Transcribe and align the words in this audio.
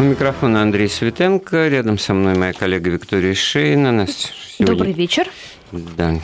У 0.00 0.04
микрофона 0.04 0.62
Андрей 0.62 0.88
Светенко. 0.88 1.66
Рядом 1.66 1.98
со 1.98 2.14
мной 2.14 2.36
моя 2.36 2.52
коллега 2.52 2.88
Виктория 2.88 3.34
Шейна. 3.34 3.90
Нас 3.90 4.32
сегодня... 4.56 4.76
Добрый 4.76 4.92
вечер. 4.92 5.28
Да. 5.72 6.20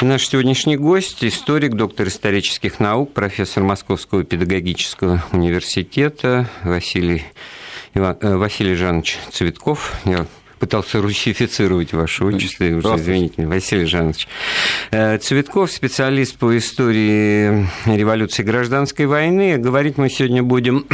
И 0.00 0.04
наш 0.06 0.26
сегодняшний 0.26 0.78
гость– 0.78 1.18
историк, 1.24 1.74
доктор 1.74 2.08
исторических 2.08 2.80
наук, 2.80 3.12
профессор 3.12 3.62
Московского 3.62 4.24
педагогического 4.24 5.22
университета 5.32 6.48
Василий, 6.64 7.24
Иван... 7.92 8.16
Э, 8.22 8.36
Василий 8.36 8.74
Жанович 8.74 9.18
Цветков. 9.30 9.96
Я 10.06 10.24
пытался 10.60 11.00
русифицировать 11.00 11.92
ваше 11.94 12.24
отчество, 12.24 12.64
уже, 12.64 12.88
извините, 12.96 13.46
Василий 13.46 13.86
Жанович. 13.86 14.28
Э, 14.90 15.16
Цветков, 15.16 15.72
специалист 15.72 16.36
по 16.36 16.56
истории 16.56 17.66
революции 17.86 18.42
гражданской 18.42 19.06
войны. 19.06 19.56
Говорить 19.56 19.96
мы 19.96 20.10
сегодня 20.10 20.42
будем 20.42 20.84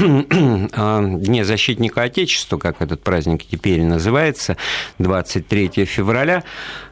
о 0.72 1.02
Дне 1.18 1.44
защитника 1.44 2.04
Отечества, 2.04 2.58
как 2.58 2.80
этот 2.80 3.02
праздник 3.02 3.42
теперь 3.44 3.82
называется, 3.82 4.56
23 4.98 5.84
февраля. 5.84 6.44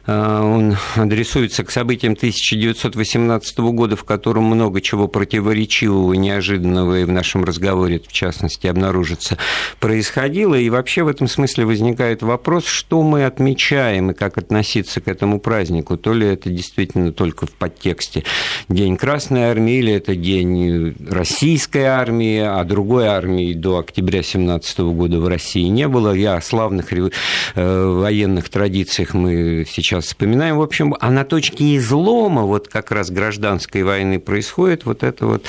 Э, 0.05 0.41
он 0.41 0.77
адресуется 0.95 1.63
к 1.63 1.71
событиям 1.71 2.13
1918 2.13 3.57
года, 3.59 3.95
в 3.95 4.03
котором 4.03 4.43
много 4.43 4.81
чего 4.81 5.07
противоречивого, 5.07 6.13
неожиданного 6.13 6.99
и 6.99 7.03
в 7.05 7.11
нашем 7.11 7.45
разговоре, 7.45 8.01
в 8.05 8.11
частности, 8.11 8.67
обнаружится, 8.67 9.37
происходило. 9.79 10.55
И 10.55 10.69
вообще 10.69 11.03
в 11.03 11.07
этом 11.07 11.29
смысле 11.29 11.65
возникает 11.65 12.21
вопрос, 12.21 12.64
вопрос, 12.65 12.67
что 12.67 13.03
мы 13.03 13.25
отмечаем 13.25 14.11
и 14.11 14.13
как 14.13 14.37
относиться 14.37 15.01
к 15.01 15.07
этому 15.07 15.39
празднику. 15.39 15.97
То 15.97 16.13
ли 16.13 16.27
это 16.27 16.49
действительно 16.49 17.11
только 17.11 17.45
в 17.45 17.51
подтексте 17.51 18.23
День 18.69 18.97
Красной 18.97 19.43
Армии, 19.43 19.75
или 19.75 19.93
это 19.93 20.15
День 20.15 20.95
Российской 21.09 21.83
Армии, 21.83 22.39
а 22.39 22.63
другой 22.63 23.07
армии 23.07 23.53
до 23.53 23.79
октября 23.79 24.23
17 24.23 24.79
года 24.79 25.19
в 25.19 25.27
России 25.27 25.67
не 25.67 25.87
было. 25.87 26.13
Я 26.13 26.35
о 26.35 26.41
славных 26.41 26.91
э, 26.93 27.09
военных 27.55 28.49
традициях 28.49 29.13
мы 29.13 29.65
сейчас 29.69 30.05
вспоминаем. 30.05 30.57
В 30.57 30.61
общем, 30.61 30.95
а 30.99 31.11
на 31.11 31.23
точке 31.23 31.77
излома 31.77 32.43
вот 32.43 32.67
как 32.67 32.91
раз 32.91 33.09
гражданской 33.11 33.83
войны 33.83 34.19
происходит 34.19 34.85
вот 34.85 35.03
это 35.03 35.25
вот 35.25 35.45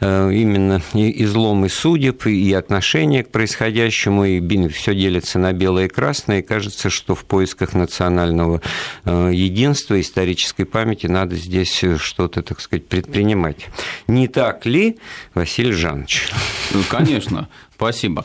э, 0.00 0.30
именно 0.32 0.80
излом 0.94 1.64
и 1.64 1.68
судеб, 1.68 2.26
и 2.26 2.52
отношение 2.52 3.24
к 3.24 3.30
происходящему, 3.30 4.24
и 4.24 4.68
все 4.68 4.94
делится 4.94 5.38
на 5.38 5.52
белое 5.52 5.86
и 5.86 5.88
красное, 5.88 6.42
кажется, 6.54 6.88
что 6.88 7.16
в 7.16 7.24
поисках 7.24 7.74
национального 7.74 8.60
э, 9.04 9.30
единства, 9.34 10.00
исторической 10.00 10.62
памяти 10.62 11.08
надо 11.08 11.34
здесь 11.34 11.84
что-то, 11.96 12.42
так 12.42 12.60
сказать, 12.60 12.86
предпринимать. 12.86 13.66
Не 14.06 14.28
так 14.28 14.64
ли, 14.64 14.98
Василий 15.34 15.72
Жанович? 15.72 16.30
Ну, 16.70 16.82
конечно. 16.88 17.48
Спасибо. 17.74 18.24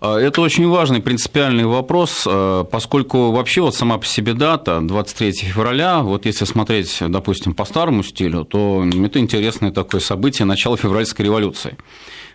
Э, 0.00 0.16
это 0.16 0.40
очень 0.40 0.68
важный 0.68 1.00
принципиальный 1.00 1.66
вопрос, 1.66 2.24
э, 2.26 2.64
поскольку 2.68 3.30
вообще 3.30 3.60
вот 3.60 3.76
сама 3.76 3.98
по 3.98 4.06
себе 4.06 4.34
дата, 4.34 4.80
23 4.80 5.32
февраля, 5.34 6.00
вот 6.00 6.26
если 6.26 6.46
смотреть, 6.46 6.98
допустим, 7.00 7.54
по 7.54 7.64
старому 7.64 8.02
стилю, 8.02 8.44
то 8.44 8.84
это 8.84 9.20
интересное 9.20 9.70
такое 9.70 10.00
событие 10.00 10.46
начала 10.46 10.76
февральской 10.76 11.26
революции. 11.26 11.76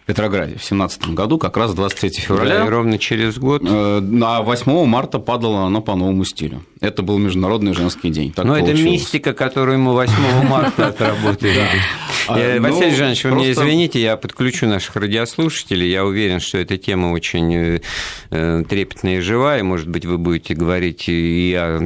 Петрограде 0.06 0.58
в 0.58 0.64
17 0.64 1.10
году, 1.10 1.38
как 1.38 1.56
раз 1.56 1.74
23 1.74 2.10
февраля. 2.22 2.60
Да, 2.60 2.66
и 2.66 2.70
ровно 2.70 2.98
через 2.98 3.38
год. 3.38 3.62
Э, 3.66 4.02
а 4.22 4.42
8 4.42 4.86
марта 4.86 5.20
падала 5.20 5.62
она 5.66 5.80
по 5.80 5.96
новому 5.96 6.26
стилю. 6.26 6.64
Это 6.82 7.04
был 7.04 7.18
Международный 7.18 7.74
женский 7.74 8.10
день. 8.10 8.34
Так 8.34 8.46
Но 8.46 8.56
получилось. 8.56 8.80
это 8.80 8.90
мистика, 8.90 9.34
которую 9.34 9.80
мы 9.80 9.94
8 9.94 10.14
марта 10.48 10.88
отработали. 10.88 11.66
А, 12.28 12.40
э, 12.40 12.60
Василий 12.60 12.92
ну, 12.92 12.98
Жанович, 12.98 13.24
вы 13.26 13.32
мне 13.32 13.52
извините, 13.52 14.02
я 14.02 14.18
подключу 14.18 14.68
наших 14.68 14.96
радиослушателей. 14.96 15.90
Я 15.90 16.06
уверен, 16.06 16.40
что 16.40 16.58
эта 16.58 16.78
тема 16.78 17.08
очень 17.12 17.82
э, 18.30 18.64
трепетная 18.68 19.18
и 19.18 19.20
живая. 19.22 19.64
Может 19.64 19.88
быть, 19.88 20.06
вы 20.06 20.18
будете 20.18 20.54
говорить 20.54 21.06
и 21.08 21.54
о 21.58 21.80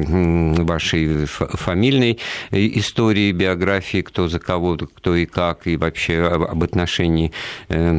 вашей 0.64 1.26
фамильной 1.26 2.18
истории, 2.50 3.32
биографии, 3.32 4.02
кто 4.02 4.28
за 4.28 4.38
кого, 4.38 4.76
кто 4.76 5.14
и 5.14 5.26
как, 5.26 5.66
и 5.66 5.76
вообще 5.76 6.22
об 6.22 6.62
отношении 6.62 7.32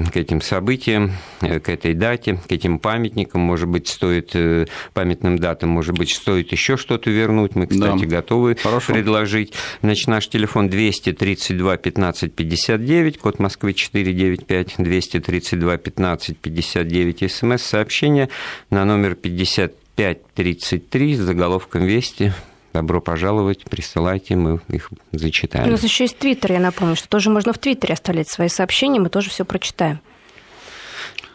к 0.09 0.17
этим 0.17 0.41
событиям, 0.41 1.11
э, 1.41 1.59
к 1.59 1.69
этой 1.69 1.93
дате, 1.93 2.39
к 2.47 2.51
этим 2.51 2.79
памятникам. 2.79 3.41
Может 3.41 3.67
быть, 3.67 3.87
стоит 3.87 4.31
э, 4.33 4.65
памятным 4.93 5.39
датам, 5.39 5.69
может 5.69 5.97
быть, 5.97 6.13
стоит 6.13 6.51
еще 6.51 6.77
что-то 6.77 7.09
вернуть. 7.09 7.55
Мы, 7.55 7.67
кстати, 7.67 8.05
да. 8.05 8.17
готовы 8.17 8.55
Хорошо. 8.55 8.93
предложить. 8.93 9.53
Значит, 9.81 10.07
наш 10.07 10.27
телефон 10.27 10.69
232 10.69 11.77
15 11.77 12.33
59, 12.33 13.17
код 13.17 13.39
Москвы 13.39 13.73
495, 13.73 14.75
232 14.77 15.77
15 15.77 16.37
59, 16.37 17.31
смс-сообщение 17.31 18.29
на 18.69 18.85
номер 18.85 19.15
5533 19.15 21.15
с 21.15 21.19
заголовком 21.19 21.85
«Вести». 21.85 22.33
Добро 22.73 23.01
пожаловать, 23.01 23.63
присылайте, 23.65 24.35
мы 24.35 24.59
их 24.67 24.91
зачитаем. 25.11 25.67
У 25.67 25.71
нас 25.71 25.83
еще 25.83 26.03
есть 26.03 26.17
Твиттер, 26.19 26.53
я 26.53 26.59
напомню, 26.59 26.95
что 26.95 27.09
тоже 27.09 27.29
можно 27.29 27.51
в 27.51 27.57
Твиттере 27.57 27.93
оставлять 27.93 28.29
свои 28.29 28.47
сообщения, 28.47 28.99
мы 28.99 29.09
тоже 29.09 29.29
все 29.29 29.43
прочитаем. 29.43 29.99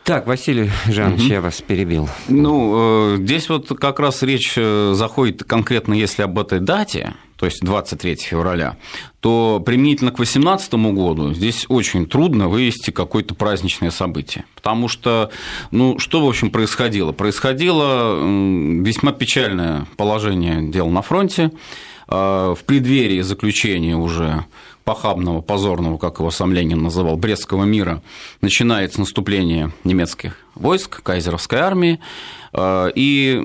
Так, 0.04 0.26
Василий 0.26 0.70
Жанович, 0.86 1.22
угу. 1.22 1.32
я 1.32 1.40
вас 1.40 1.62
перебил. 1.62 2.10
Ну, 2.28 3.14
э, 3.14 3.16
здесь 3.20 3.48
вот 3.48 3.68
как 3.68 3.98
раз 4.00 4.22
речь 4.22 4.52
э, 4.56 4.92
заходит 4.94 5.44
конкретно, 5.44 5.94
если 5.94 6.22
об 6.22 6.38
этой 6.38 6.60
дате, 6.60 7.14
то 7.36 7.46
есть 7.46 7.62
23 7.62 8.16
февраля, 8.16 8.76
то 9.24 9.58
применительно 9.64 10.10
к 10.10 10.16
2018 10.16 10.74
году 10.74 11.32
здесь 11.32 11.64
очень 11.70 12.04
трудно 12.04 12.50
вывести 12.50 12.90
какое-то 12.90 13.34
праздничное 13.34 13.90
событие. 13.90 14.44
Потому 14.54 14.86
что, 14.86 15.30
ну, 15.70 15.98
что, 15.98 16.22
в 16.22 16.28
общем, 16.28 16.50
происходило? 16.50 17.12
Происходило 17.12 18.18
весьма 18.18 19.12
печальное 19.12 19.86
положение 19.96 20.68
дел 20.68 20.90
на 20.90 21.00
фронте. 21.00 21.52
Э, 22.06 22.54
в 22.54 22.64
преддверии 22.64 23.22
заключения 23.22 23.96
уже 23.96 24.44
похабного, 24.84 25.40
позорного, 25.40 25.96
как 25.96 26.18
его 26.18 26.30
сам 26.30 26.52
Ленин 26.52 26.82
называл, 26.82 27.16
Брестского 27.16 27.64
мира, 27.64 28.02
начинается 28.42 29.00
наступление 29.00 29.72
немецких 29.82 30.36
войск, 30.54 31.02
кайзеровской 31.02 31.58
армии, 31.58 32.00
э, 32.52 32.90
и 32.94 33.42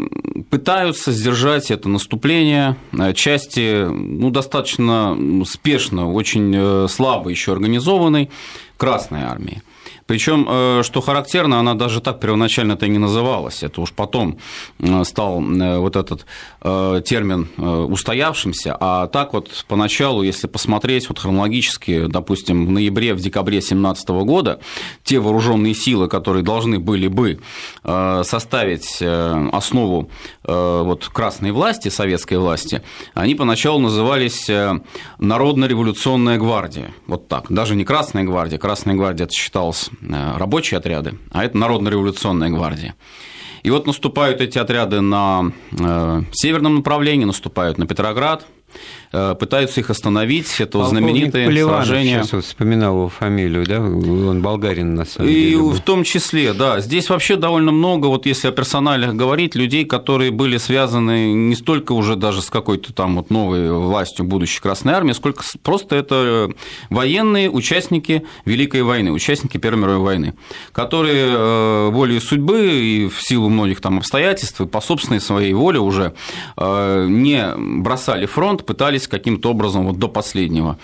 пытаются 0.50 1.12
сдержать 1.12 1.72
это 1.72 1.88
наступление 1.88 2.76
э, 2.92 3.14
части 3.14 3.86
ну, 3.86 4.30
достаточно 4.30 5.18
спешно, 5.46 5.69
очень 5.78 6.54
э, 6.56 6.88
слабо 6.90 7.30
еще 7.30 7.52
организованной 7.52 8.30
Красной 8.78 9.24
армии. 9.24 9.62
Причем, 10.06 10.48
э, 10.50 10.84
что 10.84 11.02
характерно, 11.02 11.60
она 11.60 11.74
даже 11.74 12.00
так 12.02 12.20
первоначально-то 12.20 12.86
и 12.86 12.90
не 12.90 12.98
называлась. 12.98 13.62
Это 13.62 13.82
уж 13.82 13.92
потом 13.92 14.38
э, 14.80 15.04
стал 15.04 15.42
вот 15.42 15.96
этот 15.96 16.26
термин 16.60 17.48
устоявшимся. 17.58 18.76
А 18.80 19.08
так 19.08 19.34
вот 19.34 19.66
поначалу, 19.68 20.24
если 20.24 20.48
посмотреть 20.48 21.10
вот 21.10 21.20
хронологически, 21.20 22.08
допустим, 22.08 22.66
в 22.66 22.72
ноябре, 22.72 23.14
в 23.14 23.20
декабре 23.20 23.60
2017 23.60 24.10
года, 24.10 24.60
те 25.04 25.20
вооруженные 25.20 25.74
силы, 25.74 26.08
которые 26.08 26.44
должны 26.44 26.80
были 26.80 27.08
бы 27.08 27.40
составить 27.84 29.02
основу 29.02 30.10
вот 30.50 31.08
красной 31.08 31.52
власти, 31.52 31.90
советской 31.90 32.38
власти, 32.38 32.82
они 33.14 33.36
поначалу 33.36 33.80
назывались 33.80 34.50
Народно-революционная 35.20 36.38
гвардия. 36.38 36.92
Вот 37.08 37.28
так. 37.28 37.52
Даже 37.52 37.76
не 37.76 37.86
Красная 37.86 38.24
гвардия. 38.24 38.58
Красная 38.58 38.96
гвардия 38.96 39.26
это 39.26 39.34
считалось 39.34 39.90
Э, 40.02 40.38
рабочие 40.38 40.78
отряды, 40.78 41.18
а 41.32 41.44
это 41.44 41.58
Народно-революционная 41.58 42.50
гвардия. 42.50 42.96
И 43.64 43.70
вот 43.70 43.86
наступают 43.86 44.42
эти 44.42 44.58
отряды 44.58 45.02
на 45.02 45.52
э, 45.72 46.22
северном 46.32 46.76
направлении, 46.76 47.26
наступают 47.26 47.78
на 47.78 47.86
Петроград, 47.86 48.46
Э, 48.70 48.74
пытаются 49.12 49.80
их 49.80 49.90
остановить. 49.90 50.60
Это 50.60 50.80
Полковник 50.80 51.00
знаменитые 51.00 51.48
Поливанов 51.48 51.86
сражения. 51.86 52.20
Сейчас 52.20 52.34
вот 52.34 52.46
вспоминал 52.46 52.96
его 52.96 53.10
фамилию, 53.10 53.66
да? 53.66 53.80
Он 53.80 54.42
болгарин, 54.42 54.94
на 54.94 55.06
самом 55.06 55.30
деле. 55.30 55.52
И 55.52 55.56
в 55.56 55.80
том 55.82 56.04
числе, 56.04 56.54
да. 56.54 56.80
Здесь 56.80 57.10
вообще 57.10 57.36
довольно 57.36 57.72
много, 57.72 58.08
вот 58.08 58.26
если 58.26 58.48
о 58.48 58.52
персоналях 58.52 59.14
говорить, 59.16 59.56
людей, 59.56 59.86
которые 59.86 60.32
были 60.32 60.58
связаны 60.58 61.34
не 61.34 61.56
столько 61.56 61.94
уже 61.94 62.16
даже 62.16 62.42
с 62.42 62.50
какой-то 62.50 62.94
там 62.94 63.16
вот 63.16 63.30
новой 63.30 63.72
властью 63.72 64.26
будущей 64.26 64.62
Красной 64.62 64.94
Армии, 64.94 65.14
сколько 65.14 65.44
просто 65.64 65.96
это 65.96 66.50
военные 66.90 67.50
участники 67.50 68.24
Великой 68.46 68.84
войны, 68.84 69.12
участники 69.12 69.58
Первой 69.58 69.80
мировой 69.80 70.00
войны, 70.00 70.34
которые 70.72 71.30
э, 71.32 71.90
волей 71.90 72.20
судьбы 72.20 72.70
и 72.72 73.08
в 73.08 73.22
силу 73.22 73.50
многих 73.50 73.82
там 73.82 73.98
обстоятельств 73.98 74.62
и 74.62 74.68
по 74.68 74.82
собственной 74.82 75.22
своей 75.22 75.54
воле 75.54 75.80
уже 75.80 76.14
э, 76.58 77.08
не 77.10 77.54
бросали 77.56 78.26
фронт, 78.26 78.50
фронт, 78.50 78.66
пытались 79.00 79.08
каким-то 79.08 79.52
образом 79.52 79.88
вот 79.88 79.98
до 79.98 80.08
последнего 80.08 80.78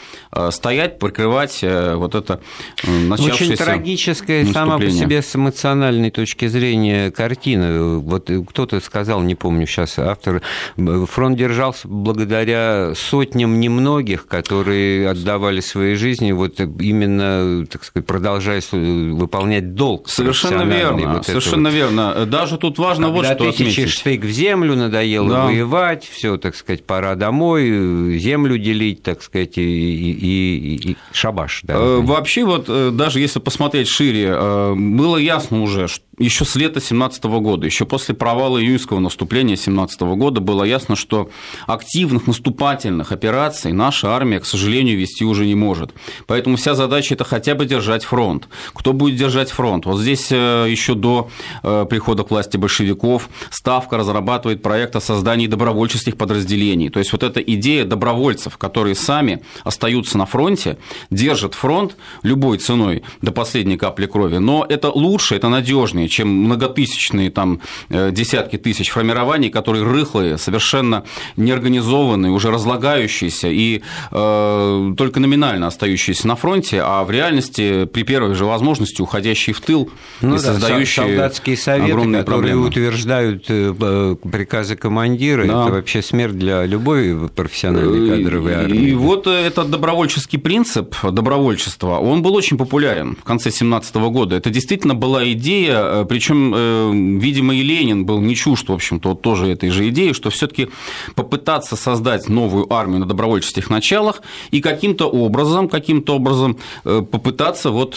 стоять, 0.50 1.00
прикрывать 1.00 1.60
вот 1.62 2.16
это 2.16 2.40
начавшееся 2.84 3.54
Очень 3.54 3.56
трагическая 3.58 4.46
сама 4.46 4.78
по 4.78 4.90
себе 4.90 5.22
с 5.22 5.36
эмоциональной 5.36 6.12
точки 6.12 6.48
зрения 6.48 7.12
картина. 7.12 8.00
Вот 8.00 8.30
кто-то 8.50 8.80
сказал, 8.80 9.22
не 9.22 9.36
помню 9.36 9.68
сейчас 9.68 10.00
автор, 10.00 10.42
фронт 10.78 11.38
держался 11.38 11.88
благодаря 11.88 12.94
сотням 12.96 13.60
немногих, 13.60 14.28
которые 14.28 15.10
отдавали 15.10 15.60
свои 15.60 15.96
жизни, 15.96 16.32
вот 16.32 16.60
именно, 16.60 17.66
так 17.66 17.84
сказать, 17.84 18.06
продолжая 18.06 18.62
выполнять 18.72 19.76
долг. 19.76 20.10
Совершенно 20.10 20.64
верно, 20.64 21.14
вот 21.16 21.26
совершенно 21.26 21.70
вот. 21.70 21.76
верно. 21.76 22.26
Даже 22.26 22.58
тут 22.58 22.78
важно 22.78 23.08
Когда 23.08 23.18
вот 23.18 23.26
что 23.26 23.52
тысячи 23.52 23.82
отметить. 23.82 23.90
штык 23.90 24.24
в 24.24 24.30
землю 24.30 24.76
надоело 24.76 25.30
да. 25.30 25.46
воевать, 25.46 26.06
все, 26.06 26.38
так 26.38 26.56
сказать, 26.56 26.86
пора 26.86 27.16
домой, 27.16 27.70
землю 28.13 28.57
делить, 28.57 29.04
так 29.04 29.22
сказать, 29.22 29.57
и, 29.57 29.62
и, 29.62 30.92
и 30.92 30.98
шабаш. 31.12 31.62
Да. 31.63 31.74
Э, 31.75 32.00
вообще 32.02 32.44
вот 32.44 32.66
э, 32.68 32.92
даже 32.92 33.19
если 33.19 33.40
посмотреть 33.40 33.88
шире, 33.88 34.30
э, 34.31 34.74
было 34.75 35.18
ясно 35.18 35.62
уже, 35.62 35.88
что 35.88 36.04
еще 36.18 36.46
с 36.46 36.56
лета 36.56 36.75
2017 36.75 37.24
года, 37.25 37.66
еще 37.66 37.86
после 37.86 38.16
провала 38.16 38.57
июньского 38.57 39.00
наступления 39.00 39.56
2017 39.56 40.02
года 40.02 40.40
было 40.40 40.63
ясно, 40.63 40.96
что 40.96 41.30
активных 41.68 42.25
наступательных 42.25 43.12
операций 43.12 43.74
наша 43.74 44.16
армия, 44.16 44.40
к 44.40 44.46
сожалению, 44.46 44.98
вести 44.98 45.25
уже 45.25 45.46
не 45.46 45.56
может. 45.56 45.94
Поэтому 46.25 46.56
вся 46.56 46.74
задача– 46.74 47.13
это 47.16 47.25
хотя 47.25 47.54
бы 47.54 47.66
держать 47.66 48.06
фронт. 48.06 48.48
Кто 48.74 48.94
будет 48.94 49.18
держать 49.18 49.52
фронт? 49.52 49.86
Вот 49.86 50.00
здесь 50.00 50.31
еще 50.31 50.94
до 50.94 51.30
прихода 51.63 52.24
к 52.24 52.31
власти 52.31 52.56
большевиков 52.56 53.30
Ставка 53.50 53.98
разрабатывает 53.98 54.62
проект 54.62 54.96
о 54.96 55.02
создании 55.02 55.48
добровольческих 55.48 56.18
подразделений. 56.18 56.90
То 56.90 57.00
есть 57.00 57.12
вот 57.12 57.24
эта 57.24 57.40
идея 57.40 57.86
добровольцев, 57.95 58.57
которые 58.57 58.95
сами 58.95 59.42
остаются 59.63 60.18
на 60.18 60.25
фронте, 60.25 60.77
держат 61.09 61.53
фронт 61.53 61.95
любой 62.24 62.57
ценой 62.57 63.03
до 63.21 63.31
последней 63.31 63.77
капли 63.77 64.06
крови, 64.06 64.38
но 64.38 64.65
это 64.68 64.89
лучше, 64.89 65.36
это 65.36 65.50
надежнее 65.50 66.07
чем 66.07 66.27
многотысячные 66.27 67.31
там, 67.31 67.62
э, 67.89 68.12
десятки 68.12 68.57
тысяч 68.57 68.89
формирований, 68.89 69.50
которые 69.50 69.83
рыхлые, 69.83 70.38
совершенно 70.38 71.03
неорганизованные, 71.38 72.31
уже 72.31 72.51
разлагающиеся 72.51 73.47
и 73.47 73.81
э, 74.12 74.94
только 74.97 75.19
номинально 75.19 75.68
остающиеся 75.68 76.27
на 76.27 76.36
фронте, 76.36 76.81
а 76.83 77.03
в 77.03 77.12
реальности 77.12 77.86
при 77.86 78.03
первой 78.03 78.36
же 78.36 78.45
возможности 78.45 79.01
уходящие 79.01 79.53
в 79.53 79.62
тыл 79.62 79.89
ну, 80.21 80.36
и 80.36 80.38
да, 80.38 80.44
создающие 80.44 81.06
солдатские 81.06 81.57
советы, 81.57 81.92
огромные 81.92 82.21
которые 82.21 82.53
проблемы. 82.53 82.68
утверждают 82.68 83.45
э, 83.50 84.15
приказы 84.31 84.75
командира, 84.75 85.45
да. 85.45 85.63
это 85.63 85.74
вообще 85.74 86.01
смерть 86.01 86.38
для 86.38 86.65
любой 86.65 87.30
профессиональной 87.30 87.85
кадровой 87.90 88.54
армии. 88.54 88.90
И 88.90 88.94
вот 88.94 89.28
этот 89.28 89.70
добровольческий 89.70 90.38
принцип 90.38 90.96
добровольчества, 91.04 91.98
он 92.00 92.22
был 92.22 92.36
очень 92.36 92.58
популярен 92.58 93.16
в 93.16 93.24
конце 93.24 93.52
17 93.52 93.96
года. 93.96 94.36
Это 94.36 94.50
действительно 94.50 94.96
была 94.96 95.30
идея 95.32 95.86
Э, 95.86 96.06
Причем, 96.08 96.54
э, 96.56 96.92
видимо, 96.94 97.56
и 97.56 97.62
Ленин 97.62 98.06
был 98.06 98.20
не 98.20 98.36
чужд, 98.36 98.70
в 98.70 98.74
общем-то, 98.74 99.10
вот 99.10 99.22
тоже 99.22 99.48
этой 99.48 99.70
же 99.70 99.88
идеи, 99.90 100.14
что 100.14 100.30
все-таки 100.30 100.70
попытаться 101.16 101.76
создать 101.76 102.30
новую 102.30 102.72
армию 102.72 103.00
на 103.00 103.06
добровольческих 103.06 103.70
началах 103.70 104.22
и 104.52 104.62
каким-то 104.62 105.10
образом, 105.10 105.70
каким-то 105.70 106.16
образом 106.16 106.58
э, 106.84 107.02
попытаться 107.10 107.72
вот 107.72 107.96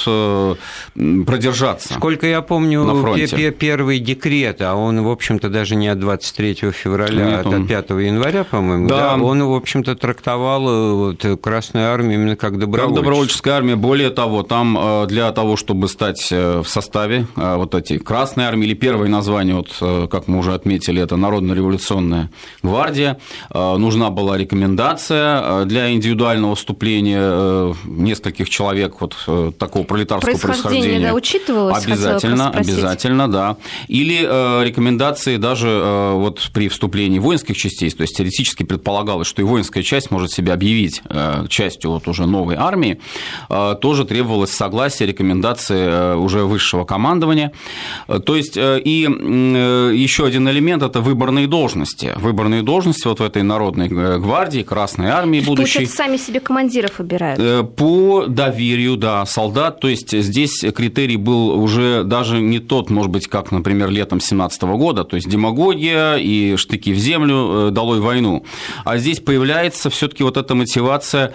продержаться. 0.94 1.94
Сколько 1.94 2.26
я 2.26 2.42
помню, 2.42 2.84
на 2.84 3.00
фронте. 3.00 3.50
первый 3.50 3.98
декрет, 3.98 4.62
а 4.62 4.74
он, 4.74 5.02
в 5.02 5.10
общем-то, 5.10 5.48
даже 5.48 5.74
не 5.76 5.88
от 5.88 5.98
23 5.98 6.54
февраля, 6.72 7.24
Нет, 7.24 7.46
а 7.46 7.48
он... 7.48 7.62
от 7.62 7.68
5 7.68 7.90
января, 7.90 8.44
по-моему, 8.44 8.88
да. 8.88 9.16
да, 9.16 9.22
он, 9.22 9.42
в 9.42 9.54
общем-то, 9.78 10.00
трактовал 10.00 10.96
вот, 10.96 11.24
Красную 11.40 11.92
армию 11.92 12.14
именно 12.14 12.36
как 12.36 12.58
добровольческая. 12.58 12.94
Как 12.94 12.94
добровольческая 12.94 13.54
армия. 13.54 13.76
Более 13.76 14.10
того, 14.10 14.42
там 14.42 15.06
для 15.06 15.30
того, 15.32 15.56
чтобы 15.56 15.88
стать 15.88 16.30
в 16.30 16.64
составе 16.64 17.26
вот 17.36 17.74
эти 17.74 17.98
Красной 17.98 18.44
армии 18.44 18.66
или 18.66 18.74
первое 18.74 19.08
название, 19.08 19.54
вот, 19.54 19.68
э, 19.80 20.08
как 20.10 20.28
мы 20.28 20.38
уже 20.38 20.54
отметили, 20.54 21.02
это 21.02 21.16
Народно-революционная 21.16 22.30
гвардия. 22.62 23.18
Э, 23.52 23.76
нужна 23.76 24.10
была 24.10 24.38
рекомендация 24.38 25.40
э, 25.42 25.64
для 25.66 25.92
индивидуального 25.92 26.54
вступления 26.54 27.74
нескольких 27.84 28.48
человек 28.48 29.00
вот 29.00 29.16
такого 29.58 29.84
пролетарского 29.84 30.36
происхождения. 30.36 31.08
Да, 31.08 31.14
учитывалось? 31.14 31.84
Обязательно, 31.84 32.50
обязательно, 32.50 33.30
да. 33.30 33.56
Или 33.88 34.18
рекомендации 34.64 35.36
даже 35.36 36.12
вот 36.14 36.50
при 36.52 36.68
вступлении 36.68 37.18
воинских 37.18 37.56
частей, 37.56 37.90
то 37.90 38.02
есть 38.02 38.16
теоретически 38.16 38.62
предполагалось, 38.62 39.26
что 39.26 39.42
и 39.42 39.44
воинская 39.58 39.82
часть 39.82 40.10
может 40.10 40.30
себя 40.30 40.54
объявить 40.54 41.02
частью 41.48 41.90
вот 41.90 42.06
уже 42.08 42.26
новой 42.26 42.56
армии, 42.56 43.00
тоже 43.80 44.04
требовалось 44.04 44.50
согласие, 44.50 45.08
рекомендации 45.08 46.14
уже 46.16 46.44
высшего 46.44 46.84
командования. 46.84 47.52
То 48.24 48.36
есть, 48.36 48.56
э, 48.56 48.80
и 48.84 49.06
э, 49.06 49.92
еще 49.94 50.26
один 50.26 50.48
элемент– 50.48 50.82
это 50.84 51.00
выборные 51.00 51.46
должности. 51.46 52.12
Выборные 52.16 52.62
должности 52.62 53.06
вот 53.06 53.20
в 53.20 53.22
этой 53.22 53.42
Народной 53.42 53.88
гвардии, 53.88 54.62
Красной 54.62 55.08
армии 55.08 55.40
будущей. 55.40 55.56
Получается, 55.56 55.96
сами 55.96 56.16
себе 56.16 56.40
командиров 56.40 56.98
выбирают? 56.98 57.40
Э, 57.40 57.62
по 57.62 58.26
доверию, 58.26 58.96
да, 58.96 59.26
солдат. 59.26 59.80
То 59.80 59.88
есть, 59.88 60.16
здесь 60.16 60.64
критерий 60.74 61.16
был 61.16 61.50
уже 61.60 62.04
даже 62.04 62.40
не 62.40 62.58
тот, 62.58 62.90
может 62.90 63.10
быть, 63.10 63.26
как, 63.26 63.52
например, 63.52 63.90
летом 63.90 64.20
17 64.20 64.62
года, 64.62 65.04
то 65.04 65.16
есть, 65.16 65.28
демагогия 65.28 66.16
и 66.16 66.56
штыки 66.56 66.92
в 66.92 66.98
землю, 66.98 67.70
долой 67.70 68.00
войну. 68.00 68.44
А 68.84 68.98
здесь 68.98 69.20
появляется 69.20 69.47
все 69.90 70.08
таки 70.08 70.22
вот 70.22 70.36
эта 70.36 70.54
мотивация, 70.54 71.32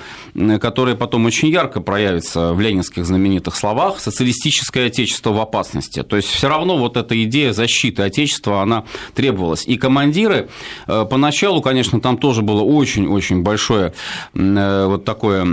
которая 0.62 0.95
потом 0.95 1.25
очень 1.25 1.50
ярко 1.50 1.81
проявится 1.81 2.54
в 2.54 2.60
ленинских 2.60 3.06
знаменитых 3.06 3.56
словах 3.56 4.00
«социалистическое 4.00 4.88
отечество 4.88 5.31
в 5.31 5.39
опасности». 5.39 6.04
То 6.04 6.15
есть, 6.15 6.30
все 6.30 6.48
равно 6.48 6.77
вот 6.77 6.98
эта 6.98 7.21
идея 7.24 7.54
защиты 7.54 8.04
Отечества, 8.04 8.62
она 8.62 8.86
требовалась. 9.13 9.65
И 9.68 9.77
командиры, 9.77 10.50
э, 10.88 11.06
поначалу, 11.10 11.62
конечно, 11.62 12.00
там 12.01 12.18
тоже 12.18 12.42
было 12.42 12.62
очень-очень 12.62 13.42
большое 13.42 13.94
э, 14.33 14.86
вот 14.88 15.06
такое 15.06 15.44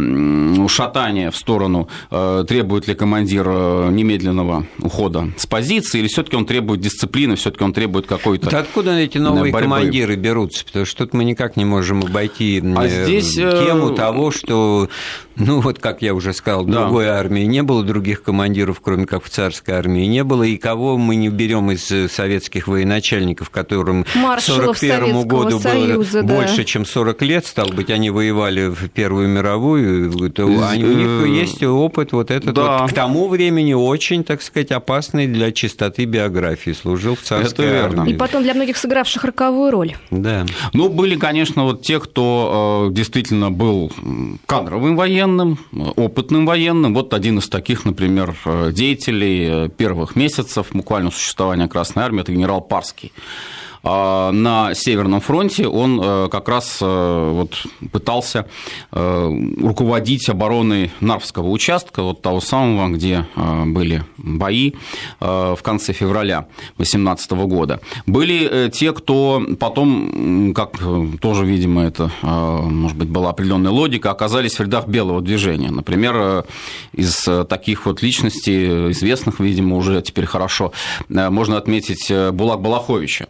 шатание 0.69 1.31
в 1.31 1.37
сторону, 1.37 1.89
э, 2.11 2.45
требует 2.49 2.89
ли 2.89 2.95
командир 2.95 3.47
немедленного 3.47 4.67
ухода 4.79 5.33
с 5.37 5.47
позиции, 5.47 6.01
или 6.01 6.09
все 6.09 6.23
таки 6.23 6.37
он 6.37 6.47
требует 6.47 6.81
дисциплины, 6.81 7.37
все 7.37 7.51
таки 7.51 7.65
он 7.65 7.73
требует 7.73 8.07
какой-то 8.07 8.51
да 8.51 8.59
откуда 8.61 8.97
эти 8.99 9.19
новые 9.19 9.53
борьбы? 9.53 9.77
командиры 9.77 10.17
берутся? 10.17 10.65
Потому 10.65 10.85
что 10.85 11.05
тут 11.05 11.15
мы 11.15 11.25
никак 11.25 11.57
не 11.57 11.65
можем 11.65 12.03
обойти 12.05 12.50
а 12.59 12.89
здесь... 12.89 13.35
тему 13.35 13.91
того, 13.95 14.31
что, 14.31 14.89
ну 15.37 15.61
вот 15.61 15.79
как 15.79 16.03
я 16.03 16.15
уже 16.15 16.33
сказал, 16.33 16.65
да. 16.65 16.83
другой 16.83 17.09
армии 17.09 17.43
не 17.43 17.63
было, 17.63 17.83
других 17.83 18.23
командиров, 18.23 18.81
кроме 18.81 19.07
как 19.07 19.25
в 19.25 19.31
царской 19.31 19.75
армии, 19.75 20.07
не 20.07 20.25
было, 20.25 20.43
и 20.43 20.57
кого 20.57 20.97
мы 20.97 21.17
не 21.17 21.29
берем 21.29 21.71
из 21.71 21.91
э, 21.91 22.09
советских 22.09 22.69
военачальников, 22.69 23.51
которым 23.51 24.05
к 24.05 24.17
1941 24.17 25.27
году 25.27 25.61
Союза, 25.61 26.23
было 26.23 26.29
да. 26.29 26.35
больше, 26.35 26.65
чем 26.65 26.85
40 26.85 27.23
лет, 27.23 27.47
стал 27.47 27.69
быть, 27.69 27.91
они 27.91 28.11
воевали 28.11 28.69
в 28.69 28.89
Первую 28.89 29.29
мировую, 29.29 30.31
то 30.31 30.47
они, 30.69 30.85
у 30.85 30.93
них 30.93 31.27
э, 31.27 31.41
есть 31.41 31.63
опыт 31.63 32.13
вот 32.13 32.31
этот 32.31 32.55
да. 32.55 32.79
вот 32.79 32.91
к 32.91 32.95
тому 32.95 33.29
времени 33.29 33.73
очень, 33.73 34.25
так 34.25 34.43
сказать, 34.43 34.71
опасный 34.73 35.27
для 35.27 35.53
чистоты 35.53 36.05
биографии, 36.05 36.73
служил 36.73 37.15
в 37.15 37.21
царской 37.21 37.67
Это 37.67 37.75
верно. 37.75 38.03
армии. 38.03 38.15
И 38.15 38.17
потом 38.17 38.43
для 38.43 38.55
многих 38.55 38.77
сыгравших 38.77 39.25
роковую 39.25 39.71
роль. 39.71 39.95
Да. 40.11 40.47
Ну, 40.73 40.89
были, 40.89 41.17
конечно, 41.17 41.65
вот 41.65 41.83
те, 41.83 42.01
кто 42.01 42.40
э, 42.91 42.93
действительно 42.93 43.51
был 43.51 43.93
кадровым 44.47 44.97
военным, 44.97 45.59
опытным 45.97 46.47
военным. 46.47 46.95
Вот 46.95 47.15
один 47.15 47.39
из 47.39 47.49
таких, 47.49 47.85
например, 47.85 48.37
деятелей 48.73 49.69
первых 49.69 50.17
месяцев 50.17 50.31
месяцев 50.51 50.69
буквально 50.73 51.11
существования 51.11 51.69
Красной 51.69 52.05
Армии, 52.05 52.21
это 52.21 52.33
генерал 52.33 52.61
Парский. 52.61 53.13
А, 53.83 54.31
на 54.33 54.75
Северном 54.75 55.21
фронте 55.21 55.67
он 55.67 56.01
э, 56.03 56.29
как 56.31 56.49
раз 56.49 56.79
э, 56.83 57.31
вот 57.33 57.65
пытался 57.93 58.47
э, 58.93 59.31
руководить 59.61 60.29
обороной 60.29 60.91
Нарвского 61.01 61.49
участка, 61.49 62.03
вот 62.03 62.21
того 62.21 62.41
самого, 62.41 62.89
где 62.89 63.27
были 63.37 64.05
бои 64.19 64.73
в 65.19 65.59
конце 65.63 65.93
февраля 65.93 66.47
2018 66.77 67.31
года. 67.33 67.81
Были 68.07 68.71
те, 68.71 68.93
кто 68.93 69.43
потом, 69.59 70.53
как 70.55 70.79
тоже, 71.21 71.45
видимо, 71.45 71.83
это, 71.83 72.11
может 72.23 72.97
быть, 72.97 73.09
была 73.09 73.31
определенная 73.31 73.71
логика, 73.71 74.11
оказались 74.11 74.59
в 74.59 74.61
рядах 74.61 74.89
белого 74.89 75.21
движения. 75.21 75.71
Например, 75.71 76.45
из 76.93 77.29
таких 77.49 77.87
вот 77.87 78.03
личностей, 78.03 78.91
известных, 78.91 79.41
видимо, 79.41 79.77
уже 79.77 80.03
теперь 80.03 80.27
хорошо, 80.27 80.73
можно 81.09 81.57
отметить 81.57 82.13
Булак 82.33 82.61
Балаховича. 82.61 83.27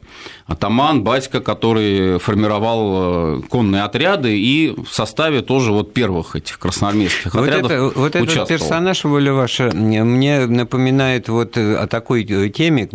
Атаман, 0.51 1.05
батька, 1.05 1.41
который 1.41 2.19
формировал 2.19 3.39
э, 3.39 3.43
конные 3.49 3.85
отряды 3.85 4.37
и 4.37 4.75
в 4.75 4.93
составе 4.93 5.43
тоже 5.43 5.71
вот 5.71 5.95
первых 5.95 6.35
этих 6.35 6.59
красноармейских 6.59 7.33
вот 7.33 7.49
отрядов 7.49 7.71
это, 7.71 7.99
Вот 7.99 8.17
этот 8.17 8.49
персонаж, 8.49 9.05
Воля 9.05 9.33
ваша, 9.33 9.71
мне 9.73 10.47
напоминает 10.47 11.29
вот 11.29 11.57
о 11.57 11.87
такой 11.87 12.25
теме, 12.25 12.89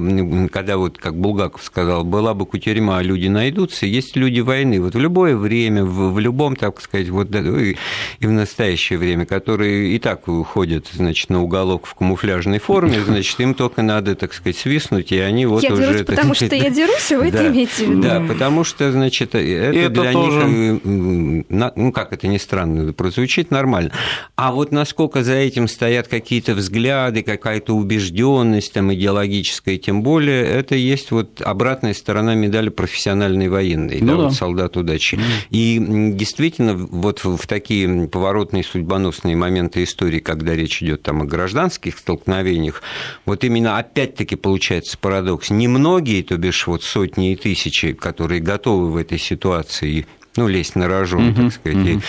когда 0.50 0.76
вот, 0.76 0.98
как 0.98 1.16
Булгаков 1.16 1.64
сказал, 1.64 2.04
была 2.04 2.34
бы 2.34 2.46
кутерьма, 2.46 2.98
а 2.98 3.02
люди 3.02 3.28
найдутся, 3.28 3.86
есть 3.86 4.18
люди 4.18 4.42
войны. 4.42 4.82
Вот 4.82 4.94
в 4.94 5.00
любое 5.00 5.38
время, 5.38 5.86
в, 5.86 6.12
в 6.14 6.20
любом, 6.20 6.58
так 6.58 6.82
сказать, 6.82 7.08
вот 7.08 7.34
и 7.34 7.78
в 8.20 8.32
настоящее 8.32 9.00
время, 9.00 9.26
которые 9.26 9.96
и 9.96 10.00
так 10.00 10.28
уходят, 10.28 10.88
значит, 10.92 11.30
на 11.30 11.42
уголок 11.42 11.86
в 11.86 11.96
камуфляжной 11.96 12.60
форме, 12.60 13.00
значит, 13.06 13.40
им 13.40 13.54
только 13.54 13.82
надо, 13.82 14.16
так 14.16 14.34
сказать, 14.34 14.58
свистнуть, 14.58 15.14
и 15.14 15.20
они 15.20 15.46
вот 15.46 15.64
я 15.64 15.72
уже... 15.72 15.86
Дерусь, 15.86 16.06
потому 16.06 16.34
что 16.34 16.54
я 16.54 16.70
дерусь, 16.70 17.12
вы 17.12 17.32
это 17.46 17.56
имеете 17.56 17.86
в 17.86 17.90
виду? 17.90 18.02
Да, 18.02 18.24
потому 18.28 18.64
что, 18.64 18.92
значит, 18.92 19.36
это, 19.36 19.40
это 19.40 19.90
для 19.90 20.12
тоже... 20.12 20.46
них, 20.46 21.46
ну, 21.50 21.92
как 21.92 22.14
это 22.14 22.28
ни 22.28 22.38
странно 22.38 22.94
прозвучит, 22.94 23.52
нормально. 23.52 23.92
А 24.36 24.52
вот 24.52 24.72
насколько 24.72 25.24
за 25.24 25.34
этим 25.34 25.68
стоят 25.68 26.08
какие-то 26.08 26.54
взгляды, 26.56 27.24
какая-то 27.24 27.76
убежденность 27.76 28.74
там 28.74 28.94
идеологическая, 28.94 29.78
тем 29.78 30.04
более, 30.04 30.44
это 30.46 30.76
есть 30.76 31.12
вот 31.12 31.42
обратная 31.42 31.94
сторона 31.94 32.36
медали 32.36 32.70
профессиональной 32.70 33.50
военной, 33.50 34.00
ну, 34.02 34.08
да, 34.08 34.16
да. 34.16 34.24
Вот 34.24 34.34
солдат 34.34 34.78
удачи. 34.78 35.20
И 35.50 35.82
действительно, 36.14 36.76
вот 36.76 37.24
в 37.24 37.48
такие 37.48 38.08
поворотные 38.08 38.64
судьбоносные 38.64 39.36
моменты 39.36 39.84
истории, 39.84 40.20
когда 40.20 40.56
речь 40.56 40.82
идет 40.82 41.04
там 41.04 41.22
о 41.22 41.26
гражданских 41.26 41.98
столкновениях, 41.98 42.82
вот 43.26 43.44
именно 43.44 43.78
опять-таки 43.78 44.36
получается 44.36 44.98
парадокс. 44.98 45.50
Немногие, 45.50 46.24
то 46.24 46.38
бишь 46.38 46.68
вот 46.68 46.84
сотни 46.84 47.34
и 47.34 47.35
тысячи, 47.36 47.94
которые 47.94 48.42
готовы 48.42 48.92
в 48.92 48.98
этой 48.98 49.18
ситуации 49.18 50.06
ну, 50.38 50.48
лезть 50.48 50.76
на 50.76 50.88
рожон, 50.88 51.30
угу, 51.30 51.44
так 51.44 51.54
сказать, 51.54 51.78
угу. 51.78 51.88
и 51.88 52.00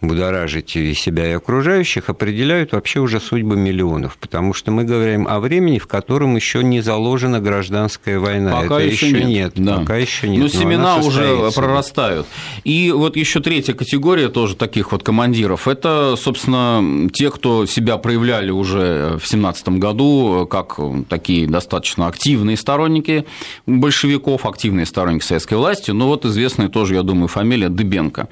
будоражить 0.00 0.76
и 0.76 0.94
себя, 0.94 1.28
и 1.28 1.32
окружающих, 1.32 2.08
определяют 2.08 2.72
вообще 2.72 3.00
уже 3.00 3.20
судьбы 3.20 3.56
миллионов, 3.56 4.16
потому 4.18 4.54
что 4.54 4.70
мы 4.70 4.84
говорим 4.84 5.26
о 5.28 5.40
времени, 5.40 5.78
в 5.78 5.86
котором 5.86 6.36
еще 6.36 6.62
не 6.62 6.80
заложена 6.80 7.40
гражданская 7.40 8.18
война. 8.18 8.52
Пока 8.52 8.80
Это 8.80 8.90
еще 8.90 9.12
нет. 9.12 9.26
нет. 9.26 9.52
Да. 9.56 9.78
Пока 9.78 9.96
еще 9.96 10.28
нет. 10.28 10.38
Но, 10.38 10.44
Но 10.44 10.48
семена 10.48 10.96
уже 10.96 11.50
прорастают. 11.54 12.26
И 12.64 12.92
вот 12.92 13.16
еще 13.16 13.40
третья 13.40 13.74
категория 13.74 14.28
тоже 14.28 14.56
таких 14.56 14.92
вот 14.92 15.02
командиров. 15.02 15.68
Это, 15.68 16.14
собственно, 16.16 17.08
те, 17.12 17.30
кто 17.30 17.66
себя 17.66 17.96
проявляли 17.98 18.50
уже 18.50 19.18
в 19.22 19.26
17 19.26 19.68
году 19.70 20.46
как 20.50 20.78
такие 21.08 21.46
достаточно 21.46 22.06
активные 22.06 22.56
сторонники 22.56 23.26
большевиков, 23.66 24.46
активные 24.46 24.86
сторонники 24.86 25.24
советской 25.24 25.54
власти. 25.54 25.90
Но 25.90 26.08
вот 26.08 26.24
известная 26.24 26.68
тоже, 26.68 26.94
я 26.94 27.02
думаю, 27.02 27.28
фамилия 27.28 27.68
Дыбенко 27.76 28.28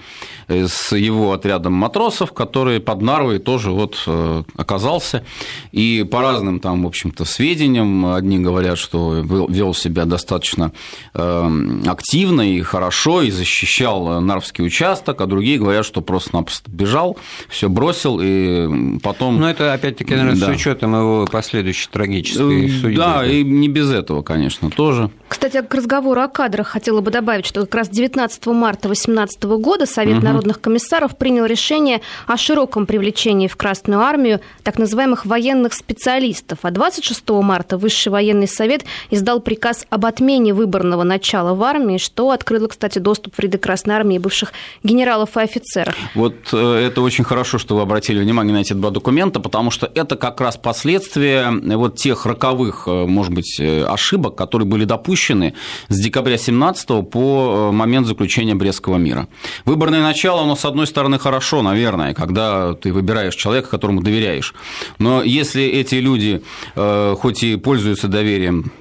с 0.48 0.94
его 0.94 1.32
отрядом 1.32 1.72
матросов, 1.72 2.32
который 2.32 2.80
под 2.80 3.02
Нарвой 3.02 3.38
тоже 3.38 3.70
вот 3.70 4.02
э, 4.06 4.42
оказался. 4.56 5.24
И 5.72 6.06
по 6.10 6.20
разным 6.20 6.60
там, 6.60 6.84
в 6.84 6.86
общем-то, 6.86 7.24
сведениям, 7.24 8.06
одни 8.12 8.38
говорят, 8.38 8.78
что 8.78 9.14
вел 9.14 9.74
себя 9.74 10.04
достаточно 10.04 10.72
э, 11.14 11.50
активно 11.86 12.42
и 12.42 12.60
хорошо, 12.62 13.22
и 13.22 13.30
защищал 13.30 14.20
Нарвский 14.20 14.64
участок, 14.64 15.20
а 15.20 15.26
другие 15.26 15.58
говорят, 15.58 15.86
что 15.86 16.00
просто-напросто 16.00 16.70
бежал, 16.70 17.18
все 17.48 17.68
бросил, 17.68 18.20
и 18.22 18.98
потом... 19.02 19.40
Ну, 19.40 19.46
это, 19.46 19.72
опять-таки, 19.72 20.14
наверное, 20.14 20.40
да. 20.40 20.46
с 20.46 20.56
учетом 20.56 20.94
его 20.94 21.26
последующей 21.30 21.88
трагической 21.90 22.66
э, 22.66 22.68
судьбы. 22.68 22.96
Да, 22.96 23.26
и 23.26 23.42
не 23.42 23.68
без 23.68 23.90
этого, 23.90 24.22
конечно, 24.22 24.70
тоже. 24.70 25.10
Кстати, 25.28 25.62
к 25.62 25.74
разговору 25.74 26.20
о 26.20 26.28
кадрах 26.28 26.68
хотела 26.68 27.00
бы 27.00 27.10
добавить, 27.10 27.46
что 27.46 27.60
как 27.62 27.74
раз 27.74 27.88
19 27.88 28.46
марта 28.46 28.88
2018 29.36 29.44
года 29.62 29.86
Совет 29.86 30.18
угу. 30.18 30.24
народных 30.24 30.60
комиссаров 30.60 31.16
принял 31.16 31.44
решение 31.44 32.00
о 32.26 32.36
широком 32.36 32.86
привлечении 32.86 33.48
в 33.48 33.56
Красную 33.56 34.00
армию 34.00 34.40
так 34.62 34.78
называемых 34.78 35.26
военных 35.26 35.74
специалистов. 35.74 36.60
А 36.62 36.70
26 36.70 37.28
марта 37.30 37.78
Высший 37.78 38.10
военный 38.10 38.48
совет 38.48 38.84
издал 39.10 39.40
приказ 39.40 39.86
об 39.90 40.06
отмене 40.06 40.54
выборного 40.54 41.02
начала 41.02 41.54
в 41.54 41.62
армии, 41.62 41.98
что 41.98 42.30
открыло, 42.30 42.68
кстати, 42.68 42.98
доступ 42.98 43.34
в 43.34 43.38
ряды 43.38 43.58
Красной 43.58 43.94
армии 43.94 44.18
бывших 44.18 44.52
генералов 44.82 45.36
и 45.36 45.40
офицеров. 45.40 45.94
Вот 46.14 46.34
э, 46.52 46.86
это 46.86 47.02
очень 47.02 47.24
хорошо, 47.24 47.58
что 47.58 47.76
вы 47.76 47.82
обратили 47.82 48.20
внимание 48.20 48.54
на 48.54 48.60
эти 48.60 48.72
два 48.72 48.90
документа, 48.90 49.40
потому 49.40 49.70
что 49.70 49.90
это 49.94 50.16
как 50.16 50.40
раз 50.40 50.56
последствия 50.56 51.50
вот 51.50 51.96
тех 51.96 52.26
роковых, 52.26 52.84
э, 52.86 53.06
может 53.06 53.32
быть, 53.32 53.58
э, 53.60 53.84
ошибок, 53.84 54.36
которые 54.36 54.66
были 54.66 54.84
допущены 54.84 55.54
с 55.88 55.98
декабря 55.98 56.38
17 56.38 57.02
по 57.02 57.70
момент 57.72 58.06
заключения 58.06 58.54
Брестского 58.54 58.96
мира. 58.96 59.23
Выборное 59.64 60.02
начало, 60.02 60.42
оно, 60.42 60.56
с 60.56 60.64
одной 60.64 60.86
стороны, 60.86 61.18
хорошо, 61.18 61.62
наверное, 61.62 62.14
когда 62.14 62.74
ты 62.74 62.92
выбираешь 62.92 63.34
человека, 63.34 63.68
которому 63.68 64.02
доверяешь. 64.02 64.54
Но 64.98 65.22
если 65.22 65.64
эти 65.64 65.96
люди, 65.96 66.42
э, 66.74 67.16
хоть 67.18 67.42
и 67.42 67.56
пользуются 67.56 68.08
доверием 68.08 68.72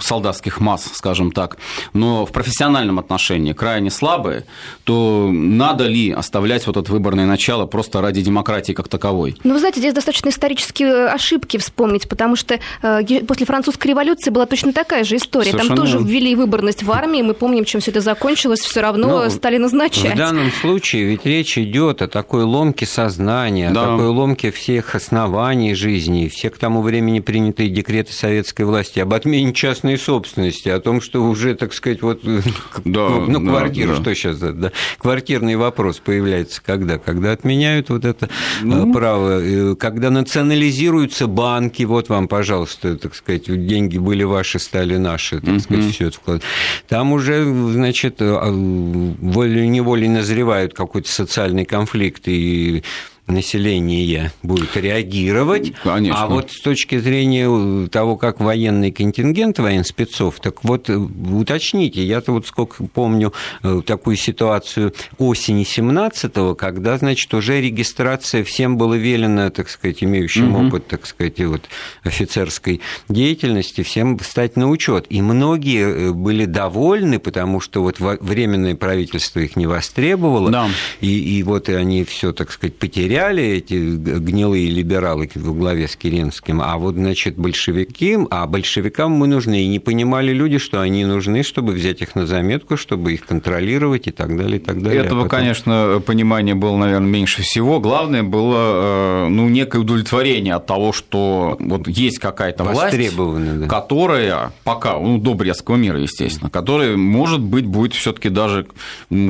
солдатских 0.00 0.60
масс, 0.60 0.90
скажем 0.92 1.32
так, 1.32 1.56
но 1.92 2.26
в 2.26 2.32
профессиональном 2.32 2.98
отношении 2.98 3.52
крайне 3.52 3.90
слабые, 3.90 4.44
то 4.84 5.28
надо 5.32 5.86
ли 5.86 6.10
оставлять 6.10 6.66
вот 6.66 6.76
это 6.76 6.90
выборное 6.90 7.26
начало 7.26 7.66
просто 7.66 8.00
ради 8.00 8.22
демократии 8.22 8.72
как 8.72 8.88
таковой? 8.88 9.36
Ну, 9.44 9.54
вы 9.54 9.58
знаете, 9.58 9.80
здесь 9.80 9.94
достаточно 9.94 10.28
исторические 10.28 11.06
ошибки 11.06 11.56
вспомнить, 11.56 12.08
потому 12.08 12.36
что 12.36 12.58
э, 12.82 13.24
после 13.26 13.46
французской 13.46 13.88
революции 13.88 14.30
была 14.30 14.46
точно 14.46 14.72
такая 14.72 15.04
же 15.04 15.16
история. 15.16 15.50
Совершенно... 15.50 15.76
Там 15.76 15.84
тоже 15.84 15.98
ввели 15.98 16.34
выборность 16.34 16.82
в 16.82 16.90
армии, 16.90 17.22
мы 17.22 17.34
помним, 17.34 17.64
чем 17.64 17.80
все 17.80 17.90
это 17.90 18.00
закончилось, 18.00 18.60
все 18.60 18.80
равно 18.80 19.24
ну, 19.24 19.30
стали 19.30 19.58
назначать. 19.58 20.14
В 20.14 20.18
данном 20.18 20.50
случае 20.52 21.04
ведь 21.04 21.26
речь 21.26 21.58
идет 21.58 22.02
о 22.02 22.08
такой 22.08 22.44
ломке 22.44 22.86
сознания, 22.86 23.70
да. 23.70 23.82
о 23.82 23.86
такой 23.86 24.08
ломке 24.08 24.50
всех 24.50 24.94
оснований 24.94 25.74
жизни, 25.74 26.28
всех 26.28 26.54
к 26.54 26.58
тому 26.58 26.82
времени 26.82 27.20
принятые 27.20 27.68
декреты 27.68 28.12
советской 28.12 28.62
власти 28.62 28.98
об 29.00 29.14
отмене 29.14 29.52
частной 29.70 29.98
собственности, 29.98 30.68
о 30.68 30.80
том, 30.80 31.00
что 31.00 31.22
уже, 31.22 31.54
так 31.54 31.72
сказать, 31.72 32.02
вот 32.02 32.22
да, 32.84 33.08
ну, 33.08 33.40
квартира, 33.40 33.94
да, 33.94 34.00
что 34.00 34.14
сейчас, 34.14 34.38
да, 34.38 34.72
квартирный 34.98 35.54
вопрос 35.56 35.98
появляется 35.98 36.60
когда? 36.64 36.98
Когда 36.98 37.32
отменяют 37.32 37.88
вот 37.90 38.04
это 38.04 38.26
э, 38.26 38.64
ну... 38.64 38.92
право, 38.92 39.40
э, 39.40 39.76
когда 39.76 40.10
национализируются 40.10 41.28
банки, 41.28 41.84
вот 41.84 42.08
вам, 42.08 42.26
пожалуйста, 42.26 42.96
так 42.96 43.14
сказать, 43.14 43.44
деньги 43.66 43.98
были 43.98 44.24
ваши, 44.24 44.58
стали 44.58 44.96
наши, 44.96 45.40
так 45.40 45.60
сказать, 45.60 45.94
все 45.94 46.08
это 46.08 46.16
вклад. 46.16 46.42
Там 46.88 47.12
уже, 47.12 47.44
значит, 47.44 48.16
э, 48.20 48.26
волей-неволей 48.26 50.08
назревают 50.08 50.74
какой-то 50.74 51.08
социальный 51.10 51.64
конфликт, 51.64 52.22
и 52.26 52.82
население 53.30 54.32
будет 54.42 54.76
реагировать. 54.76 55.72
Конечно. 55.82 56.22
А 56.22 56.26
вот 56.26 56.50
с 56.50 56.60
точки 56.60 56.98
зрения 56.98 57.88
того, 57.88 58.16
как 58.16 58.40
военный 58.40 58.90
контингент 58.90 59.58
военспецов, 59.58 60.40
так 60.40 60.64
вот 60.64 60.88
уточните, 60.88 62.04
я-то 62.04 62.32
вот 62.32 62.46
сколько 62.46 62.84
помню 62.84 63.32
э, 63.62 63.82
такую 63.84 64.16
ситуацию 64.16 64.94
осени 65.18 65.64
17-го, 65.64 66.54
когда, 66.54 66.98
значит, 66.98 67.32
уже 67.34 67.60
регистрация 67.60 68.44
всем 68.44 68.76
было 68.76 68.94
велено, 68.94 69.50
так 69.50 69.68
сказать, 69.68 70.02
имеющим 70.02 70.54
угу. 70.54 70.68
опыт, 70.68 70.86
так 70.88 71.06
сказать, 71.06 71.40
вот 71.40 71.62
офицерской 72.02 72.80
деятельности, 73.08 73.82
всем 73.82 74.18
встать 74.18 74.56
на 74.56 74.68
учет. 74.68 75.06
И 75.08 75.22
многие 75.22 76.08
э, 76.08 76.12
были 76.12 76.44
довольны, 76.44 77.18
потому 77.18 77.60
что 77.60 77.82
вот 77.82 77.98
временное 78.00 78.74
правительство 78.74 79.40
их 79.40 79.56
не 79.56 79.66
востребовало, 79.66 80.50
да. 80.50 80.68
и, 81.00 81.38
и 81.38 81.42
вот 81.42 81.68
они 81.68 82.04
все, 82.04 82.32
так 82.32 82.50
сказать, 82.50 82.76
потеряли 82.76 83.19
потеряли 83.20 83.42
эти 83.56 83.74
гнилые 83.74 84.70
либералы 84.70 85.28
во 85.34 85.52
главе 85.52 85.88
с 85.88 85.96
Керенским, 85.96 86.60
а 86.62 86.76
вот, 86.78 86.94
значит, 86.94 87.36
большевики, 87.36 88.16
а 88.30 88.46
большевикам 88.46 89.12
мы 89.12 89.26
нужны, 89.26 89.62
и 89.62 89.66
не 89.66 89.78
понимали 89.78 90.32
люди, 90.32 90.58
что 90.58 90.80
они 90.80 91.04
нужны, 91.04 91.42
чтобы 91.42 91.72
взять 91.72 92.00
их 92.00 92.14
на 92.14 92.26
заметку, 92.26 92.76
чтобы 92.76 93.12
их 93.12 93.26
контролировать 93.26 94.06
и 94.06 94.10
так 94.10 94.36
далее, 94.36 94.56
и 94.56 94.58
так 94.58 94.82
далее. 94.82 95.04
Этого, 95.04 95.22
а 95.22 95.24
потом... 95.24 95.38
конечно, 95.38 96.02
понимания 96.04 96.54
было, 96.54 96.76
наверное, 96.76 97.08
меньше 97.08 97.42
всего. 97.42 97.80
Главное 97.80 98.22
было, 98.22 99.26
э, 99.26 99.28
ну, 99.28 99.48
некое 99.48 99.78
удовлетворение 99.78 100.54
от 100.54 100.66
того, 100.66 100.92
что 100.92 101.56
вот 101.60 101.88
есть 101.88 102.18
какая-то 102.18 102.64
власть, 102.64 102.96
да. 103.16 103.66
которая 103.66 104.52
пока, 104.64 104.98
ну, 104.98 105.18
до 105.18 105.34
Брестского 105.34 105.76
мира, 105.76 106.00
естественно, 106.00 106.50
которая, 106.50 106.96
может 106.96 107.40
быть, 107.40 107.66
будет 107.66 107.92
все 107.92 108.12
таки 108.12 108.30
даже, 108.30 108.66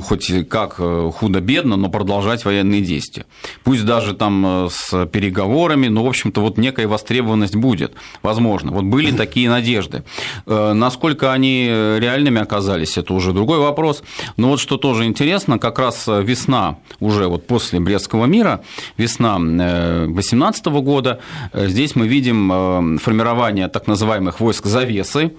хоть 0.02 0.30
как 0.49 0.76
э, 0.78 1.11
худо-бедно, 1.12 1.76
но 1.76 1.88
продолжать 1.88 2.44
военные 2.44 2.82
действия. 2.82 3.25
Пусть 3.64 3.80
пусть 3.81 3.87
даже 3.87 4.15
там 4.15 4.69
с 4.71 5.07
переговорами, 5.07 5.89
но, 5.89 6.05
в 6.05 6.07
общем-то, 6.07 6.41
вот 6.41 6.59
некая 6.59 6.87
востребованность 6.87 7.57
будет, 7.57 7.93
возможно. 8.23 8.73
Вот 8.73 8.85
были 8.85 9.11
такие 9.13 9.49
надежды. 9.49 10.03
Насколько 10.47 11.33
они 11.33 11.67
реальными 11.67 12.41
оказались, 12.41 12.99
это 12.99 13.15
уже 13.15 13.33
другой 13.33 13.59
вопрос. 13.59 14.03
Но 14.37 14.49
вот 14.49 14.61
что 14.61 14.77
тоже 14.77 15.05
интересно, 15.05 15.59
как 15.59 15.79
раз 15.79 16.07
весна 16.07 16.77
уже 17.01 17.27
вот 17.27 17.47
после 17.47 17.81
Брестского 17.81 18.27
мира, 18.27 18.61
весна 18.99 19.39
2018 19.39 20.67
года, 20.67 21.21
здесь 21.55 21.97
мы 21.97 22.07
видим 22.07 22.99
формирование 22.99 23.69
так 23.69 23.87
называемых 23.87 24.41
войск 24.41 24.67
завесы, 24.67 25.33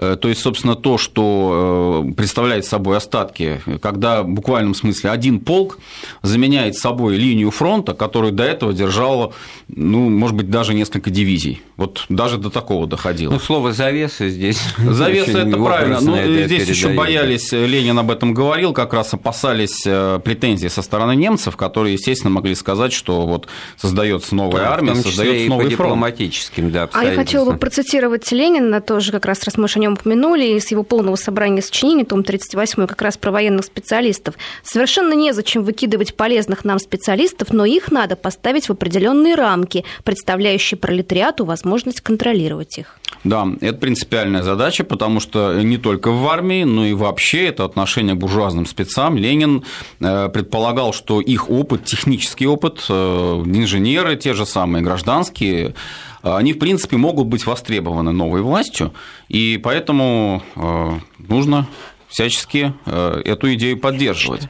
Э, 0.00 0.16
то 0.20 0.28
есть, 0.28 0.40
собственно, 0.40 0.74
то, 0.74 0.98
что 0.98 2.04
э, 2.08 2.12
представляет 2.14 2.64
собой 2.64 2.96
остатки, 2.96 3.60
когда 3.82 4.22
в 4.22 4.28
буквальном 4.28 4.74
смысле 4.74 5.10
один 5.10 5.40
полк 5.40 5.78
заменяет 6.22 6.76
собой 6.76 7.16
линию 7.16 7.50
фронта, 7.50 7.79
которую 7.82 8.32
до 8.32 8.44
этого 8.44 8.72
держало, 8.72 9.32
ну, 9.68 10.08
может 10.08 10.36
быть, 10.36 10.50
даже 10.50 10.74
несколько 10.74 11.10
дивизий. 11.10 11.62
Вот 11.76 12.04
даже 12.08 12.38
до 12.38 12.50
такого 12.50 12.86
доходило. 12.86 13.32
Ну, 13.32 13.38
слово 13.38 13.72
«завеса» 13.72 14.28
здесь... 14.28 14.60
Завеса– 14.78 15.38
это 15.46 15.56
правильно. 15.56 16.00
Ну, 16.00 16.16
здесь 16.44 16.68
еще 16.68 16.90
боялись, 16.90 17.52
Ленин 17.52 17.98
об 17.98 18.10
этом 18.10 18.34
говорил, 18.34 18.72
как 18.72 18.94
раз 18.94 19.14
опасались 19.14 19.82
э, 19.86 20.20
претензий 20.24 20.68
со 20.68 20.82
стороны 20.82 21.16
немцев, 21.16 21.56
которые, 21.56 21.94
естественно, 21.94 22.30
могли 22.30 22.54
сказать, 22.54 22.92
что 22.92 23.26
вот 23.26 23.48
создается 23.76 24.34
новая 24.34 24.62
да, 24.62 24.72
армия, 24.72 24.94
создается 24.94 25.48
новый 25.48 25.70
по 25.70 25.76
фронт. 25.76 25.88
дипломатическим, 25.90 26.70
да, 26.70 26.88
А 26.92 27.04
я 27.04 27.14
хотела 27.14 27.50
бы 27.50 27.56
процитировать 27.56 28.30
Ленина 28.32 28.80
тоже, 28.80 29.12
как 29.12 29.26
раз 29.26 29.44
раз 29.44 29.56
мы 29.56 29.66
о 29.74 29.78
нем 29.78 29.94
упомянули, 29.94 30.44
из 30.56 30.70
его 30.70 30.82
полного 30.82 31.16
собрания 31.16 31.62
сочинений, 31.62 32.04
том 32.04 32.22
38, 32.22 32.86
как 32.86 33.02
раз 33.02 33.16
про 33.16 33.30
военных 33.30 33.64
специалистов. 33.64 34.34
Совершенно 34.62 35.14
незачем 35.14 35.62
выкидывать 35.62 36.14
полезных 36.14 36.64
нам 36.64 36.78
специалистов, 36.78 37.52
но 37.60 37.66
их 37.66 37.92
надо 37.92 38.16
поставить 38.16 38.70
в 38.70 38.72
определенные 38.72 39.34
рамки, 39.34 39.84
представляющие 40.02 40.78
пролетариату 40.78 41.44
возможность 41.44 42.00
контролировать 42.00 42.78
их. 42.78 42.98
Да, 43.22 43.46
это 43.60 43.76
принципиальная 43.76 44.42
задача, 44.42 44.82
потому 44.82 45.20
что 45.20 45.60
не 45.60 45.76
только 45.76 46.10
в 46.10 46.26
армии, 46.26 46.64
но 46.64 46.86
и 46.86 46.94
вообще 46.94 47.48
это 47.48 47.66
отношение 47.66 48.14
к 48.14 48.18
буржуазным 48.18 48.64
спецам. 48.64 49.18
Ленин 49.18 49.62
э, 50.00 50.30
предполагал, 50.30 50.94
что 50.94 51.20
их 51.20 51.50
опыт, 51.50 51.84
технический 51.84 52.46
опыт, 52.46 52.82
э, 52.88 52.92
инженеры 52.94 54.16
те 54.16 54.32
же 54.32 54.46
самые, 54.46 54.82
гражданские, 54.82 55.74
они, 56.22 56.54
в 56.54 56.58
принципе, 56.58 56.96
могут 56.96 57.26
быть 57.26 57.44
востребованы 57.44 58.12
новой 58.12 58.40
властью, 58.40 58.94
и 59.28 59.60
поэтому 59.62 60.42
э, 60.56 60.98
нужно 61.18 61.66
всячески 62.08 62.72
э, 62.86 63.22
эту 63.26 63.52
идею 63.52 63.78
поддерживать. 63.78 64.44
Э, 64.44 64.48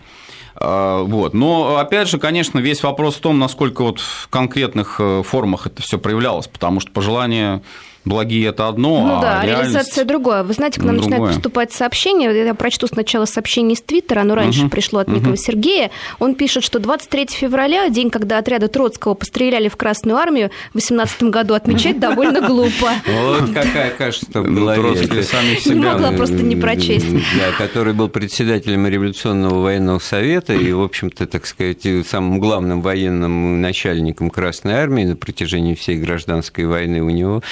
вот. 0.60 1.32
Но, 1.32 1.78
опять 1.78 2.08
же, 2.08 2.18
конечно, 2.18 2.58
весь 2.58 2.82
вопрос 2.82 3.16
в 3.16 3.20
том, 3.20 3.38
насколько 3.38 3.82
вот 3.82 3.98
в 4.00 4.28
конкретных 4.28 5.00
формах 5.24 5.66
это 5.66 5.80
все 5.80 5.98
проявлялось, 5.98 6.48
потому 6.48 6.80
что 6.80 6.92
пожелание 6.92 7.62
благие 8.04 8.48
это 8.48 8.68
одно, 8.68 9.02
ну, 9.02 9.18
а 9.18 9.20
да, 9.20 9.42
реальность... 9.44 9.74
реализация 9.74 10.04
другое. 10.04 10.42
Вы 10.42 10.54
знаете, 10.54 10.80
к 10.80 10.84
нам 10.84 10.96
другое. 10.96 11.10
начинают 11.10 11.34
поступать 11.34 11.72
сообщения. 11.72 12.30
Я 12.30 12.54
прочту 12.54 12.86
сначала 12.86 13.24
сообщение 13.26 13.74
из 13.74 13.82
Твиттера, 13.82 14.20
оно 14.20 14.34
раньше 14.34 14.62
угу. 14.62 14.70
пришло 14.70 15.00
от 15.00 15.08
некого 15.08 15.32
угу. 15.32 15.36
Сергея. 15.36 15.90
Он 16.18 16.34
пишет, 16.34 16.64
что 16.64 16.78
23 16.78 17.28
февраля, 17.30 17.88
день, 17.88 18.10
когда 18.10 18.38
отряды 18.38 18.68
Троцкого 18.68 19.14
постреляли 19.14 19.68
в 19.68 19.76
Красную 19.76 20.16
армию, 20.16 20.50
в 20.72 20.76
18 20.76 21.24
году 21.24 21.54
отмечать 21.54 22.00
довольно 22.00 22.40
глупо. 22.40 22.90
Вот 23.06 23.50
какая 23.52 23.90
кажется 23.90 24.42
была 24.42 24.76
Не 24.76 25.74
могла 25.74 26.12
просто 26.12 26.36
не 26.36 26.56
прочесть. 26.56 27.06
Да, 27.40 27.52
который 27.56 27.92
был 27.92 28.08
председателем 28.08 28.86
революционного 28.86 29.60
военного 29.62 29.98
совета 29.98 30.52
и, 30.52 30.72
в 30.72 30.82
общем-то, 30.82 31.26
так 31.26 31.46
сказать, 31.46 31.86
самым 32.06 32.40
главным 32.40 32.82
военным 32.82 33.60
начальником 33.60 34.30
Красной 34.30 34.74
армии 34.74 35.04
на 35.04 35.16
протяжении 35.16 35.74
всей 35.74 35.96
гражданской 35.96 36.66
войны 36.66 37.02
у 37.02 37.10
него 37.10 37.42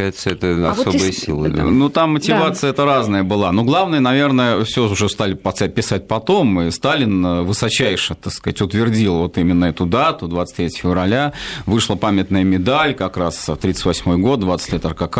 кажется, 0.00 0.30
это 0.30 0.46
а 0.68 0.72
особая 0.72 0.98
вот 0.98 1.14
сила. 1.14 1.48
Да. 1.48 1.64
Ну, 1.64 1.88
там 1.88 2.12
мотивация 2.12 2.68
да. 2.68 2.74
это 2.74 2.84
разная 2.84 3.22
была. 3.22 3.52
Но 3.52 3.64
главное, 3.64 4.00
наверное, 4.00 4.64
все 4.64 4.88
уже 4.88 5.08
стали 5.08 5.34
писать 5.34 6.08
потом, 6.08 6.60
и 6.60 6.70
Сталин 6.70 7.24
э, 7.24 7.42
высочайше, 7.42 8.14
так 8.14 8.32
сказать, 8.32 8.60
утвердил 8.60 9.18
вот 9.18 9.38
именно 9.38 9.66
эту 9.66 9.86
дату, 9.86 10.28
23 10.28 10.68
февраля. 10.70 11.32
Вышла 11.66 11.96
памятная 11.96 12.44
медаль, 12.44 12.94
как 12.94 13.16
раз 13.16 13.48
1938 13.48 14.22
год, 14.22 14.40
20 14.40 14.72
лет 14.72 14.86
РКК. 14.86 15.18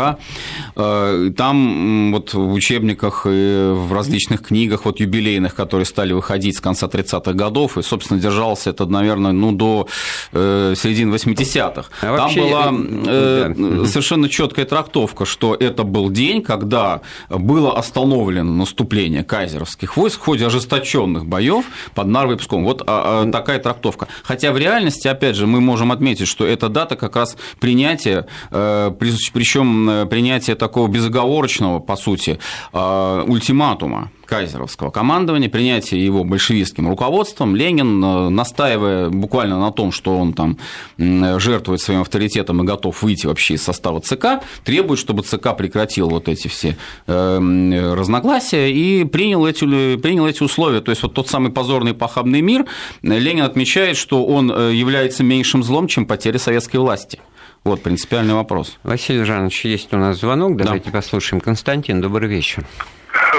Э, 0.75 1.31
там 1.35 2.11
вот 2.13 2.33
в 2.33 2.53
учебниках 2.53 3.25
и 3.29 3.73
в 3.73 3.93
различных 3.93 4.41
книгах 4.41 4.85
вот 4.85 4.99
юбилейных, 4.99 5.55
которые 5.55 5.85
стали 5.85 6.13
выходить 6.13 6.57
с 6.57 6.61
конца 6.61 6.87
30-х 6.87 7.33
годов, 7.33 7.77
и, 7.77 7.81
собственно, 7.83 8.19
держался 8.19 8.69
это, 8.69 8.85
наверное, 8.85 9.31
ну, 9.31 9.51
до 9.51 9.87
э, 10.31 10.73
середины 10.77 11.15
80-х. 11.15 11.85
А 12.01 12.05
там 12.05 12.17
вообще... 12.17 12.41
была 12.41 12.71
да. 12.71 13.85
совершенно 13.85 14.29
четкая 14.29 14.51
четкая 14.51 14.65
трактовка, 14.71 15.25
что 15.25 15.53
это 15.53 15.83
был 15.83 16.09
день, 16.09 16.41
когда 16.41 17.01
было 17.29 17.77
остановлено 17.77 18.53
наступление 18.53 19.21
кайзеровских 19.21 19.97
войск 19.97 20.21
в 20.21 20.23
ходе 20.23 20.45
ожесточенных 20.45 21.25
боев 21.25 21.65
под 21.93 22.07
Нарвой 22.07 22.35
и 22.35 22.37
Пском. 22.37 22.63
Вот 22.63 22.81
а, 22.87 23.23
а, 23.25 23.31
такая 23.31 23.59
трактовка. 23.59 24.07
Хотя 24.23 24.53
в 24.53 24.57
реальности, 24.57 25.09
опять 25.09 25.35
же, 25.35 25.45
мы 25.45 25.59
можем 25.59 25.91
отметить, 25.91 26.29
что 26.29 26.47
эта 26.47 26.69
дата 26.69 26.95
как 26.95 27.17
раз 27.17 27.35
принятия, 27.59 28.27
э, 28.49 28.93
причем 28.97 29.89
э, 29.89 30.05
принятие 30.05 30.55
такого 30.55 30.87
безоговорочного, 30.87 31.79
по 31.79 31.97
сути, 31.97 32.39
э, 32.71 33.23
ультиматума 33.27 34.09
кайзеровского 34.31 34.91
командования, 34.91 35.49
принятие 35.49 36.05
его 36.05 36.23
большевистским 36.23 36.87
руководством, 36.87 37.53
Ленин, 37.53 38.01
э, 38.01 38.29
настаивая 38.29 39.09
буквально 39.09 39.59
на 39.59 39.73
том, 39.73 39.91
что 39.91 40.17
он 40.17 40.31
там 40.31 40.57
жертвует 40.97 41.81
своим 41.81 42.01
авторитетом 42.01 42.63
и 42.63 42.65
готов 42.65 43.03
выйти 43.03 43.27
вообще 43.27 43.55
из 43.55 43.63
состава 43.63 43.99
ЦК, 43.99 44.41
требует, 44.63 45.01
чтобы 45.01 45.23
ЦК 45.23 45.57
прекратил 45.57 46.09
вот 46.09 46.29
эти 46.29 46.47
все 46.47 46.77
э, 47.07 47.93
разногласия 47.93 48.71
и 48.71 49.03
принял 49.03 49.45
эти, 49.45 49.97
принял 49.97 50.25
эти 50.25 50.43
условия. 50.43 50.79
То 50.79 50.91
есть 50.91 51.03
вот 51.03 51.13
тот 51.13 51.27
самый 51.27 51.51
позорный 51.51 51.93
похабный 51.93 52.39
мир, 52.39 52.65
Ленин 53.01 53.43
отмечает, 53.43 53.97
что 53.97 54.25
он 54.25 54.49
э, 54.49 54.73
является 54.73 55.25
меньшим 55.25 55.61
злом, 55.61 55.87
чем 55.87 56.05
потеря 56.05 56.39
советской 56.39 56.77
власти. 56.77 57.19
Вот 57.65 57.83
принципиальный 57.83 58.33
вопрос. 58.33 58.77
Василий 58.83 59.25
Жанович, 59.25 59.65
есть 59.65 59.93
у 59.93 59.97
нас 59.97 60.21
звонок, 60.21 60.55
давайте 60.55 60.85
да. 60.85 60.91
послушаем. 60.91 61.41
Константин, 61.41 61.99
добрый 61.99 62.29
вечер. 62.29 62.65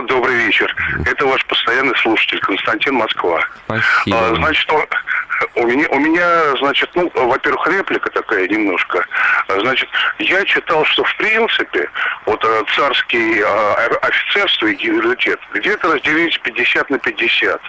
Добрый 0.00 0.34
вечер. 0.36 0.74
Это 1.04 1.26
ваш 1.26 1.44
постоянный 1.46 1.96
слушатель 1.98 2.40
Константин 2.40 2.94
Москва. 2.94 3.40
Спасибо. 3.66 4.18
А, 4.18 4.34
значит, 4.36 4.70
у 5.54 5.66
меня, 5.66 5.86
у 5.90 5.98
меня, 5.98 6.56
значит, 6.56 6.90
ну, 6.94 7.10
во-первых, 7.14 7.66
реплика 7.66 8.10
такая 8.10 8.48
немножко. 8.48 9.04
Значит, 9.48 9.88
я 10.18 10.44
читал, 10.44 10.84
что 10.86 11.04
в 11.04 11.16
принципе 11.16 11.90
вот 12.26 12.42
э, 12.44 12.62
царский 12.74 13.40
э, 13.40 13.96
офицерство 14.02 14.66
и 14.66 14.74
генералитет 14.74 15.40
где-то 15.52 15.92
разделились 15.92 16.38
50 16.38 16.90
на 16.90 16.98
50. 16.98 17.60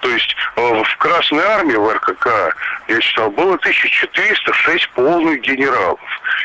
То 0.00 0.08
есть 0.08 0.36
э, 0.56 0.82
в 0.82 0.96
Красной 0.96 1.44
Армии, 1.44 1.76
в 1.76 1.88
РКК, 1.88 2.56
я 2.88 3.00
читал, 3.00 3.30
было 3.30 3.54
1406 3.54 4.88
полных 4.90 5.40
генералов. 5.42 6.00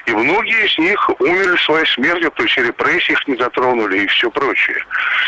И 0.07 0.13
многие 0.13 0.65
из 0.65 0.77
них 0.77 1.09
умерли 1.19 1.57
своей 1.57 1.85
смертью, 1.85 2.31
то 2.31 2.43
есть 2.43 2.57
репрессии 2.57 3.11
их 3.11 3.27
не 3.27 3.35
затронули 3.35 3.99
и 3.99 4.07
все 4.07 4.31
прочее. 4.31 4.81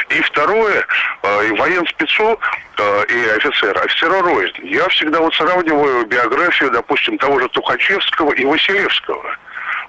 И 0.07 0.21
второе, 0.21 0.85
э, 1.21 1.47
и 1.47 1.51
военспецу, 1.51 2.39
э, 2.77 3.05
и 3.09 3.29
офицера, 3.35 3.77
офицера 3.81 4.21
рознь. 4.21 4.55
Я 4.63 4.87
всегда 4.87 5.19
вот 5.19 5.35
сравниваю 5.35 6.05
биографию, 6.05 6.71
допустим, 6.71 7.17
того 7.17 7.41
же 7.41 7.49
Тухачевского 7.49 8.31
и 8.31 8.45
Василевского. 8.45 9.37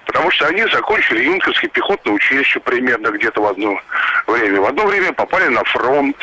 Потому 0.07 0.29
что 0.31 0.47
они 0.47 0.63
закончили 0.63 1.23
юнкерское 1.23 1.69
пехотное 1.69 2.13
училище 2.13 2.59
примерно 2.59 3.11
где-то 3.11 3.41
в 3.41 3.45
одно 3.45 3.79
время. 4.27 4.59
В 4.59 4.65
одно 4.65 4.87
время 4.87 5.13
попали 5.13 5.47
на 5.47 5.63
фронт 5.63 6.17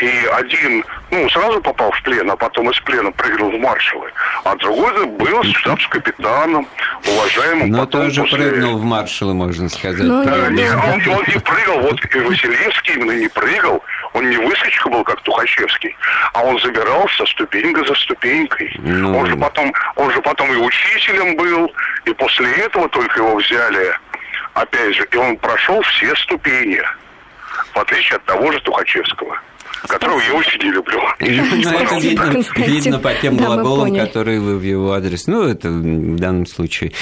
и 0.00 0.26
один, 0.32 0.84
ну, 1.10 1.28
сразу 1.28 1.60
попал 1.60 1.92
в 1.92 2.02
плен, 2.02 2.30
а 2.30 2.36
потом 2.36 2.70
из 2.70 2.80
плена 2.80 3.12
прыгнул 3.12 3.50
в 3.50 3.60
маршалы. 3.60 4.10
А 4.44 4.56
другой 4.56 5.06
был 5.06 5.42
штабс-капитаном, 5.44 6.66
уважаемым. 7.06 7.70
Но 7.70 7.86
тоже 7.86 8.22
после... 8.22 8.50
прыгнул 8.50 8.78
в 8.78 8.84
маршалы, 8.84 9.34
можно 9.34 9.68
сказать. 9.68 10.06
Ну, 10.06 10.24
да, 10.24 10.48
не, 10.48 10.70
он, 10.70 11.18
он 11.18 11.24
не 11.28 11.38
прыгал, 11.38 11.80
вот 11.80 12.00
и 12.02 12.18
Василевский 12.20 12.94
именно 12.94 13.12
не 13.12 13.28
прыгал, 13.28 13.82
он 14.14 14.30
не 14.30 14.36
выскочка 14.38 14.88
был, 14.88 15.04
как 15.04 15.20
Тухачевский, 15.20 15.94
а 16.32 16.42
он 16.42 16.58
забирался 16.60 17.26
ступенька 17.26 17.84
за 17.84 17.94
ступенькой. 17.94 18.74
Ну... 18.78 19.18
Он, 19.18 19.26
же 19.26 19.36
потом, 19.36 19.72
он 19.96 20.10
же 20.12 20.20
потом 20.22 20.50
и 20.52 20.56
учителем 20.56 21.36
был, 21.36 21.72
и 22.06 22.12
после 22.14 22.50
этого 22.52 22.88
только 22.88 23.20
его 23.20 23.36
взяли, 23.36 23.98
опять 24.54 24.96
же, 24.96 25.06
и 25.10 25.16
он 25.16 25.36
прошел 25.36 25.82
все 25.82 26.14
ступени, 26.16 26.82
в 27.74 27.78
отличие 27.78 28.16
от 28.16 28.24
того 28.24 28.50
же 28.50 28.60
Тухачевского 28.60 29.38
которого 29.88 30.20
я 30.20 30.34
очень 30.34 30.62
не 30.62 30.70
люблю. 30.70 31.00
Ну, 31.20 31.70
это 31.78 31.98
видно, 31.98 32.42
видно 32.56 32.98
по 32.98 33.14
тем 33.14 33.36
глаголам, 33.36 33.96
которые 33.96 34.40
вы 34.40 34.56
в 34.56 34.62
его 34.62 34.92
адрес. 34.92 35.26
Ну, 35.26 35.42
это 35.44 35.68
в 35.68 36.16
данном 36.16 36.46
случае 36.46 36.92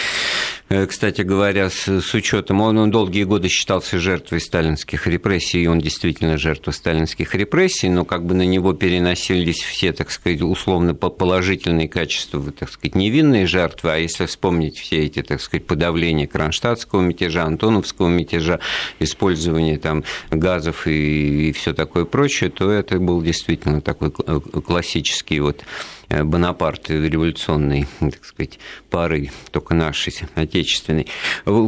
кстати 0.69 1.23
говоря, 1.23 1.71
с, 1.71 1.89
с 1.89 2.15
учетом, 2.15 2.61
он, 2.61 2.77
он 2.77 2.91
долгие 2.91 3.25
годы 3.25 3.49
считался 3.49 3.99
жертвой 3.99 4.41
сталинских 4.41 5.07
репрессий, 5.07 5.63
и 5.63 5.67
он 5.67 5.79
действительно 5.79 6.37
жертва 6.37 6.73
сталинских 6.73 7.35
репрессий, 7.35 7.89
но 7.89 8.05
как 8.05 8.27
бы 8.27 8.35
на 8.35 8.43
него 8.43 8.75
переносились 8.75 9.63
все, 9.63 9.95
так 9.95 10.11
сказать, 10.11 10.43
условно 10.43 10.95
положительные 10.95 11.89
качества, 11.89 12.53
так 12.53 12.71
сказать, 12.71 12.95
невинные 12.95 13.47
жертвы, 13.47 13.93
а 13.93 13.97
если 13.97 14.27
вспомнить 14.27 14.79
все 14.79 15.07
эти, 15.07 15.23
так 15.23 15.41
сказать, 15.41 15.67
подавления 15.67 16.27
Кронштадтского 16.27 17.01
мятежа, 17.01 17.45
Антоновского 17.45 18.09
мятежа, 18.09 18.61
использование 18.99 19.79
там 19.79 20.05
газов 20.31 20.87
и, 20.87 21.49
и 21.49 21.53
все 21.53 21.73
такое 21.73 22.05
прочее, 22.05 22.51
то 22.51 22.71
это 22.71 22.99
был 22.99 23.23
действительно 23.23 23.81
такой 23.81 24.11
классический 24.11 25.41
вот 25.41 25.63
Э, 25.63 25.98
Бонапарт 26.09 26.91
революционной, 26.91 27.87
так 28.01 28.25
сказать, 28.25 28.59
пары, 28.91 29.31
только 29.51 29.75
нашей, 29.75 30.15
отечественной. 30.35 31.07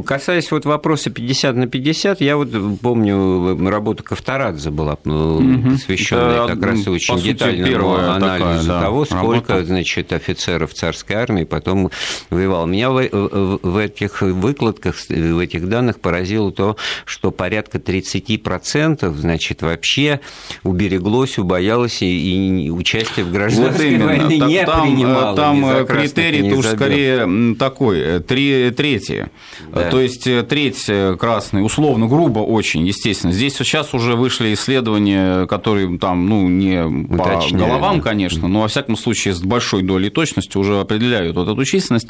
Касаясь 0.05 0.51
вот 0.51 0.65
вопроса 0.65 1.11
50 1.11 1.57
на 1.57 1.67
50, 1.67 2.21
я 2.21 2.37
вот 2.37 2.49
помню, 2.81 3.69
работа 3.69 4.03
Ковторадзе 4.03 4.71
была 4.71 4.95
угу. 5.05 5.71
посвященная 5.73 6.47
как 6.49 6.63
раз 6.63 6.87
очень 6.89 7.17
сути, 7.17 7.33
детальному 7.33 7.95
анализу 7.95 8.39
такая, 8.39 8.63
да, 8.65 8.81
того, 8.81 9.05
сколько, 9.05 9.53
работа. 9.53 9.65
значит, 9.67 10.13
офицеров 10.13 10.75
царской 10.75 11.17
армии 11.17 11.45
потом 11.45 11.91
воевал. 12.31 12.67
Меня 12.67 12.91
в, 12.91 13.59
в 13.63 13.77
этих 13.77 14.23
выкладках, 14.23 14.97
в 15.09 15.39
этих 15.39 15.69
данных 15.69 16.01
поразило 16.01 16.51
то, 16.51 16.77
что 17.05 17.31
порядка 17.31 17.79
30% 17.79 19.15
значит, 19.17 19.63
вообще 19.63 20.21
убереглось, 20.63 21.39
убоялось 21.39 22.03
и, 22.03 22.67
и 22.67 22.71
участие 22.71 23.27
в 23.27 23.33
гражданской 23.33 23.99
вот 23.99 24.07
войне 24.07 24.30
так, 24.39 24.49
не 24.49 24.65
там, 24.65 24.83
принимала. 24.83 25.37
Там 25.37 25.65
э, 25.65 25.85
критерий 25.85 26.53
уж 26.53 26.67
скорее 26.67 27.55
такой, 27.57 28.01
э, 28.01 28.21
три, 28.21 28.71
третий. 28.71 29.25
Да. 29.73 29.91
То 29.91 30.01
есть 30.01 30.27
э, 30.27 30.43
треть 30.43 30.91
красный, 31.19 31.65
условно, 31.65 32.07
грубо 32.07 32.41
очень, 32.41 32.87
естественно. 32.87 33.33
Здесь 33.33 33.57
сейчас 33.57 33.95
уже 33.95 34.15
вышли 34.15 34.55
исследования, 34.55 35.47
которые 35.47 35.99
там, 35.99 36.29
ну, 36.29 36.49
не 36.49 36.83
по 37.09 37.41
головам, 37.53 38.01
конечно, 38.01 38.49
но, 38.49 38.63
во 38.63 38.69
всяком 38.69 38.97
случае, 38.97 39.35
с 39.35 39.41
большой 39.41 39.83
долей 39.83 40.11
точности 40.11 40.57
уже 40.57 40.81
определяют 40.81 41.37
вот 41.37 41.49
эту 41.49 41.65
численность. 41.65 42.09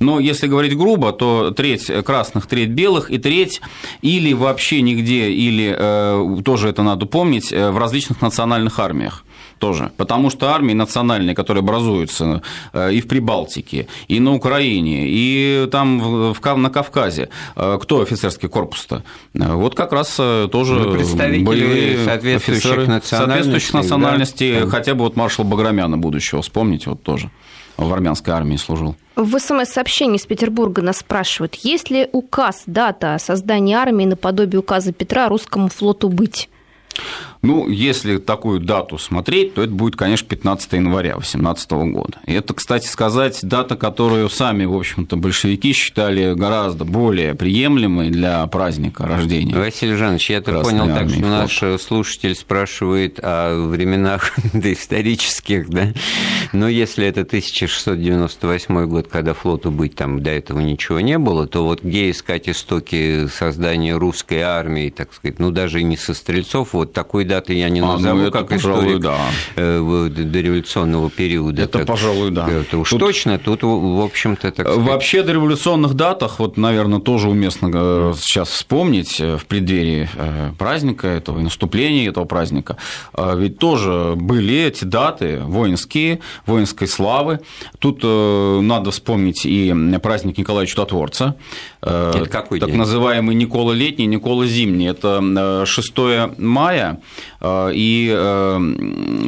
Но 0.00 0.20
если 0.20 0.46
говорить 0.46 0.76
грубо, 0.76 1.12
то 1.12 1.50
треть 1.50 1.90
красных, 2.04 2.46
треть 2.46 2.70
белых 2.70 3.10
и 3.10 3.18
треть 3.18 3.60
или 4.02 4.32
вообще 4.32 4.82
нигде, 4.82 5.30
или 5.30 5.74
э, 5.76 6.42
тоже 6.44 6.68
это 6.68 6.82
надо 6.82 7.06
помнить, 7.06 7.50
в 7.50 7.78
различных 7.78 8.20
национальных 8.20 8.78
армиях 8.78 9.24
тоже. 9.58 9.92
Потому 9.96 10.30
что 10.30 10.48
армии 10.48 10.74
национальные, 10.74 11.34
которые 11.34 11.62
образуются 11.62 12.42
э, 12.72 12.92
и 12.92 13.00
в 13.00 13.08
Прибалтике, 13.08 13.88
и 14.08 14.20
на 14.20 14.34
Украине, 14.34 15.04
и 15.06 15.68
там 15.70 16.32
в, 16.32 16.56
на 16.56 16.70
Кавказе, 16.70 17.28
э, 17.56 17.78
кто 17.80 18.00
офицерский 18.00 18.48
корпус-то? 18.48 19.02
Э, 19.34 19.54
вот 19.54 19.74
как 19.74 19.92
раз 19.92 20.14
тоже 20.16 20.74
ну, 20.74 21.44
боевые 21.44 22.04
соответствующих 22.04 22.64
офицеры, 22.64 22.86
национальностей, 22.86 23.16
соответствующих 23.16 23.74
национальностей 23.74 24.60
да? 24.60 24.66
хотя 24.66 24.94
бы 24.94 25.04
вот 25.04 25.16
маршал 25.16 25.44
Баграмяна 25.44 25.98
будущего, 25.98 26.42
вспомните, 26.42 26.90
вот 26.90 27.02
тоже 27.02 27.30
в 27.76 27.92
армянской 27.92 28.34
армии 28.34 28.56
служил. 28.56 28.96
В 29.14 29.38
СМС-сообщении 29.38 30.16
из 30.16 30.26
Петербурга 30.26 30.82
нас 30.82 30.98
спрашивают, 30.98 31.54
есть 31.56 31.90
ли 31.90 32.08
указ, 32.12 32.64
дата 32.66 33.16
создания 33.20 33.76
армии 33.76 34.04
наподобие 34.04 34.60
указа 34.60 34.92
Петра 34.92 35.28
русскому 35.28 35.68
флоту 35.68 36.08
быть? 36.08 36.48
Ну, 37.42 37.68
если 37.68 38.18
такую 38.18 38.60
дату 38.60 38.98
смотреть, 38.98 39.54
то 39.54 39.62
это 39.62 39.72
будет, 39.72 39.96
конечно, 39.96 40.26
15 40.26 40.72
января 40.72 41.12
2018 41.12 41.70
года. 41.70 42.18
И 42.26 42.32
это, 42.32 42.52
кстати 42.54 42.86
сказать, 42.86 43.38
дата, 43.42 43.76
которую 43.76 44.28
сами, 44.28 44.64
в 44.64 44.74
общем-то, 44.74 45.16
большевики 45.16 45.72
считали 45.72 46.34
гораздо 46.34 46.84
более 46.84 47.34
приемлемой 47.34 48.10
для 48.10 48.46
праздника 48.46 49.06
рождения. 49.06 49.54
Василий 49.54 49.94
Жанович, 49.94 50.30
я 50.30 50.40
так 50.40 50.62
понял 50.62 50.86
так, 50.86 51.08
что 51.10 51.20
наш 51.20 51.62
слушатель 51.80 52.34
спрашивает 52.34 53.20
о 53.22 53.66
временах 53.68 54.32
доисторических, 54.52 55.68
да? 55.68 55.92
Но 56.52 56.68
если 56.68 57.06
это 57.06 57.20
1698 57.20 58.86
год, 58.86 59.08
когда 59.08 59.34
флоту 59.34 59.70
быть 59.70 59.94
там 59.94 60.22
до 60.22 60.30
этого 60.30 60.60
ничего 60.60 61.00
не 61.00 61.18
было, 61.18 61.46
то 61.46 61.64
вот 61.64 61.82
где 61.82 62.10
искать 62.10 62.48
истоки 62.48 63.26
создания 63.28 63.96
русской 63.96 64.40
армии, 64.40 64.90
так 64.90 65.12
сказать, 65.12 65.38
ну, 65.38 65.50
даже 65.50 65.82
не 65.82 65.96
со 65.96 66.14
стрельцов, 66.14 66.72
вот 66.72 66.92
такой 66.92 67.27
даты 67.28 67.54
я 67.54 67.68
не 67.68 67.80
назову, 67.80 68.20
а, 68.20 68.24
ну, 68.24 68.30
как 68.30 68.48
пожалуй, 68.48 68.96
историк 68.96 69.00
да. 69.00 69.18
Э, 69.56 70.08
дореволюционного 70.08 71.10
периода. 71.10 71.62
Это, 71.62 71.78
так, 71.78 71.86
пожалуй, 71.86 72.30
да. 72.30 72.48
Это 72.48 72.78
уж 72.78 72.90
тут, 72.90 73.00
точно, 73.00 73.38
тут, 73.38 73.62
в 73.62 74.00
общем-то, 74.02 74.50
так 74.50 74.66
сказать... 74.66 74.88
Вообще, 74.88 75.22
до 75.22 75.32
революционных 75.32 75.94
датах, 75.94 76.38
вот, 76.38 76.56
наверное, 76.56 77.00
тоже 77.00 77.28
уместно 77.28 77.70
э, 77.72 78.12
сейчас 78.18 78.48
вспомнить 78.48 79.20
э, 79.20 79.36
в 79.36 79.46
преддверии 79.46 80.08
праздника 80.58 81.06
этого, 81.06 81.40
наступления 81.40 82.08
этого 82.08 82.24
праздника, 82.24 82.76
ведь 83.16 83.58
тоже 83.58 84.14
были 84.16 84.54
эти 84.66 84.84
даты 84.84 85.40
воинские, 85.40 86.20
воинской 86.46 86.88
славы. 86.88 87.40
Тут 87.78 88.02
надо 88.02 88.90
вспомнить 88.90 89.44
и 89.44 89.74
праздник 90.02 90.38
Николая 90.38 90.66
Чудотворца, 90.66 91.36
это 91.80 92.26
какой 92.30 92.60
так 92.60 92.70
день? 92.70 92.78
называемый 92.78 93.34
Никола 93.34 93.72
Летний, 93.72 94.06
Никола 94.06 94.46
Зимний. 94.46 94.86
Это 94.86 95.64
6 95.66 95.92
мая, 96.38 97.00
и 97.42 98.12
э, 98.14 98.58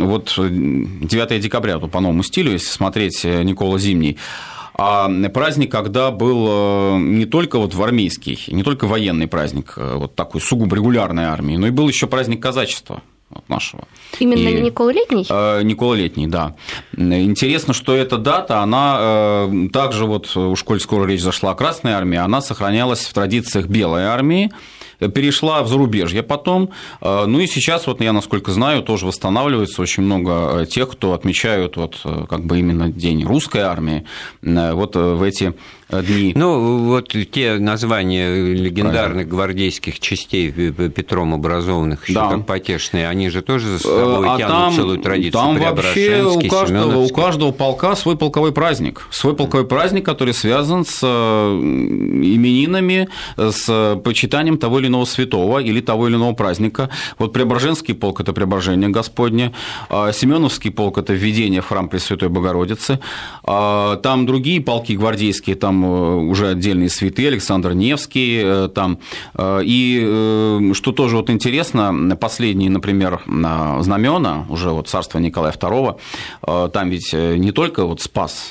вот 0.01 0.35
9 0.37 1.41
декабря, 1.41 1.79
то 1.79 1.89
по 1.89 2.01
новому 2.01 2.23
стилю, 2.23 2.53
если 2.53 2.69
смотреть 2.69 3.25
э, 3.25 3.43
Никола 3.43 3.79
Зимний, 3.79 4.19
а 4.75 5.11
праздник, 5.29 5.71
когда 5.71 6.11
был 6.11 6.97
не 6.99 7.27
только 7.27 7.59
вот 7.59 7.75
в 7.75 7.83
армейский, 7.83 8.39
не 8.49 8.63
только 8.63 8.87
военный 8.87 9.27
праздник, 9.27 9.75
вот 9.77 10.15
такой 10.15 10.41
сугубо 10.41 10.75
регулярной 10.75 11.25
армии, 11.25 11.57
но 11.57 11.67
и 11.67 11.71
был 11.71 11.87
еще 11.87 12.07
праздник 12.07 12.43
казачества 12.43 13.03
вот 13.31 13.49
нашего. 13.49 13.85
Именно 14.19 14.49
и, 14.49 14.61
Никола 14.61 14.93
Летний? 14.93 15.27
Э, 15.29 15.63
Никола 15.63 15.95
Летний, 15.95 16.27
да. 16.27 16.57
Интересно, 16.97 17.73
что 17.73 17.95
эта 17.95 18.19
дата, 18.19 18.61
она 18.61 18.99
э, 19.01 19.69
также 19.73 20.05
вот, 20.05 20.37
уж 20.37 20.63
коль 20.65 20.81
скоро 20.81 21.07
речь 21.07 21.23
зашла 21.23 21.53
о 21.53 21.55
Красной 21.55 21.93
армии, 21.93 22.19
она 22.19 22.41
сохранялась 22.41 23.07
в 23.07 23.13
традициях 23.13 23.67
Белой 23.67 24.05
армии, 24.05 24.51
перешла 25.09 25.63
в 25.63 25.69
зарубежье 25.69 26.23
потом. 26.23 26.71
Э, 27.01 27.25
ну 27.27 27.41
и 27.41 27.47
сейчас, 27.47 27.87
вот 27.87 28.01
я 28.01 28.13
насколько 28.13 28.53
знаю, 28.53 28.83
тоже 28.83 29.07
восстанавливается 29.07 29.83
очень 29.83 30.03
много 30.03 30.63
э, 30.63 30.67
тех, 30.67 30.91
кто 30.91 31.13
отмечают 31.13 31.77
вот 31.77 32.01
э, 32.05 32.27
как 32.29 32.45
бы 32.45 32.59
именно 32.59 32.91
День 32.91 33.25
русской 33.25 33.63
армии 33.63 34.05
вот 34.43 34.97
в 34.97 35.23
эти 35.23 35.55
дни. 35.91 36.33
Ну, 36.35 36.87
вот 36.87 37.09
те 37.09 37.59
названия 37.59 38.55
легендарных 38.55 39.01
Правильно. 39.01 39.25
гвардейских 39.25 40.01
частей 40.01 40.51
Петром 40.51 41.35
образованных, 41.35 42.09
еще 42.09 42.21
да. 42.21 42.31
как 42.31 42.47
потешные, 42.47 43.09
они 43.09 43.31
же 43.31 43.43
тоже 43.43 43.69
за 43.69 43.79
собой 43.79 44.29
а 44.29 44.39
тянут 44.39 44.53
там, 44.53 44.75
целую 44.75 44.99
традицию. 44.99 45.33
Там 45.33 45.59
вообще 45.59 46.23
у 46.23 46.49
каждого, 46.49 46.99
у 46.99 47.09
каждого 47.09 47.53
полка 47.53 47.97
свой 47.97 48.17
полковой 48.17 48.53
праздник. 48.53 49.07
Свой 49.11 49.35
полковой 49.35 49.67
праздник, 49.67 50.05
который 50.05 50.35
связан 50.35 50.85
с 50.85 51.03
именинами, 51.03 53.09
с 53.37 54.01
почитанием 54.05 54.59
того 54.59 54.79
или 54.79 54.87
иного 54.87 55.05
святого 55.05 55.59
или 55.59 55.81
того 55.81 56.09
или 56.09 56.17
иного 56.17 56.35
праздника. 56.35 56.91
Вот 57.19 57.33
Преображенский 57.33 57.95
полк– 57.95 58.21
это 58.23 58.33
Преображение 58.33 58.89
Господне, 58.89 59.53
а 59.89 60.13
Семеновский 60.13 60.71
полк– 60.71 60.99
это 60.99 61.13
введение 61.13 61.61
в 61.61 61.67
храм 61.67 61.89
Пресвятой 61.89 62.29
Богородицы, 62.29 63.01
а 63.45 63.97
там 63.97 64.27
другие 64.27 64.61
полки 64.61 64.93
гвардейские, 64.93 65.57
там 65.57 65.80
э, 65.85 66.17
уже 66.17 66.49
отдельные 66.49 66.89
святые, 66.89 67.29
Александр 67.29 67.73
Невский, 67.73 68.41
э, 68.43 68.69
там, 68.75 68.99
э, 69.35 69.61
и 69.65 70.71
что 70.75 70.93
тоже 70.93 71.17
вот 71.17 71.31
интересно, 71.31 72.17
последние, 72.21 72.71
например, 72.71 73.23
знамена 73.27 74.47
уже 74.49 74.71
вот 74.71 74.89
царства 74.89 75.19
Николая 75.19 75.53
II, 75.53 76.71
там 76.71 76.91
ведь 76.91 77.13
не 77.13 77.53
только 77.53 77.85
вот 77.85 78.01
спас, 78.01 78.51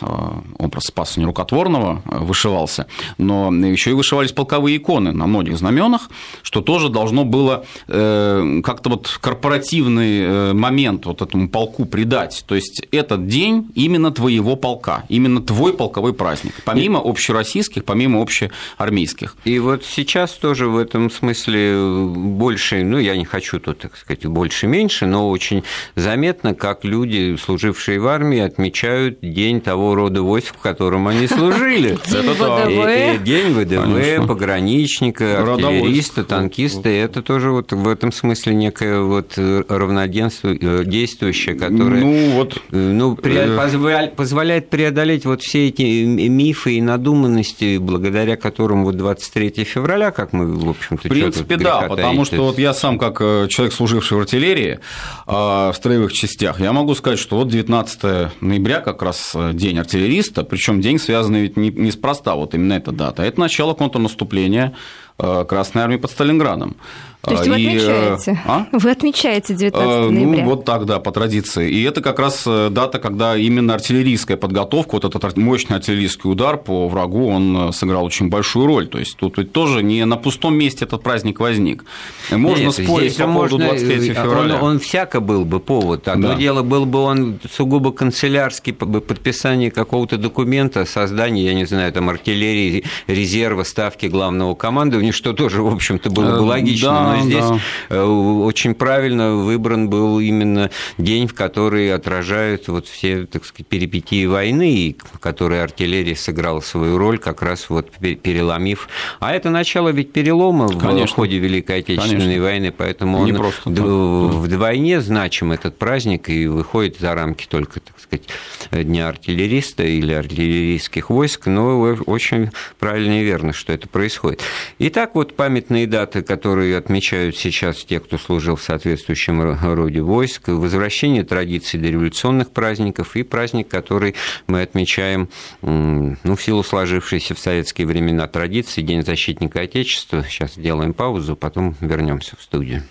образ 0.57 0.85
спаса 0.85 1.19
нерукотворного 1.19 2.01
вышивался, 2.05 2.87
но 3.17 3.51
еще 3.53 3.91
и 3.91 3.93
вышивались 3.93 4.31
полковые 4.31 4.77
иконы 4.77 5.11
на 5.11 5.27
многих 5.27 5.57
знаменах, 5.57 6.09
что 6.41 6.61
тоже 6.61 6.89
должно 6.89 7.25
было 7.25 7.65
как-то 7.87 8.89
вот 8.89 9.17
корпоративный 9.21 10.53
момент 10.53 11.05
вот 11.05 11.21
этому 11.21 11.49
полку 11.49 11.85
придать. 11.85 12.43
То 12.47 12.55
есть 12.55 12.81
этот 12.91 13.27
день 13.27 13.69
именно 13.75 14.11
твоего 14.11 14.55
полка, 14.55 15.03
именно 15.09 15.41
твой 15.41 15.73
полковой 15.73 16.13
праздник, 16.13 16.53
помимо 16.65 16.99
общероссийских, 17.19 17.83
помимо 17.83 18.21
общеармейских. 18.21 19.35
И 19.43 19.59
вот 19.59 19.83
сейчас 19.83 20.31
тоже 20.31 20.67
в 20.67 20.77
этом 20.77 21.11
смысле 21.11 22.07
больше, 22.15 22.83
ну, 22.83 22.97
я 22.97 23.17
не 23.17 23.25
хочу 23.25 23.59
тут, 23.59 23.79
так 23.79 23.97
сказать, 23.97 24.25
больше-меньше, 24.25 25.05
но 25.05 25.29
очень 25.29 25.63
заметно, 25.95 26.55
как 26.55 26.85
люди, 26.85 27.35
служившие 27.35 27.99
в 27.99 28.07
армии, 28.07 28.39
отмечают 28.39 29.19
день 29.21 29.59
того 29.59 29.95
рода 29.95 30.21
войск, 30.21 30.55
в 30.55 30.59
котором 30.59 31.07
они 31.07 31.27
служили. 31.27 31.97
День 32.09 32.29
ВДВ. 32.29 33.23
День 33.23 33.53
ВДВ, 33.53 34.27
пограничника, 34.27 35.41
артиллериста, 35.41 36.23
танкисты, 36.23 36.89
это 36.89 37.21
тоже 37.21 37.51
вот 37.51 37.73
в 37.73 37.87
этом 37.87 38.11
смысле 38.11 38.53
некое 38.53 39.01
вот 39.01 39.33
равноденствие 39.37 40.85
действующее, 40.85 41.55
которое 41.55 42.01
ну, 42.01 42.29
вот, 42.31 42.61
ну, 42.71 43.15
позволяет, 43.15 44.15
позволяет 44.15 44.69
преодолеть 44.69 45.25
вот 45.25 45.41
все 45.41 45.67
эти 45.67 46.05
мифы 46.05 46.77
и 46.77 46.81
надуманности, 47.09 47.77
благодаря 47.77 48.35
которым 48.37 48.85
вот 48.85 48.95
23 48.95 49.63
февраля, 49.63 50.11
как 50.11 50.33
мы, 50.33 50.45
в 50.45 50.69
общем-то, 50.69 51.07
В 51.07 51.11
принципе, 51.11 51.57
да, 51.57 51.81
потому 51.81 52.25
что 52.25 52.43
вот 52.43 52.59
я 52.59 52.73
сам, 52.73 52.97
как 52.97 53.19
человек, 53.49 53.73
служивший 53.73 54.17
в 54.17 54.21
артиллерии, 54.21 54.79
в 55.25 55.73
строевых 55.75 56.13
частях, 56.13 56.59
я 56.59 56.73
могу 56.73 56.95
сказать, 56.95 57.19
что 57.19 57.37
вот 57.37 57.49
19 57.49 58.41
ноября 58.41 58.81
как 58.81 59.01
раз 59.01 59.35
день 59.53 59.79
артиллериста, 59.79 60.43
причем 60.43 60.81
день 60.81 60.99
связанный 60.99 61.41
ведь 61.41 61.57
не, 61.57 61.69
неспроста, 61.69 62.35
вот 62.35 62.53
именно 62.53 62.73
эта 62.73 62.91
дата. 62.91 63.23
Это 63.23 63.39
начало 63.39 63.73
контрнаступления 63.73 64.75
э, 65.17 65.45
Красной 65.47 65.83
Армии 65.83 65.97
под 65.97 66.11
Сталинградом. 66.11 66.77
То 67.21 67.31
есть 67.31 67.47
вы 67.47 67.59
и, 67.59 67.67
отмечаете? 67.67 68.41
А? 68.45 68.65
Вы 68.71 68.91
отмечаете 68.91 69.53
19 69.53 69.89
э, 69.89 70.09
ноября? 70.09 70.43
Ну, 70.43 70.49
вот 70.49 70.63
так, 70.63 70.85
да, 70.85 70.99
по 70.99 71.11
традиции. 71.11 71.69
И 71.69 71.83
это 71.83 72.01
как 72.01 72.17
раз 72.17 72.43
э, 72.47 72.69
дата, 72.71 72.97
когда 72.97 73.35
именно 73.35 73.73
артиллерийская 73.73 74.37
подготовка, 74.37 74.93
вот 74.93 75.03
этот 75.03 75.35
мощный 75.35 75.75
артиллерийский 75.75 76.31
удар 76.31 76.55
по 76.55 76.87
врагу, 76.87 77.27
он 77.27 77.73
сыграл 77.73 78.05
очень 78.05 78.29
большую 78.29 78.67
роль. 78.67 78.87
То 78.87 78.99
есть 78.99 79.17
тут 79.17 79.37
ведь 79.37 79.51
тоже 79.51 79.83
не 79.83 80.05
на 80.05 80.15
пустом 80.15 80.55
месте 80.55 80.85
этот 80.85 81.03
праздник 81.03 81.41
возник. 81.41 81.83
Можно 82.31 82.67
Нет, 82.67 82.73
спорить 82.73 83.17
по 83.17 83.25
поводу 83.25 83.57
23 83.57 84.13
февраля. 84.13 84.55
Он, 84.55 84.63
он 84.63 84.79
всяко 84.79 85.19
был 85.19 85.43
бы 85.43 85.59
повод. 85.59 86.07
Одно 86.07 86.29
да. 86.29 86.35
дело, 86.35 86.63
был 86.63 86.85
бы 86.85 86.99
он 86.99 87.41
сугубо 87.51 87.91
канцелярский, 87.91 88.71
подписание 88.71 89.71
какого-то 89.71 90.15
документа, 90.15 90.85
создание, 90.85 91.47
я 91.47 91.53
не 91.53 91.65
знаю, 91.65 91.91
там 91.91 92.09
артиллерии, 92.09 92.85
резерва, 93.07 93.63
ставки 93.63 94.05
главного 94.05 94.55
командования, 94.55 95.11
что 95.11 95.33
тоже, 95.33 95.61
в 95.61 95.73
общем-то, 95.73 96.09
было 96.11 96.37
бы 96.37 96.43
логично. 96.43 97.08
Да 97.08 97.08
но 97.17 97.23
здесь 97.23 97.45
да. 97.45 97.59
Э, 97.89 98.03
очень 98.03 98.73
правильно 98.75 99.35
выбран 99.35 99.89
был 99.89 100.19
именно 100.19 100.69
день, 100.97 101.27
в 101.27 101.33
который 101.33 101.93
отражают 101.93 102.67
вот 102.67 102.87
все, 102.87 103.25
так 103.25 103.45
сказать, 103.45 103.67
перипетии 103.67 104.25
войны, 104.25 104.95
в 105.13 105.19
которой 105.19 105.63
артиллерия 105.63 106.15
сыграла 106.15 106.59
свою 106.59 106.97
роль, 106.97 107.17
как 107.19 107.41
раз 107.41 107.69
вот 107.69 107.91
переломив. 107.91 108.87
А 109.19 109.33
это 109.33 109.49
начало 109.49 109.89
ведь 109.89 110.11
перелома 110.11 110.69
Конечно. 110.69 111.07
в 111.07 111.11
ходе 111.11 111.37
Великой 111.37 111.79
Отечественной 111.79 112.21
Конечно. 112.21 112.43
войны, 112.43 112.73
поэтому 112.75 113.25
Не 113.25 113.31
он 113.31 113.37
просто 113.37 113.69
вдвойне 113.69 115.01
значим 115.01 115.51
этот 115.51 115.77
праздник 115.77 116.29
и 116.29 116.47
выходит 116.47 116.99
за 116.99 117.13
рамки 117.13 117.47
только, 117.47 117.79
так 117.79 117.99
сказать, 117.99 118.27
Дня 118.71 119.07
артиллериста 119.07 119.83
или 119.83 120.13
артиллерийских 120.13 121.09
войск, 121.09 121.47
но 121.47 121.79
очень 122.05 122.51
правильно 122.79 123.21
и 123.21 123.23
верно, 123.23 123.53
что 123.53 123.73
это 123.73 123.87
происходит. 123.87 124.41
Итак, 124.79 125.15
вот 125.15 125.35
памятные 125.35 125.87
даты, 125.87 126.21
которые 126.21 126.77
отмечаются 126.77 126.98
отмечают 126.99 127.37
сейчас 127.37 127.85
те, 127.85 128.01
кто 128.01 128.17
служил 128.17 128.57
в 128.57 128.61
соответствующем 128.61 129.41
роде 129.41 130.01
войск, 130.01 130.49
возвращение 130.49 131.23
традиций 131.23 131.79
дореволюционных 131.79 132.51
праздников 132.51 133.15
и 133.15 133.23
праздник, 133.23 133.69
который 133.69 134.15
мы 134.47 134.61
отмечаем 134.61 135.29
ну, 135.61 136.35
в 136.35 136.41
силу 136.41 136.61
сложившейся 136.61 137.35
в 137.35 137.39
советские 137.39 137.87
времена 137.87 138.27
традиции 138.27 138.81
День 138.81 139.05
защитника 139.05 139.61
Отечества. 139.61 140.25
Сейчас 140.27 140.55
сделаем 140.55 140.93
паузу, 140.93 141.37
потом 141.37 141.73
вернемся 141.79 142.35
в 142.35 142.41
студию. 142.41 142.83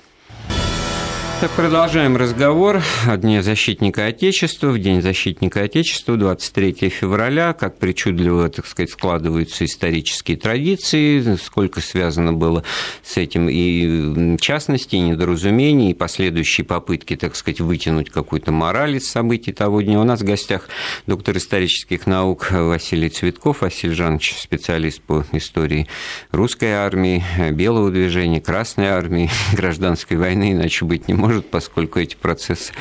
Так, 1.41 1.53
продолжаем 1.53 2.17
разговор. 2.17 2.83
О 3.07 3.17
Дне 3.17 3.45
защитника 3.45 4.07
Отечества. 4.07 4.71
В 4.71 4.79
День 4.81 5.01
защитника 5.01 5.63
Отечества, 5.63 6.17
23 6.17 6.89
февраля, 6.89 7.53
как 7.53 7.79
причудливо, 7.79 8.49
так 8.49 8.67
сказать, 8.67 8.91
складываются 8.91 9.65
исторические 9.65 10.37
традиции, 10.37 11.37
сколько 11.37 11.81
связано 11.81 12.33
было 12.33 12.65
с 13.05 13.19
этим 13.19 13.49
и 13.49 14.37
частности, 14.39 14.97
и 14.97 15.01
недоразумений, 15.01 15.93
и 15.93 15.95
последующие 15.95 16.65
попытки, 16.65 17.15
так 17.15 17.37
сказать, 17.37 17.61
вытянуть 17.61 18.11
какую-то 18.11 18.51
мораль 18.51 18.97
из 18.97 19.09
событий 19.09 19.53
того 19.53 19.81
дня. 19.81 20.01
У 20.01 20.05
нас 20.05 20.23
в 20.23 20.25
гостях 20.25 20.69
доктор 21.07 21.37
исторических 21.37 22.09
наук 22.09 22.51
Василий 22.51 23.11
Цветков, 23.11 23.61
Василий 23.61 23.95
Жанович, 23.95 24.35
специалист 24.41 25.01
по 25.01 25.25
истории 25.31 25.87
русской 26.33 26.73
армии, 26.73 27.23
белого 27.53 27.93
движения, 27.93 28.41
Красной 28.41 28.89
армии, 28.89 29.31
гражданской 29.53 30.17
войны, 30.17 30.51
иначе 30.51 30.85
быть 30.85 31.07
не 31.07 31.15
может 31.15 31.28
может, 31.29 31.51
поскольку 31.51 31.99
эти 31.99 32.17
процессы 32.17 32.73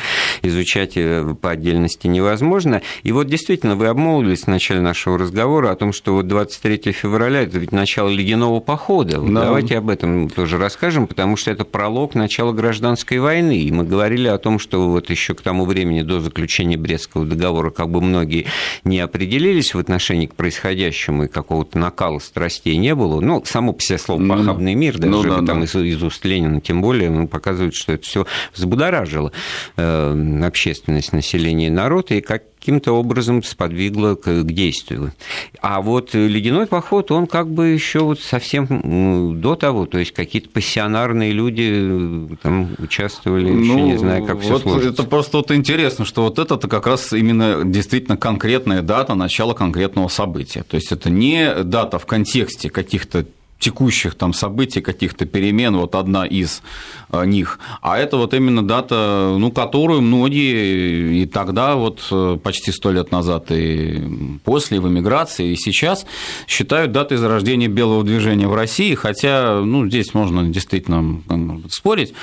изучать 0.42 0.94
э, 0.96 1.36
по 1.40 1.52
отдельности 1.52 2.08
невозможно. 2.08 2.82
И 3.04 3.12
вот 3.12 3.28
действительно 3.28 3.76
вы 3.76 3.88
обмолвились 3.88 4.44
в 4.44 4.48
начале 4.48 4.80
нашего 4.80 5.18
разговора 5.18 5.72
о 5.72 5.76
том, 5.76 5.92
что 5.92 6.14
вот 6.14 6.28
23 6.28 6.92
февраля– 6.94 7.42
это 7.44 7.60
ведь 7.60 7.72
начало 7.72 8.10
ледяного 8.10 8.60
похода. 8.60 9.20
Да. 9.20 9.46
Давайте 9.46 9.78
об 9.78 9.90
этом 9.90 10.30
тоже 10.30 10.58
расскажем, 10.58 11.08
потому 11.08 11.36
что 11.36 11.52
это 11.52 11.66
пролог 11.66 12.16
начала 12.16 12.54
гражданской 12.54 13.20
войны. 13.20 13.58
И 13.58 13.72
мы 13.72 13.84
говорили 13.84 14.28
о 14.28 14.38
том, 14.38 14.60
что 14.60 14.88
вот 14.90 15.10
еще 15.10 15.34
к 15.34 15.42
тому 15.42 15.66
времени 15.66 16.02
до 16.02 16.20
заключения 16.20 16.78
Брестского 16.78 17.26
договора 17.26 17.70
как 17.70 17.90
бы 17.90 18.02
многие 18.02 18.46
не 18.84 19.00
определились 19.00 19.74
в 19.74 19.80
отношении 19.80 20.28
к 20.28 20.36
происходящему 20.36 21.26
и 21.26 21.28
какого-то 21.28 21.78
накала 21.78 22.20
страстей 22.20 22.78
не 22.78 22.96
было. 22.96 23.20
Ну, 23.20 23.44
само 23.46 23.74
по 23.74 23.82
себе 23.82 23.98
слово 23.98 24.20
ну, 24.20 24.36
«похабный 24.38 24.74
мир», 24.74 24.98
даже 24.98 25.12
ну, 25.12 25.24
да, 25.24 25.36
там 25.46 25.60
да. 25.60 25.66
Из, 25.66 25.76
из 25.76 26.02
уст 26.02 26.24
Ленина 26.24 26.62
тем 26.62 26.82
более, 26.82 27.10
ну, 27.10 27.28
показывает, 27.28 27.74
что 27.74 27.94
это 27.94 28.04
все 28.04 28.26
взбудоражило 28.54 29.32
э, 29.76 30.42
общественность, 30.44 31.14
население, 31.14 31.72
народ, 31.72 32.12
и 32.12 32.22
как 32.22 32.44
каким-то 32.68 32.92
образом 32.94 33.44
сподвигло 33.44 34.16
к, 34.16 34.44
действию. 34.44 35.14
А 35.62 35.82
вот 35.82 36.14
ледяной 36.14 36.68
поход, 36.68 37.12
он 37.12 37.26
как 37.26 37.50
бы 37.50 37.68
еще 37.68 38.00
вот 38.00 38.20
совсем 38.20 38.68
ну, 38.70 39.34
до 39.34 39.56
того, 39.56 39.86
то 39.86 39.98
есть 39.98 40.12
какие-то 40.12 40.50
пассионарные 40.50 41.32
люди 41.32 42.30
э, 42.32 42.36
там 42.42 42.76
участвовали, 42.78 43.50
ну, 43.50 43.62
еще 43.62 43.82
не 43.82 43.98
знаю, 43.98 44.26
как 44.26 44.42
все 44.42 44.54
вот 44.54 44.64
сложится. 44.64 44.90
Это 44.90 45.04
просто 45.04 45.38
вот 45.38 45.52
интересно, 45.52 46.04
что 46.04 46.24
вот 46.24 46.40
это 46.40 46.58
как 46.58 46.88
раз 46.88 47.14
именно 47.14 47.64
действительно 47.64 48.18
конкретная 48.18 48.82
дата 48.82 49.16
начала 49.16 49.54
конкретного 49.54 50.10
события. 50.10 50.64
То 50.64 50.76
есть 50.76 50.92
это 50.92 51.10
не 51.10 51.64
дата 51.64 52.00
в 52.00 52.06
контексте 52.06 52.70
каких-то 52.70 53.26
текущих 53.60 54.16
там 54.16 54.34
событий, 54.34 54.82
каких-то 54.82 55.26
перемен, 55.26 55.78
вот 55.78 55.96
одна 55.96 56.26
из 56.26 56.62
э, 57.10 57.26
них. 57.26 57.60
А 57.82 57.98
это 57.98 58.18
вот 58.18 58.34
именно 58.34 58.66
дата, 58.66 59.36
ну, 59.38 59.52
которую 59.52 60.02
многие 60.02 61.24
и 61.24 61.26
тогда, 61.26 61.76
вот 61.76 62.06
э, 62.12 62.38
почти 62.42 62.72
сто 62.72 62.92
лет 62.92 63.12
назад, 63.12 63.52
и 63.52 64.04
после, 64.44 64.80
в 64.80 64.88
эмиграции, 64.88 65.54
и 65.54 65.56
сейчас 65.56 66.06
считают 66.48 66.92
датой 66.92 67.18
зарождения 67.18 67.68
белого 67.68 68.04
движения 68.04 68.48
в 68.48 68.54
России, 68.54 68.94
хотя, 68.94 69.62
ну, 69.62 69.88
здесь 69.88 70.14
можно 70.14 70.44
действительно 70.44 71.22
спорить, 71.70 72.14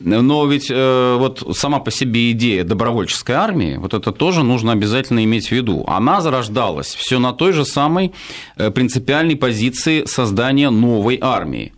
но 0.00 0.46
ведь 0.46 0.70
э, 0.70 1.16
вот 1.18 1.56
сама 1.56 1.78
по 1.78 1.90
себе 1.90 2.32
идея 2.32 2.64
добровольческой 2.64 3.32
армии, 3.32 3.76
вот 3.76 3.94
это 3.94 4.10
тоже 4.10 4.42
нужно 4.42 4.72
обязательно 4.72 5.22
иметь 5.24 5.48
в 5.48 5.52
виду. 5.52 5.84
Она 5.86 6.20
зарождалась 6.20 6.94
все 6.94 7.18
на 7.18 7.32
той 7.32 7.52
же 7.52 7.64
самой 7.64 8.12
принципиальной 8.56 9.36
позиции 9.36 10.04
создания 10.04 10.70
новой 10.80 11.18
армии, 11.20 11.72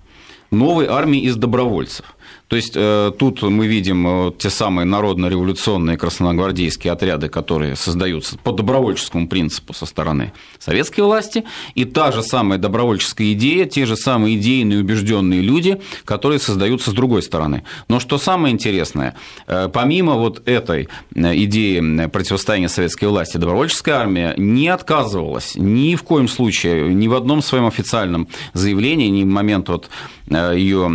новой 0.50 0.86
армии 0.86 1.20
из 1.20 1.36
добровольцев. 1.36 2.11
То 2.52 2.56
есть 2.56 2.74
э, 2.76 3.12
тут 3.18 3.40
мы 3.40 3.66
видим 3.66 4.28
э, 4.28 4.32
те 4.36 4.50
самые 4.50 4.84
народно-революционные 4.84 5.96
красногвардейские 5.96 6.92
отряды, 6.92 7.30
которые 7.30 7.76
создаются 7.76 8.36
по 8.36 8.52
добровольческому 8.52 9.26
принципу 9.26 9.72
со 9.72 9.86
стороны 9.86 10.34
советской 10.58 11.00
власти, 11.00 11.44
и 11.74 11.86
та 11.86 12.12
же 12.12 12.22
самая 12.22 12.58
добровольческая 12.58 13.32
идея, 13.32 13.64
те 13.64 13.86
же 13.86 13.96
самые 13.96 14.36
идейные 14.36 14.80
убежденные 14.80 15.40
люди, 15.40 15.80
которые 16.04 16.38
создаются 16.40 16.90
с 16.90 16.92
другой 16.92 17.22
стороны. 17.22 17.64
Но 17.88 18.00
что 18.00 18.18
самое 18.18 18.52
интересное, 18.52 19.16
э, 19.46 19.70
помимо 19.72 20.16
вот 20.16 20.46
этой 20.46 20.90
идеи 21.14 22.06
противостояния 22.08 22.68
советской 22.68 23.06
власти, 23.06 23.38
добровольческая 23.38 23.94
армия 23.94 24.34
не 24.36 24.68
отказывалась 24.68 25.54
ни 25.56 25.94
в 25.94 26.02
коем 26.02 26.28
случае, 26.28 26.92
ни 26.92 27.08
в 27.08 27.14
одном 27.14 27.40
своем 27.40 27.64
официальном 27.64 28.28
заявлении, 28.52 29.08
ни 29.08 29.22
в 29.22 29.28
момент 29.28 29.70
вот 29.70 29.88
ее 30.28 30.86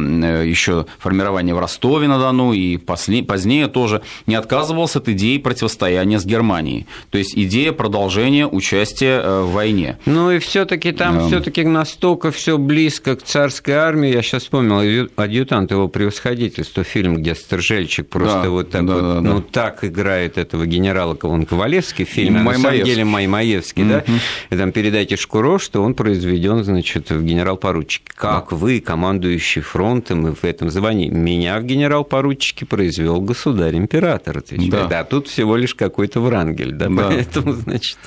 еще 0.47 0.85
формирования 0.99 1.46
в 1.53 1.59
Ростове-на-Дону 1.59 2.53
и 2.53 2.77
позднее 2.77 3.67
тоже 3.67 4.01
не 4.25 4.35
отказывался 4.35 4.99
от 4.99 5.09
идеи 5.09 5.37
противостояния 5.37 6.19
с 6.19 6.25
Германией. 6.25 6.87
То 7.09 7.17
есть 7.17 7.37
идея 7.37 7.71
продолжения 7.71 8.47
участия 8.47 9.21
э, 9.21 9.41
в 9.41 9.51
войне. 9.51 9.97
Ну 10.05 10.31
и 10.31 10.39
все-таки 10.39 10.91
там 10.91 11.17
да. 11.17 11.27
все-таки 11.27 11.63
настолько 11.63 12.31
все 12.31 12.57
близко 12.57 13.15
к 13.15 13.23
царской 13.23 13.75
армии. 13.75 14.11
Я 14.11 14.21
сейчас 14.21 14.43
вспомнил 14.43 15.09
адъютант 15.15 15.71
его 15.71 15.87
превосходительства, 15.87 16.83
фильм, 16.83 17.17
где 17.17 17.35
Стержельчик 17.35 18.07
просто 18.09 18.43
да, 18.43 18.49
вот 18.49 18.69
так 18.69 18.85
да, 18.85 18.93
вот, 18.93 19.01
да, 19.01 19.21
ну 19.21 19.39
да. 19.39 19.45
так 19.51 19.83
играет 19.83 20.37
этого 20.37 20.65
генерала, 20.65 21.17
он 21.21 21.45
Ковалевский 21.45 22.05
в 22.05 22.09
фильме, 22.09 22.39
а 22.39 22.43
на 22.43 22.53
самом 22.57 22.83
деле 22.83 23.05
Маймаевский, 23.05 23.83
mm-hmm. 23.83 24.03
да, 24.07 24.55
и 24.55 24.57
там 24.57 24.71
передайте 24.71 25.15
Шкуро, 25.15 25.59
что 25.59 25.83
он 25.83 25.93
произведен, 25.93 26.63
значит, 26.63 27.09
в 27.09 27.23
генерал-поручике. 27.23 28.11
Как 28.15 28.49
да. 28.49 28.55
вы, 28.55 28.79
командующий 28.79 29.61
фронтом 29.61 30.27
и 30.27 30.33
в 30.33 30.43
этом 30.43 30.69
звании, 30.69 31.09
меня 31.37 31.59
в 31.59 31.63
генерал-поручике 31.63 32.65
произвел 32.65 33.21
государь-император, 33.21 34.39
отвечает. 34.39 34.89
Да. 34.89 34.99
А 34.99 35.03
тут 35.03 35.27
всего 35.27 35.55
лишь 35.55 35.75
какой-то 35.75 36.19
Врангель, 36.19 36.71
да, 36.71 36.89
да. 36.89 37.07
поэтому, 37.07 37.53
значит, 37.53 37.97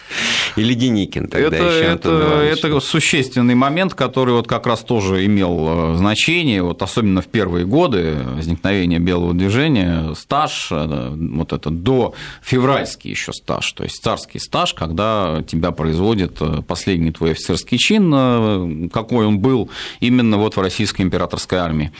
или 0.56 0.74
Деникин 0.74 1.28
тогда 1.28 1.56
это, 1.56 1.66
еще 1.66 1.84
это, 1.84 2.68
это 2.68 2.80
существенный 2.80 3.54
момент, 3.54 3.94
который 3.94 4.34
вот 4.34 4.48
как 4.48 4.66
раз 4.66 4.80
тоже 4.80 5.24
имел 5.26 5.92
э, 5.92 5.96
значение, 5.96 6.62
вот 6.62 6.82
особенно 6.82 7.22
в 7.22 7.26
первые 7.26 7.66
годы 7.66 8.16
возникновения 8.36 8.98
белого 8.98 9.32
движения, 9.32 10.14
стаж, 10.14 10.68
э, 10.70 11.14
вот 11.14 11.52
это 11.52 11.70
до 11.70 12.14
февральский 12.42 13.10
еще 13.10 13.32
стаж, 13.32 13.70
то 13.72 13.84
есть 13.84 14.02
царский 14.02 14.38
стаж, 14.38 14.74
когда 14.74 15.42
тебя 15.46 15.70
производит 15.70 16.36
э, 16.40 16.62
последний 16.66 17.12
твой 17.12 17.32
офицерский 17.32 17.78
чин, 17.78 18.90
какой 18.90 19.26
он 19.26 19.38
был 19.38 19.70
именно 20.00 20.36
вот 20.36 20.56
в 20.56 20.60
российской 20.60 21.02
императорской 21.02 21.58
армии. 21.58 21.92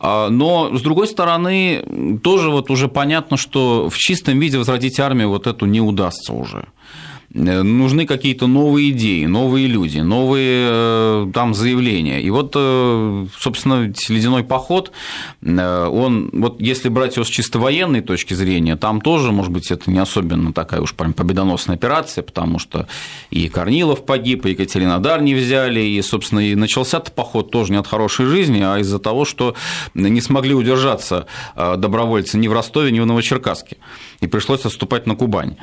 А, 0.00 0.28
с 0.76 0.80
другой 0.80 1.06
стороны, 1.06 2.18
тоже 2.22 2.50
вот 2.50 2.70
уже 2.70 2.88
понятно, 2.88 3.36
что 3.36 3.88
в 3.88 3.96
чистом 3.96 4.38
виде 4.38 4.58
возродить 4.58 5.00
армию 5.00 5.28
вот 5.28 5.46
эту 5.46 5.66
не 5.66 5.80
удастся 5.80 6.32
уже. 6.32 6.66
Э, 7.38 7.62
нужны 7.62 8.06
какие-то 8.06 8.46
новые 8.46 8.90
идеи, 8.90 9.26
новые 9.26 9.66
люди, 9.66 10.00
новые 10.00 10.68
э, 10.70 11.26
там 11.32 11.54
заявления. 11.54 12.20
И 12.20 12.30
вот, 12.30 12.52
э, 12.56 13.26
собственно, 13.38 13.92
ледяной 14.08 14.42
поход, 14.42 14.92
он, 15.42 16.30
вот 16.32 16.60
если 16.60 16.88
брать 16.88 17.16
его 17.16 17.24
с 17.24 17.28
чисто 17.28 17.58
военной 17.58 18.00
точки 18.00 18.34
зрения, 18.34 18.76
там 18.76 19.00
тоже, 19.00 19.32
может 19.32 19.52
быть, 19.52 19.70
это 19.70 19.90
не 19.90 19.98
особенно 19.98 20.52
такая 20.52 20.80
уж 20.80 20.94
прям 20.94 21.12
победоносная 21.12 21.76
операция, 21.76 22.22
потому 22.22 22.58
что 22.58 22.88
и 23.30 23.48
Корнилов 23.48 24.04
погиб, 24.04 24.46
и 24.46 24.50
Екатеринодар 24.50 25.22
не 25.22 25.34
взяли, 25.34 25.80
и, 25.80 26.02
собственно, 26.02 26.40
и 26.40 26.54
начался-то 26.54 27.12
поход 27.12 27.50
тоже 27.50 27.72
не 27.72 27.78
от 27.78 27.86
хорошей 27.86 28.26
жизни, 28.26 28.62
а 28.62 28.78
из-за 28.78 28.98
того, 28.98 29.24
что 29.24 29.54
не 29.94 30.20
смогли 30.20 30.54
удержаться 30.54 31.26
добровольцы 31.54 32.38
ни 32.38 32.48
в 32.48 32.52
Ростове, 32.52 32.90
ни 32.90 33.00
в 33.00 33.06
Новочеркасске, 33.06 33.76
и 34.20 34.26
пришлось 34.26 34.64
отступать 34.64 35.06
на 35.06 35.14
Кубань. 35.14 35.56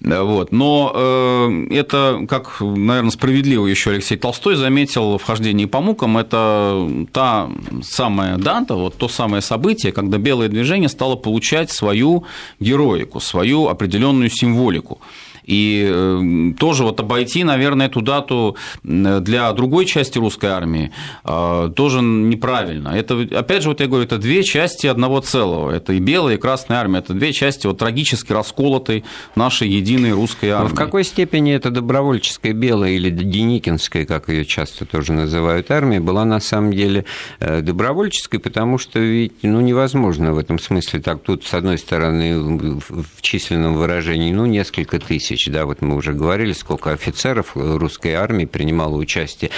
Вот. 0.00 0.52
Но 0.52 0.92
э, 0.94 1.66
это, 1.70 2.24
как, 2.28 2.60
наверное, 2.60 3.10
справедливо 3.10 3.66
еще 3.66 3.90
Алексей 3.90 4.16
Толстой 4.16 4.54
заметил, 4.54 5.18
вхождение 5.18 5.66
по 5.66 5.80
мукам– 5.80 6.18
это 6.18 7.06
та 7.12 7.50
самая 7.82 8.36
дата, 8.36 8.74
вот 8.74 8.96
то 8.96 9.08
самое 9.08 9.42
событие, 9.42 9.92
когда 9.92 10.18
белое 10.18 10.48
движение 10.48 10.88
стало 10.88 11.16
получать 11.16 11.70
свою 11.70 12.24
героику, 12.60 13.20
свою 13.20 13.66
определенную 13.66 14.30
символику. 14.30 15.00
И 15.48 15.88
э, 15.90 16.52
тоже 16.58 16.84
вот 16.84 17.00
обойти, 17.00 17.42
наверное, 17.42 17.86
эту 17.86 18.02
дату 18.02 18.56
для 18.82 19.50
другой 19.54 19.86
части 19.86 20.18
русской 20.18 20.50
армии 20.50 20.92
э, 21.24 21.70
тоже 21.74 22.02
неправильно. 22.02 22.90
Это, 22.90 23.26
опять 23.32 23.62
же, 23.62 23.70
вот 23.70 23.80
я 23.80 23.86
говорю, 23.86 24.04
это 24.04 24.18
две 24.18 24.42
части 24.42 24.86
одного 24.86 25.20
целого. 25.20 25.70
Это 25.70 25.94
и 25.94 26.00
белая, 26.00 26.36
и 26.36 26.38
красная 26.38 26.76
армия. 26.78 26.98
Это 26.98 27.14
две 27.14 27.32
части 27.32 27.66
вот 27.66 27.78
трагически 27.78 28.32
расколотой 28.32 29.04
нашей 29.36 29.70
единой 29.70 30.12
русской 30.12 30.50
армии. 30.50 30.68
Но 30.68 30.74
в 30.74 30.78
какой 30.78 31.02
степени 31.02 31.54
это 31.54 31.70
добровольческая 31.70 32.52
белая 32.52 32.90
или 32.90 33.08
деникинская, 33.08 34.04
как 34.04 34.28
ее 34.28 34.44
часто 34.44 34.84
тоже 34.84 35.14
называют, 35.14 35.70
армия, 35.70 36.00
была 36.00 36.26
на 36.26 36.40
самом 36.40 36.74
деле 36.74 37.06
э, 37.40 37.62
добровольческой, 37.62 38.38
потому 38.38 38.76
что 38.76 38.98
ведь 38.98 39.32
ну, 39.42 39.62
невозможно 39.62 40.34
в 40.34 40.38
этом 40.38 40.58
смысле 40.58 41.00
так 41.00 41.22
тут, 41.22 41.46
с 41.46 41.54
одной 41.54 41.78
стороны, 41.78 42.38
в 42.38 43.22
численном 43.22 43.76
выражении, 43.76 44.30
ну, 44.30 44.44
несколько 44.44 44.98
тысяч 44.98 45.37
тысяч, 45.38 45.50
да, 45.52 45.64
вот 45.66 45.80
мы 45.82 45.96
уже 45.96 46.12
говорили, 46.12 46.52
сколько 46.52 46.90
офицеров 46.90 47.52
русской 47.54 48.14
армии 48.14 48.44
принимало 48.44 48.96
участие 48.96 49.50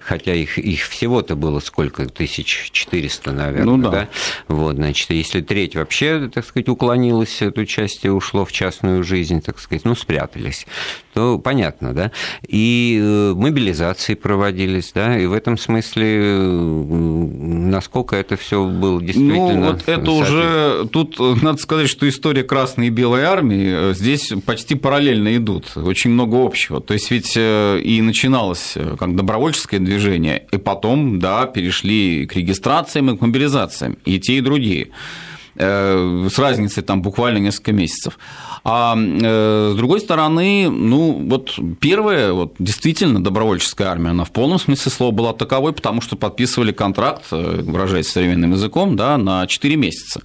хотя 0.00 0.34
их, 0.34 0.58
их 0.58 0.88
всего-то 0.88 1.36
было 1.36 1.60
сколько, 1.60 2.02
1400, 2.02 3.32
наверное, 3.32 3.64
ну, 3.64 3.82
да. 3.82 3.90
да? 3.90 4.08
Вот, 4.48 4.76
значит, 4.76 5.10
если 5.10 5.40
треть 5.40 5.76
вообще, 5.76 6.28
так 6.32 6.44
сказать, 6.44 6.68
уклонилась 6.68 7.40
от 7.42 7.58
участия, 7.58 8.10
ушло 8.10 8.44
в 8.44 8.50
частную 8.50 9.04
жизнь, 9.04 9.40
так 9.40 9.60
сказать, 9.60 9.84
ну, 9.84 9.94
спрятались, 9.94 10.66
то 11.12 11.38
понятно, 11.38 11.92
да? 11.92 12.12
И 12.46 13.00
э, 13.02 13.34
мобилизации 13.34 14.14
проводились, 14.14 14.92
да, 14.94 15.18
и 15.18 15.26
в 15.26 15.32
этом 15.32 15.58
смысле, 15.58 16.36
насколько 16.38 18.16
это 18.16 18.36
все 18.36 18.64
было 18.64 19.00
действительно... 19.00 19.54
Ну, 19.54 19.72
вот 19.72 19.82
это 19.86 20.10
уже, 20.10 20.88
тут 20.92 21.16
э, 21.18 21.34
надо 21.42 21.58
сказать, 21.58 21.88
что 21.88 22.08
история 22.08 22.44
Красной 22.44 22.88
и 22.88 22.90
Белой 22.90 23.24
армии 23.24 23.90
э, 23.90 23.94
здесь 23.94 24.32
почти 24.44 24.74
параллельно 24.74 25.36
идут, 25.36 25.76
очень 25.76 26.10
много 26.10 26.44
общего. 26.44 26.80
То 26.80 26.94
есть 26.94 27.10
ведь 27.10 27.36
и 27.36 28.00
начиналось 28.02 28.74
как 28.98 29.16
добровольческое 29.16 29.80
движение. 29.80 30.46
И 30.52 30.58
потом, 30.58 31.18
да, 31.18 31.46
перешли 31.46 32.26
к 32.26 32.36
регистрациям 32.36 33.10
и 33.10 33.16
к 33.16 33.20
мобилизациям, 33.20 33.96
и 34.04 34.18
те, 34.18 34.38
и 34.38 34.40
другие 34.40 34.88
э, 34.88 35.29
с 35.60 36.38
разницей 36.38 36.82
там 36.82 37.02
буквально 37.02 37.38
несколько 37.38 37.72
месяцев. 37.72 38.18
А 38.62 38.94
э, 38.96 39.70
с 39.72 39.76
другой 39.76 40.00
стороны, 40.00 40.68
ну, 40.70 41.12
вот 41.28 41.58
первая, 41.80 42.32
вот, 42.32 42.54
действительно, 42.58 43.22
добровольческая 43.22 43.88
армия, 43.88 44.10
она 44.10 44.24
в 44.24 44.32
полном 44.32 44.58
смысле 44.58 44.92
слова 44.92 45.12
была 45.12 45.32
таковой, 45.32 45.72
потому 45.72 46.00
что 46.00 46.16
подписывали 46.16 46.72
контракт, 46.72 47.24
э, 47.30 47.62
выражаясь 47.62 48.08
современным 48.08 48.52
языком, 48.52 48.96
да, 48.96 49.16
на 49.16 49.46
4 49.46 49.76
месяца. 49.76 50.22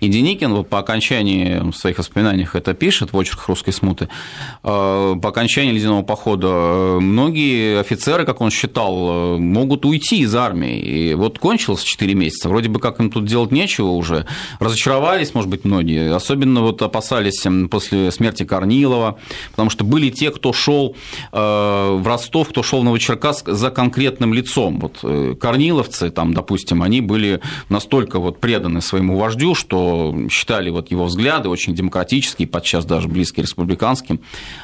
И 0.00 0.08
Деникин 0.08 0.52
вот, 0.52 0.68
по 0.68 0.78
окончании 0.78 1.70
в 1.70 1.76
своих 1.76 1.98
воспоминаниях 1.98 2.54
это 2.56 2.74
пишет 2.74 3.12
в 3.12 3.16
очерках 3.16 3.48
русской 3.48 3.72
смуты, 3.72 4.08
э, 4.62 5.14
по 5.22 5.28
окончании 5.28 5.72
ледяного 5.72 6.02
похода 6.02 6.98
многие 7.00 7.80
офицеры, 7.80 8.26
как 8.26 8.42
он 8.42 8.50
считал, 8.50 9.38
могут 9.38 9.86
уйти 9.86 10.20
из 10.20 10.34
армии. 10.34 10.78
И 10.78 11.14
вот 11.14 11.38
кончилось 11.38 11.82
4 11.82 12.14
месяца, 12.14 12.50
вроде 12.50 12.68
бы 12.68 12.80
как 12.80 13.00
им 13.00 13.10
тут 13.10 13.24
делать 13.24 13.50
нечего 13.50 13.88
уже, 13.88 14.26
разочаровались, 14.78 15.34
может 15.34 15.50
быть, 15.50 15.64
многие, 15.64 16.14
особенно 16.14 16.62
вот 16.62 16.82
опасались 16.82 17.44
после 17.70 18.10
смерти 18.10 18.44
Корнилова, 18.44 19.18
потому 19.50 19.70
что 19.70 19.84
были 19.84 20.10
те, 20.10 20.30
кто 20.30 20.52
шел 20.52 20.96
э, 21.32 21.38
в 21.38 22.06
Ростов, 22.06 22.50
кто 22.50 22.62
шел 22.62 22.80
в 22.80 22.84
Новочеркасск 22.84 23.48
за 23.48 23.70
конкретным 23.70 24.32
лицом. 24.32 24.78
Вот 24.78 25.00
э, 25.02 25.34
корниловцы, 25.40 26.10
там, 26.10 26.32
допустим, 26.32 26.82
они 26.82 27.00
были 27.00 27.40
настолько 27.68 28.20
вот 28.20 28.40
преданы 28.40 28.80
своему 28.80 29.18
вождю, 29.18 29.54
что 29.54 30.14
считали 30.30 30.70
вот 30.70 30.90
его 30.90 31.04
взгляды 31.04 31.48
очень 31.48 31.74
демократические, 31.74 32.46
подчас 32.46 32.84
даже 32.84 33.08
близкие 33.08 33.42
республиканским, 33.42 34.20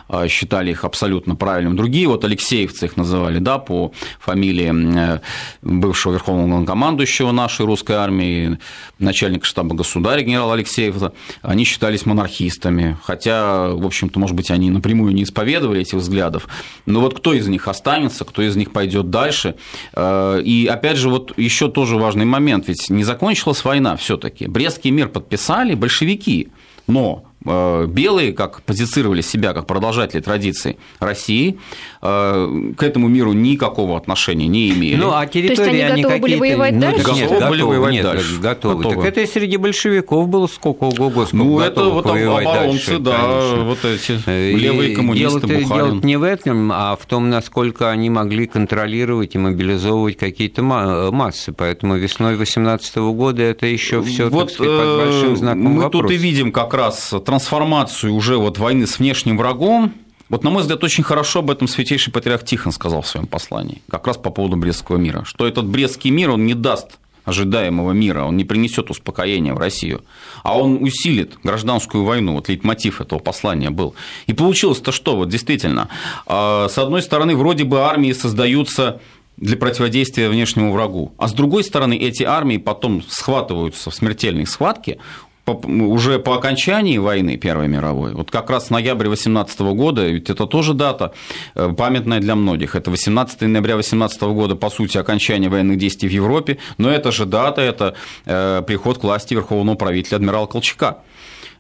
э, 0.09 0.29
считали 0.29 0.71
их 0.71 0.85
абсолютно 0.85 1.35
правильным. 1.35 1.77
Другие, 1.77 2.07
вот 2.07 2.25
Алексеевцы 2.25 2.87
их 2.87 2.97
называли, 2.97 3.39
да, 3.39 3.59
по 3.59 3.93
фамилии 4.21 5.21
бывшего 5.63 6.13
верховного 6.13 6.47
главнокомандующего 6.49 7.33
нашей 7.33 7.67
русской 7.67 7.97
армии, 7.97 8.59
начальника 8.99 9.45
штаба 9.45 9.75
государя 9.95 10.23
генерала 10.23 10.55
Алексеева, 10.55 11.13
они 11.43 11.65
считались 11.65 12.05
монархистами, 12.05 12.99
хотя, 13.05 13.69
в 13.69 13.87
общем-то, 13.87 14.19
может 14.19 14.35
быть, 14.35 14.51
они 14.51 14.71
напрямую 14.71 15.15
не 15.15 15.23
исповедовали 15.23 15.83
этих 15.83 15.99
взглядов, 15.99 16.49
но 16.85 17.01
вот 17.01 17.17
кто 17.17 17.33
из 17.33 17.47
них 17.47 17.69
останется, 17.69 18.25
кто 18.25 18.43
из 18.43 18.57
них 18.57 18.73
пойдет 18.73 19.11
дальше. 19.11 19.55
Э, 19.93 20.41
и 20.45 20.67
опять 20.67 20.97
же, 20.97 21.11
вот 21.11 21.39
еще 21.39 21.71
тоже 21.71 21.97
важный 21.97 22.25
момент, 22.25 22.67
ведь 22.67 22.91
не 22.91 23.05
закончилась 23.05 23.65
война 23.65 23.97
все-таки. 23.97 24.47
Брестский 24.49 24.91
мир 24.91 25.09
подписали 25.09 25.75
большевики, 25.75 26.49
но 26.89 27.27
белые, 27.45 28.33
как 28.33 28.63
позицировали 28.63 29.21
себя 29.21 29.53
как 29.53 29.67
продолжатели 29.67 30.21
традиций 30.21 30.79
России, 30.99 31.59
э, 32.03 32.73
к 32.77 32.83
этому 32.83 33.09
миру 33.09 33.33
никакого 33.33 33.97
отношения 33.97 34.47
не 34.47 34.71
имели. 34.71 34.97
Ну, 34.97 35.13
а 35.13 35.27
территории 35.27 35.57
То 35.57 35.63
есть 35.63 35.73
они, 35.73 35.81
они 35.83 36.03
готовы 36.03 36.21
были 36.21 36.37
воевать 36.37 36.75
ну, 36.75 36.81
дальше? 36.81 37.13
Нет, 37.13 37.31
готовы 37.31 37.51
были 37.51 37.63
воевать 37.63 37.93
нет, 37.93 38.03
дальше. 38.05 38.41
Готовы. 38.41 38.77
готовы. 38.77 38.97
Так 38.97 39.05
это 39.05 39.21
и 39.21 39.27
среди 39.27 39.57
большевиков 39.57 40.29
было 40.29 40.47
сколько 40.47 40.85
ого 40.85 41.27
Ну, 41.33 41.61
это 41.61 41.85
вот 41.85 42.07
оборонцы, 42.07 42.99
дальше, 42.99 42.99
да, 42.99 43.19
конечно. 43.19 43.65
вот 43.65 43.85
эти 43.85 44.21
э, 44.27 44.53
левые 44.53 44.97
коммунисты, 44.97 45.47
дело, 45.47 45.61
Бухарин. 45.61 45.85
Дело 45.87 46.01
не 46.03 46.17
в 46.17 46.23
этом, 46.23 46.73
а 46.73 46.97
в 46.97 47.07
том, 47.07 47.31
насколько 47.31 47.91
они 47.91 48.11
могли 48.11 48.47
контролировать 48.47 49.35
и 49.35 49.39
мобилизовывать 49.39 50.17
какие-то 50.17 50.63
массы. 50.63 51.53
Поэтому 51.53 51.97
весной 51.97 52.37
2018 52.37 52.97
года 52.97 53.43
это 53.43 53.67
еще 53.67 54.03
все 54.03 54.29
вот, 54.29 54.57
под 54.57 54.67
большим 54.67 55.37
знаком 55.37 55.63
Мы 55.63 55.83
вопроса. 55.83 56.03
тут 56.03 56.11
и 56.11 56.17
видим 56.17 56.53
как 56.53 56.75
раз 56.75 57.15
трансформацию 57.35 58.15
уже 58.15 58.37
вот 58.37 58.59
войны 58.59 58.87
с 58.87 59.01
внешним 59.01 59.37
врагом, 59.39 59.93
вот, 60.29 60.45
на 60.45 60.51
мой 60.51 60.63
взгляд, 60.63 60.85
очень 60.85 61.03
хорошо 61.03 61.41
об 61.41 61.51
этом 61.51 61.67
святейший 61.67 62.13
патриарх 62.13 62.45
Тихон 62.45 62.71
сказал 62.71 63.03
в 63.03 63.09
своем 63.09 63.27
послании, 63.27 63.83
как 63.91 64.07
раз 64.07 64.17
по 64.17 64.31
поводу 64.31 64.57
Брестского 64.57 64.99
мира, 64.99 65.25
что 65.25 65.45
этот 65.45 65.67
Брестский 65.67 66.11
мир, 66.11 66.31
он 66.31 66.47
не 66.47 66.55
даст 66.55 66.99
ожидаемого 67.25 67.91
мира, 67.91 68.23
он 68.23 68.37
не 68.37 68.45
принесет 68.45 68.89
успокоения 68.91 69.53
в 69.53 69.59
Россию, 69.59 70.05
а 70.45 70.57
он 70.57 70.81
усилит 70.81 71.39
гражданскую 71.43 72.05
войну. 72.05 72.35
Вот 72.35 72.49
лейтмотив 72.49 73.01
этого 73.01 73.19
послания 73.19 73.71
был. 73.71 73.95
И 74.29 74.33
получилось-то 74.33 74.93
что? 74.93 75.17
Вот 75.17 75.29
действительно, 75.29 75.89
а, 76.27 76.69
с 76.69 76.79
одной 76.79 77.03
стороны, 77.03 77.35
вроде 77.35 77.65
бы 77.65 77.81
армии 77.81 78.13
создаются 78.13 79.01
для 79.37 79.57
противодействия 79.57 80.29
внешнему 80.29 80.73
врагу. 80.73 81.13
А 81.19 81.27
с 81.27 81.33
другой 81.33 81.65
стороны, 81.65 81.97
эти 81.97 82.23
армии 82.23 82.59
потом 82.59 83.03
схватываются 83.09 83.91
в 83.91 83.95
смертельной 83.95 84.47
схватке, 84.47 84.99
уже 85.47 86.19
по 86.19 86.35
окончании 86.35 86.99
войны 86.99 87.37
Первой 87.37 87.69
мировой, 87.69 88.15
вот 88.15 88.31
как 88.31 88.51
раз 88.51 88.71
ноябрь 88.71 89.09
18 89.09 89.61
года, 89.61 90.07
ведь 90.07 90.31
это 90.31 90.47
тоже 90.47 90.75
дата 90.75 91.13
э, 91.55 91.73
памятная 91.77 92.21
для 92.21 92.35
многих, 92.35 92.75
это 92.75 92.91
18 92.91 93.43
ноября 93.43 93.77
18 93.77 94.23
года, 94.23 94.57
по 94.57 94.71
сути, 94.71 94.97
окончание 94.97 95.51
военных 95.51 95.77
действий 95.77 96.09
в 96.09 96.13
Европе, 96.13 96.59
но 96.79 96.91
это 96.91 97.13
же 97.13 97.27
дата, 97.27 97.61
это 97.61 97.95
э, 98.25 98.63
приход 98.67 98.99
к 98.99 99.03
власти 99.05 99.35
верховного 99.35 99.77
правителя 99.77 100.17
адмирала 100.17 100.47
Колчака. 100.47 100.99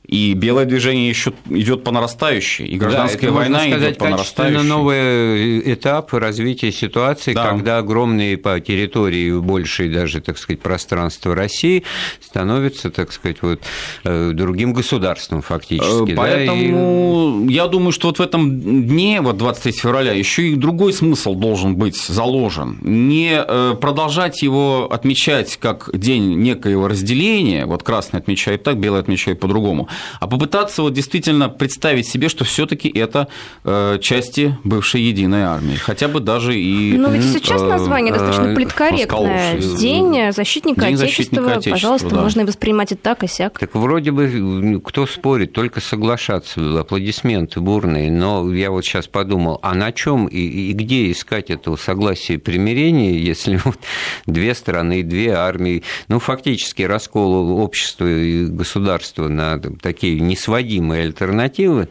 И 0.06 0.34
белое 0.34 0.66
движение 0.66 1.08
еще 1.08 1.32
идет 1.48 1.82
по 1.82 1.90
нарастающей, 1.90 2.66
и 2.66 2.76
гражданская 2.76 3.30
да, 3.30 3.36
война 3.36 3.60
сказать, 3.60 3.80
идет 3.80 3.98
по 3.98 4.08
нарастающей. 4.10 4.62
новый 4.62 5.72
этап 5.72 6.12
развития 6.12 6.72
ситуации, 6.72 7.32
да. 7.32 7.48
когда 7.48 7.78
огромные 7.78 8.36
по 8.36 8.60
территории 8.60 9.38
большие 9.38 9.90
даже, 9.90 10.20
так 10.20 10.36
сказать, 10.36 10.60
пространства 10.60 11.34
России 11.34 11.84
становятся, 12.20 12.90
так 12.90 13.12
сказать, 13.12 13.38
вот 13.40 13.62
э, 14.04 14.32
другим 14.34 14.74
государством 14.74 15.40
фактически. 15.40 16.14
Поэтому 16.14 17.40
да, 17.46 17.50
и... 17.50 17.54
я 17.54 17.66
думаю, 17.66 17.92
что 17.92 18.08
вот 18.08 18.18
в 18.18 18.22
этом 18.22 18.60
дне, 18.60 19.22
вот 19.22 19.38
23 19.38 19.72
февраля, 19.72 20.12
еще 20.12 20.48
и 20.48 20.54
другой 20.54 20.92
смысл 20.92 21.34
должен 21.34 21.76
быть 21.76 21.96
заложен. 21.96 22.78
Не 22.82 23.42
э, 23.42 23.74
продолжать 23.80 24.42
его 24.42 24.86
отмечать 24.92 25.56
как 25.56 25.88
день 25.94 26.34
некоего 26.40 26.88
разделения, 26.88 27.64
вот 27.64 27.82
красный 27.82 28.20
отмечает 28.20 28.62
так, 28.62 28.76
белый 28.76 29.00
отмечает 29.00 29.40
по-другому, 29.40 29.88
а 30.20 30.26
попытаться 30.26 30.82
вот 30.82 30.92
действительно 30.92 31.48
представить 31.48 32.06
себе, 32.06 32.28
что 32.28 32.44
все-таки 32.44 32.88
это 32.88 33.28
э, 33.64 33.98
части 34.00 34.56
бывшей 34.64 35.02
единой 35.02 35.42
армии, 35.42 35.76
хотя 35.76 36.08
бы 36.08 36.20
даже 36.20 36.58
и... 36.58 36.96
Но 36.96 37.08
ведь 37.08 37.24
сейчас 37.24 37.62
э, 37.62 37.66
название 37.66 38.12
достаточно 38.12 38.48
э, 38.48 38.54
политкорректное. 38.54 39.58
День 39.78 40.32
защитника 40.32 40.86
День 40.86 40.94
Отечества, 40.94 41.42
защитника 41.42 41.70
пожалуйста, 41.70 42.10
да. 42.10 42.20
можно 42.22 42.44
воспринимать 42.44 42.92
и 42.92 42.94
так, 42.94 43.24
и 43.24 43.26
сяк. 43.26 43.58
Так 43.58 43.74
вроде 43.74 44.10
бы 44.10 44.80
кто 44.84 45.06
спорит, 45.06 45.52
только 45.52 45.80
соглашаться, 45.80 46.80
аплодисменты 46.80 47.60
бурные, 47.60 48.10
но 48.10 48.52
я 48.52 48.70
вот 48.70 48.84
сейчас 48.84 49.06
подумал, 49.06 49.58
а 49.62 49.74
на 49.74 49.92
чем 49.92 50.26
и, 50.26 50.38
и 50.38 50.72
где 50.72 51.10
искать 51.10 51.50
этого 51.50 51.76
согласия 51.76 52.34
и 52.34 52.38
примирения, 52.38 53.18
если 53.18 53.60
вот 53.64 53.78
две 54.26 54.54
страны, 54.54 55.02
две 55.02 55.32
армии, 55.32 55.82
ну, 56.08 56.18
фактически 56.18 56.82
раскол 56.82 57.58
общества 57.60 58.06
и 58.06 58.46
государства 58.46 59.28
на 59.28 59.60
такие 59.84 60.18
несводимые 60.18 61.04
альтернативы, 61.04 61.88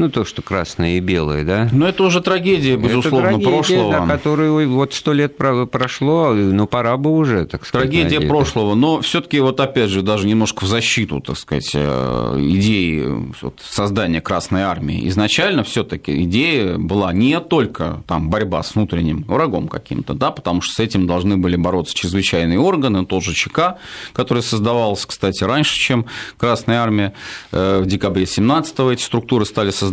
ну, 0.00 0.10
то, 0.10 0.24
что 0.24 0.42
красное 0.42 0.96
и 0.96 1.00
белое, 1.00 1.44
да. 1.44 1.68
Но 1.72 1.88
это 1.88 2.02
уже 2.04 2.20
трагедия, 2.20 2.76
безусловно, 2.76 3.26
это 3.26 3.38
трагедия, 3.38 3.50
прошлого. 3.50 3.92
Да, 3.92 4.06
которую 4.06 4.70
вот 4.70 4.94
сто 4.94 5.12
лет 5.12 5.36
прошло, 5.36 6.32
ну, 6.32 6.66
пора 6.66 6.96
бы 6.96 7.10
уже, 7.10 7.44
так 7.44 7.66
сказать. 7.66 7.90
Трагедия 7.90 8.20
прошлого, 8.20 8.74
но 8.74 9.00
все 9.00 9.20
таки 9.20 9.40
вот 9.40 9.60
опять 9.60 9.90
же, 9.90 10.02
даже 10.02 10.26
немножко 10.26 10.64
в 10.64 10.68
защиту, 10.68 11.20
так 11.20 11.36
сказать, 11.36 11.70
э, 11.74 12.36
идеи 12.38 13.32
создания 13.62 14.20
Красной 14.20 14.62
Армии. 14.62 15.06
Изначально 15.08 15.64
все 15.64 15.84
таки 15.84 16.22
идея 16.24 16.78
была 16.78 17.12
не 17.12 17.38
только 17.40 18.02
там, 18.06 18.30
борьба 18.30 18.62
с 18.62 18.74
внутренним 18.74 19.24
врагом 19.24 19.68
каким-то, 19.68 20.14
да, 20.14 20.30
потому 20.30 20.60
что 20.62 20.74
с 20.74 20.80
этим 20.80 21.06
должны 21.06 21.36
были 21.36 21.56
бороться 21.56 21.94
чрезвычайные 21.94 22.58
органы, 22.58 23.04
тот 23.04 23.22
же 23.22 23.34
ЧК, 23.34 23.78
который 24.12 24.42
создавался, 24.42 25.06
кстати, 25.06 25.44
раньше, 25.44 25.76
чем 25.76 26.06
Красная 26.38 26.80
Армия, 26.80 27.12
э, 27.52 27.80
в 27.82 27.86
декабре 27.86 28.24
17-го 28.24 28.92
эти 28.92 29.02
структуры 29.02 29.44
стали 29.44 29.70
создаваться, 29.70 29.89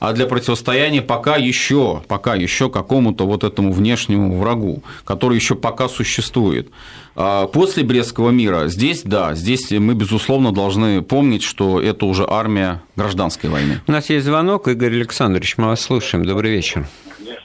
а 0.00 0.12
для 0.12 0.26
противостояния 0.26 1.02
пока 1.02 1.36
еще, 1.36 2.02
пока 2.08 2.34
еще 2.34 2.70
какому-то 2.70 3.26
вот 3.26 3.44
этому 3.44 3.72
внешнему 3.72 4.38
врагу, 4.38 4.82
который 5.04 5.36
еще 5.36 5.54
пока 5.54 5.88
существует. 5.88 6.68
А 7.16 7.46
после 7.46 7.82
Брестского 7.82 8.30
мира 8.30 8.68
здесь, 8.68 9.02
да, 9.02 9.34
здесь 9.34 9.70
мы, 9.72 9.94
безусловно, 9.94 10.52
должны 10.52 11.02
помнить, 11.02 11.42
что 11.42 11.80
это 11.80 12.06
уже 12.06 12.24
армия 12.28 12.80
гражданской 12.96 13.50
войны. 13.50 13.80
У 13.86 13.92
нас 13.92 14.08
есть 14.08 14.24
звонок, 14.24 14.68
Игорь 14.68 14.92
Александрович, 14.92 15.58
мы 15.58 15.66
вас 15.66 15.80
слушаем. 15.80 16.24
Добрый 16.24 16.52
вечер. 16.52 16.86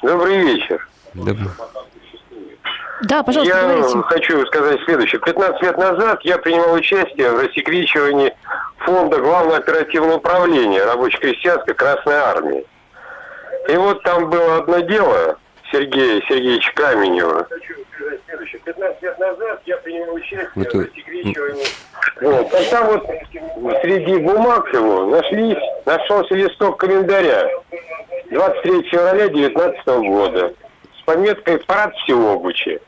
Добрый 0.01 0.43
вечер. 0.43 0.87
Добрый. 1.13 1.49
Да, 3.03 3.21
пожалуйста, 3.21 3.55
Я 3.55 3.63
говорите. 3.63 4.01
хочу 4.03 4.45
сказать 4.45 4.79
следующее. 4.85 5.19
15 5.19 5.61
лет 5.61 5.77
назад 5.77 6.19
я 6.23 6.37
принимал 6.37 6.73
участие 6.73 7.31
в 7.31 7.39
рассекречивании 7.39 8.33
фонда 8.77 9.19
Главного 9.19 9.57
оперативного 9.57 10.17
управления 10.17 10.83
рабоче-крестьянской 10.85 11.73
Красной 11.73 12.15
Армии. 12.15 12.65
И 13.69 13.75
вот 13.75 14.01
там 14.03 14.29
было 14.29 14.57
одно 14.57 14.79
дело 14.79 15.37
Сергея 15.71 16.21
Сергеевича 16.27 16.71
Каменева. 16.75 17.47
15 18.65 19.01
лет 19.01 19.19
назад 19.19 19.61
я 19.65 19.77
принимал 19.77 20.15
участие 20.15 20.49
Это... 20.55 20.77
в 20.77 20.81
рассекречивании. 20.81 21.65
Вот. 22.21 22.53
А 22.53 22.63
там 22.69 22.87
вот 23.57 23.81
среди 23.81 24.17
бумаг 24.17 24.73
его 24.73 25.07
нашлись, 25.07 25.57
нашелся 25.85 26.35
листок 26.35 26.79
календаря 26.79 27.49
23 28.29 28.83
февраля 28.83 29.27
2019 29.27 29.85
года 29.87 30.53
с 30.97 31.01
пометкой 31.03 31.59
«Парад 31.59 31.93
Всеобучи». 31.97 32.79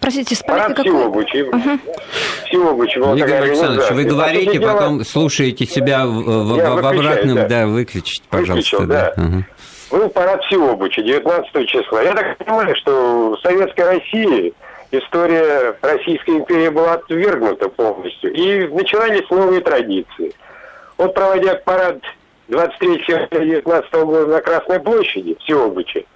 Простите, 0.00 0.34
с 0.34 0.42
Парад 0.42 0.74
какой? 0.74 0.90
Всеобучи. 0.90 1.42
Угу. 1.42 1.78
Всеобучи 2.46 2.98
Игорь 2.98 3.42
Александрович, 3.42 3.90
вы 3.90 4.04
говорите, 4.04 4.60
потом 4.60 5.04
слушаете 5.04 5.66
себя 5.66 6.06
в, 6.06 6.10
в, 6.10 6.56
в 6.56 6.86
обратном, 6.86 7.34
да. 7.36 7.46
да, 7.46 7.66
выключите, 7.66 8.22
пожалуйста. 8.28 8.78
Выключил, 8.78 8.86
да. 8.86 9.14
да. 9.16 9.22
Угу. 9.22 9.44
Был 9.90 10.10
парад 10.10 10.42
Всеобучи 10.44 11.02
19 11.02 11.68
числа. 11.68 12.02
Я 12.02 12.14
так 12.14 12.36
понимаю, 12.38 12.74
что 12.76 13.30
в 13.30 13.40
Советской 13.40 13.82
России 13.82 14.52
история 14.90 15.76
Российской 15.80 16.38
империи 16.38 16.68
была 16.68 16.94
отвергнута 16.94 17.68
полностью. 17.68 18.32
И 18.32 18.66
начинались 18.68 19.28
новые 19.30 19.60
традиции. 19.60 20.32
Вот 20.96 21.14
проводя 21.14 21.54
парад 21.56 22.00
23 22.48 22.98
февраля 22.98 23.60
19 23.60 23.92
года 23.92 24.26
на 24.26 24.40
Красной 24.40 24.80
площади, 24.80 25.36
Всеобучи, 25.40 26.06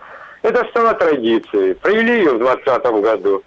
это 0.43 0.65
стало 0.71 0.95
традицией. 0.95 1.75
Провели 1.75 2.19
ее 2.19 2.35
в 2.35 2.39
2020 2.39 2.85
году, 3.03 3.43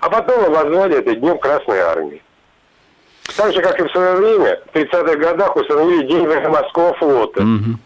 а 0.00 0.10
потом 0.10 0.44
обозвали 0.44 0.98
это 0.98 1.14
Днем 1.14 1.38
Красной 1.38 1.78
Армии. 1.78 2.22
Так 3.36 3.52
же, 3.52 3.62
как 3.62 3.78
и 3.78 3.84
в 3.84 3.92
свое 3.92 4.16
время, 4.16 4.60
в 4.66 4.76
30-х 4.76 5.16
годах 5.16 5.56
установили 5.56 6.06
День 6.06 6.26
военно-морского 6.26 6.94
флота, 6.94 7.42
угу. 7.42 7.78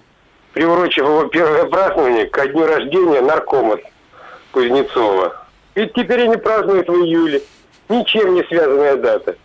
приурочив 0.52 1.04
его 1.04 1.24
первое 1.24 1.64
празднование 1.64 2.26
ко 2.26 2.46
дню 2.48 2.66
рождения 2.66 3.20
наркома 3.20 3.78
Кузнецова. 4.52 5.44
Ведь 5.74 5.92
теперь 5.92 6.22
они 6.22 6.36
празднуют 6.36 6.88
в 6.88 6.94
июле. 6.94 7.42
Ничем 7.88 8.34
не 8.34 8.42
связанная 8.44 8.96
дата. 8.96 9.36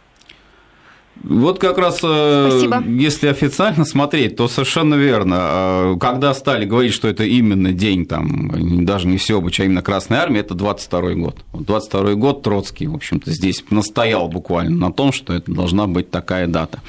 Вот 1.24 1.60
как 1.60 1.78
раз, 1.78 2.00
э, 2.04 2.48
Спасибо. 2.50 2.84
если 2.88 3.28
официально 3.28 3.84
смотреть, 3.86 4.38
то 4.38 4.48
совершенно 4.48 4.96
верно. 4.96 5.36
А, 5.40 5.96
когда 5.98 6.34
стали 6.34 6.66
говорить, 6.66 6.94
что 6.94 7.08
это 7.08 7.24
именно 7.24 7.74
день, 7.74 8.06
там, 8.06 8.86
даже 8.86 9.08
не 9.08 9.18
все 9.18 9.40
а 9.40 9.64
именно 9.64 9.82
Красной 9.82 10.18
Армии, 10.18 10.40
это 10.40 10.54
22 10.54 11.14
год. 11.16 11.38
22 11.54 12.14
год 12.16 12.42
Троцкий, 12.44 12.88
в 12.88 12.96
общем-то, 12.96 13.32
здесь 13.32 13.64
настоял 13.70 14.28
буквально 14.28 14.88
на 14.88 14.94
том, 14.94 15.12
что 15.12 15.34
это 15.34 15.52
должна 15.52 15.88
быть 15.88 16.10
такая 16.10 16.48
дата. 16.48 16.80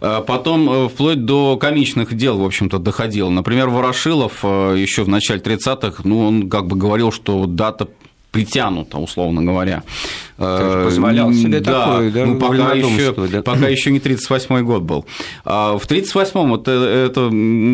А 0.00 0.22
потом, 0.22 0.70
э, 0.70 0.88
вплоть 0.88 1.24
до 1.24 1.56
комичных 1.56 2.14
дел, 2.14 2.38
в 2.38 2.44
общем-то, 2.44 2.78
доходило. 2.78 3.28
Например, 3.28 3.68
Ворошилов 3.68 4.40
э, 4.42 4.74
еще 4.78 5.04
в 5.04 5.08
начале 5.08 5.40
30-х, 5.40 6.02
ну, 6.04 6.26
он 6.26 6.48
как 6.48 6.66
бы 6.66 6.76
говорил, 6.76 7.12
что 7.12 7.46
дата 7.46 7.88
притянута, 8.36 8.98
условно 8.98 9.42
говоря. 9.42 9.82
Ты 10.36 10.84
позволял 10.84 11.32
себе 11.32 11.60
да, 11.60 11.86
такое, 11.86 12.10
да, 12.10 12.26
ну, 12.26 12.38
пока, 12.38 12.74
еще, 12.74 13.14
да? 13.14 13.42
пока 13.42 13.68
еще 13.68 13.90
не 13.90 14.00
38-й 14.00 14.62
год 14.62 14.82
был. 14.82 15.06
А 15.44 15.78
в 15.78 15.86
38-м, 15.86 16.50
вот 16.50 16.68
э, 16.68 17.06
это 17.06 17.26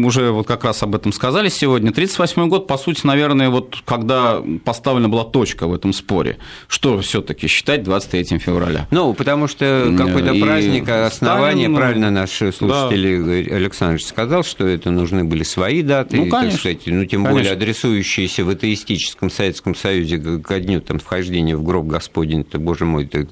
уже 0.06 0.30
вот 0.30 0.46
как 0.46 0.62
раз 0.64 0.82
об 0.84 0.94
этом 0.94 1.12
сказали 1.12 1.48
сегодня, 1.48 1.90
38-й 1.90 2.46
год, 2.46 2.68
по 2.68 2.78
сути, 2.78 3.04
наверное, 3.04 3.50
вот 3.50 3.82
когда 3.84 4.40
поставлена 4.64 5.08
была 5.08 5.24
точка 5.24 5.66
в 5.66 5.74
этом 5.74 5.92
споре, 5.92 6.38
что 6.68 7.00
все 7.00 7.20
таки 7.20 7.48
считать 7.48 7.82
23 7.82 8.38
февраля? 8.38 8.86
Ну, 8.92 9.12
потому 9.12 9.48
что 9.48 9.92
какой-то 9.98 10.32
праздник, 10.34 10.88
основание, 10.88 11.66
Сталин, 11.66 11.76
правильно 11.76 12.10
наш 12.10 12.30
слушатель 12.30 13.48
да. 13.48 13.56
Александрович 13.56 14.06
сказал, 14.06 14.44
что 14.44 14.68
это 14.68 14.90
нужны 14.90 15.24
были 15.24 15.42
свои 15.42 15.82
даты, 15.82 16.16
ну, 16.16 16.28
конечно, 16.28 16.50
так 16.50 16.60
сказать, 16.60 16.82
ну, 16.86 17.04
тем 17.06 17.24
конечно. 17.24 17.32
более 17.32 17.52
адресующиеся 17.52 18.44
в 18.44 18.50
атеистическом 18.50 19.30
Советском 19.30 19.74
Союзе 19.74 20.18
ко 20.18 20.60
дню 20.60 20.80
там, 20.80 21.00
вхождения 21.00 21.56
в 21.56 21.64
гроб 21.64 21.86
Господень 21.86 22.44
это, 22.52 22.58
боже 22.58 22.84
мой, 22.84 23.04
это 23.04 23.26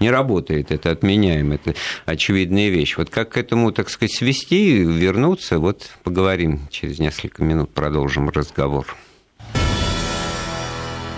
не 0.00 0.10
работает, 0.10 0.72
это 0.72 0.90
отменяем, 0.90 1.52
это 1.52 1.74
очевидная 2.06 2.70
вещь. 2.70 2.96
Вот 2.96 3.08
как 3.08 3.30
к 3.30 3.36
этому, 3.36 3.70
так 3.70 3.88
сказать, 3.88 4.12
свести, 4.12 4.78
вернуться, 4.78 5.58
вот 5.58 5.90
поговорим 6.02 6.60
через 6.70 6.98
несколько 6.98 7.44
минут, 7.44 7.70
продолжим 7.70 8.28
разговор. 8.30 8.86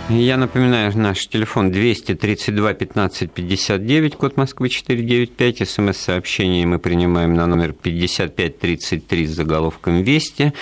Я 0.08 0.36
напоминаю, 0.36 0.96
наш 0.96 1.26
телефон 1.26 1.72
232 1.72 2.74
15 2.74 3.30
59, 3.32 4.14
код 4.14 4.36
Москвы 4.36 4.68
495. 4.68 5.68
СМС-сообщение 5.68 6.64
мы 6.64 6.78
принимаем 6.78 7.34
на 7.34 7.46
номер 7.46 7.72
5533 7.72 9.26
с 9.26 9.30
заголовком 9.30 10.02
«Вести». 10.02 10.52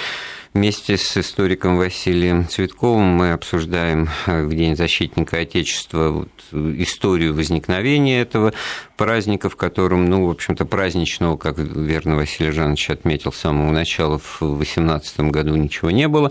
Вместе 0.55 0.97
с 0.97 1.17
историком 1.17 1.77
Василием 1.79 2.47
Цветковым 2.49 3.07
мы 3.07 3.33
обсуждаем 3.33 4.09
э, 4.27 4.45
в 4.45 4.55
День 4.55 4.77
защитника 4.77 5.39
Отечества 5.39 6.11
вот, 6.11 6.29
историю 6.53 7.35
возникновения 7.35 8.21
этого 8.21 8.53
праздника, 8.97 9.49
в 9.49 9.57
котором, 9.57 10.09
ну, 10.09 10.29
в 10.29 10.31
общем-то, 10.31 10.65
праздничного, 10.65 11.37
как 11.37 11.59
верно 11.59 12.15
Василий 12.15 12.53
Жанович 12.53 12.91
отметил 12.91 13.33
с 13.33 13.39
самого 13.39 13.73
начала, 13.73 14.21
в 14.21 14.39
2018 14.39 15.21
году 15.33 15.57
ничего 15.57 15.91
не 15.91 16.07
было. 16.07 16.31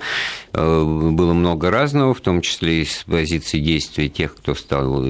Э, 0.53 0.84
было 0.84 1.34
много 1.34 1.69
разного, 1.69 2.13
в 2.13 2.21
том 2.21 2.39
числе 2.39 2.84
и 2.84 2.86
с 2.86 3.03
позиции 3.03 3.59
действий 3.59 4.09
тех, 4.09 4.36
кто 4.36 4.55
стал 4.55 5.03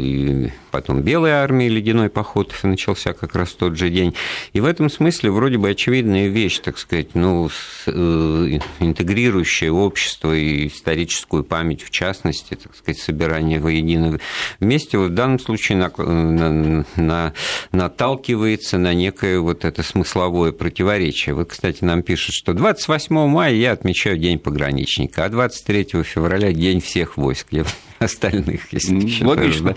потом 0.72 1.03
Белой 1.03 1.34
армией, 1.34 1.70
ледяной 1.70 2.09
поход 2.09 2.51
начался 2.64 3.14
как 3.14 3.36
раз 3.36 3.49
в 3.49 3.57
тот 3.57 3.78
же 3.78 3.91
день. 3.91 4.16
И 4.53 4.59
в 4.59 4.66
этом 4.66 4.89
смысле 4.89 5.30
вроде 5.30 5.59
бы 5.59 5.70
очевидная 5.70 6.30
вещь, 6.30 6.57
так 6.59 6.80
сказать, 6.80 7.14
ну, 7.14 7.47
э, 7.86 8.59
интегрирующая 9.04 9.72
общество 9.72 10.34
и 10.34 10.68
историческую 10.68 11.43
память 11.43 11.84
в 11.84 11.89
частности, 11.89 12.56
так 12.56 12.76
сказать, 12.76 12.99
собирание 13.01 13.60
воедино 13.60 14.18
вместе, 14.60 14.97
в 14.97 15.10
данном 15.10 15.39
случае 15.39 15.78
на, 15.78 15.91
на, 15.97 16.86
на, 16.95 17.34
наталкивается 17.72 18.78
на 18.78 18.93
некое 18.93 19.39
вот 19.39 19.66
это 19.66 19.84
смысловое 19.84 20.51
противоречие. 20.51 21.36
Вот, 21.36 21.49
кстати, 21.49 21.84
нам 21.84 22.01
пишут, 22.01 22.34
что 22.34 22.54
28 22.54 23.28
мая 23.28 23.54
я 23.54 23.74
отмечаю 23.74 24.18
День 24.18 24.39
пограничника, 24.39 25.26
а 25.26 25.30
23 25.30 26.04
февраля 26.04 26.54
День 26.54 26.80
всех 26.80 27.18
войск. 27.18 27.47
Я 27.51 27.66
остальных, 28.00 28.72
если 28.72 29.08
считаешь, 29.08 29.60
да, 29.60 29.76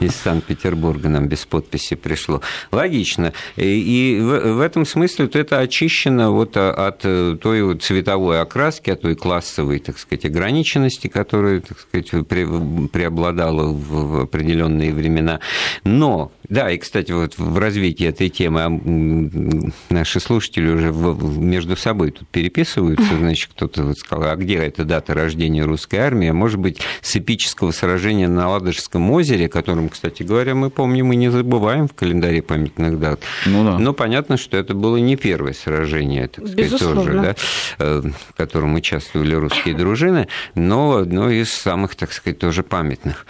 из 0.00 0.14
Санкт-Петербурга 0.16 1.08
нам 1.08 1.28
без 1.28 1.44
подписи 1.44 1.94
пришло. 1.94 2.40
Логично. 2.70 3.32
И 3.56 4.18
в 4.20 4.60
этом 4.60 4.84
смысле 4.84 5.26
вот 5.26 5.36
это 5.36 5.58
очищено 5.58 6.30
вот 6.30 6.56
от 6.56 7.00
той 7.00 7.62
вот 7.62 7.82
цветовой 7.82 8.40
окраски, 8.40 8.90
от 8.90 9.02
той 9.02 9.14
классовой, 9.14 9.78
так 9.78 9.98
сказать, 9.98 10.24
ограниченности, 10.24 11.08
которая, 11.08 11.60
так 11.60 11.78
сказать, 11.78 12.10
преобладала 12.28 13.72
в 13.72 14.22
определенные 14.22 14.92
времена. 14.92 15.40
Но 15.84 16.32
да, 16.52 16.70
и, 16.70 16.76
кстати, 16.76 17.12
вот 17.12 17.38
в 17.38 17.56
развитии 17.56 18.06
этой 18.06 18.28
темы 18.28 18.60
а, 18.60 19.70
наши 19.88 20.20
слушатели 20.20 20.68
уже 20.68 20.92
между 20.92 21.76
собой 21.76 22.10
тут 22.10 22.28
переписываются, 22.28 23.16
значит, 23.18 23.50
кто-то 23.54 23.84
вот 23.84 23.98
сказал, 23.98 24.30
а 24.30 24.36
где 24.36 24.56
эта 24.56 24.84
дата 24.84 25.14
рождения 25.14 25.64
русской 25.64 25.96
армии? 25.96 26.28
А 26.28 26.34
может 26.34 26.58
быть, 26.58 26.80
с 27.00 27.16
эпического 27.16 27.61
сражения 27.70 28.28
на 28.28 28.48
Ладожском 28.48 29.10
озере, 29.10 29.46
о 29.46 29.48
котором, 29.48 29.88
кстати 29.88 30.22
говоря, 30.22 30.54
мы 30.54 30.70
помним 30.70 31.12
и 31.12 31.16
не 31.16 31.30
забываем 31.30 31.86
в 31.86 31.94
календаре 31.94 32.42
памятных 32.42 32.98
дат. 32.98 33.20
Ну, 33.46 33.64
да. 33.64 33.78
Но 33.78 33.92
понятно, 33.92 34.36
что 34.36 34.56
это 34.56 34.74
было 34.74 34.96
не 34.96 35.16
первое 35.16 35.52
сражение, 35.52 36.28
так 36.28 36.46
сказать, 36.48 36.72
Безусловно. 36.72 37.02
тоже, 37.02 37.20
да, 37.20 37.36
э, 37.78 38.02
в 38.30 38.34
котором 38.34 38.74
участвовали 38.74 39.34
русские 39.34 39.74
дружины, 39.76 40.28
но 40.54 40.96
одно 40.96 41.30
из 41.30 41.52
самых, 41.52 41.94
так 41.94 42.12
сказать, 42.12 42.38
тоже 42.38 42.62
памятных. 42.62 43.26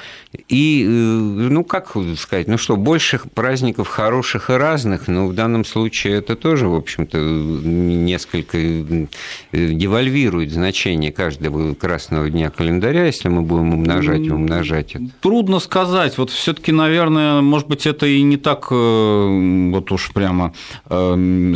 И, 0.48 0.84
э, 0.84 0.88
ну, 0.88 1.64
как 1.64 1.92
сказать, 2.16 2.48
ну 2.48 2.56
что, 2.56 2.76
больше 2.76 3.20
праздников 3.34 3.88
хороших 3.88 4.50
и 4.50 4.54
разных, 4.54 5.08
но 5.08 5.26
в 5.26 5.34
данном 5.34 5.64
случае 5.64 6.14
это 6.14 6.36
тоже, 6.36 6.68
в 6.68 6.74
общем-то, 6.74 7.18
несколько 7.18 8.58
э, 8.58 9.06
девальвирует 9.50 10.52
значение 10.52 11.12
каждого 11.12 11.74
красного 11.74 12.30
дня 12.30 12.50
календаря, 12.50 13.06
если 13.06 13.28
мы 13.28 13.42
будем 13.42 13.74
умножать 13.74 14.11
и 14.20 14.30
умножать 14.30 14.94
это. 14.94 15.06
Трудно 15.20 15.58
сказать. 15.58 16.18
Вот 16.18 16.30
все 16.30 16.52
таки 16.52 16.72
наверное, 16.72 17.40
может 17.40 17.68
быть, 17.68 17.86
это 17.86 18.06
и 18.06 18.22
не 18.22 18.36
так 18.36 18.68
э, 18.70 19.70
вот 19.72 19.92
уж 19.92 20.12
прямо 20.12 20.52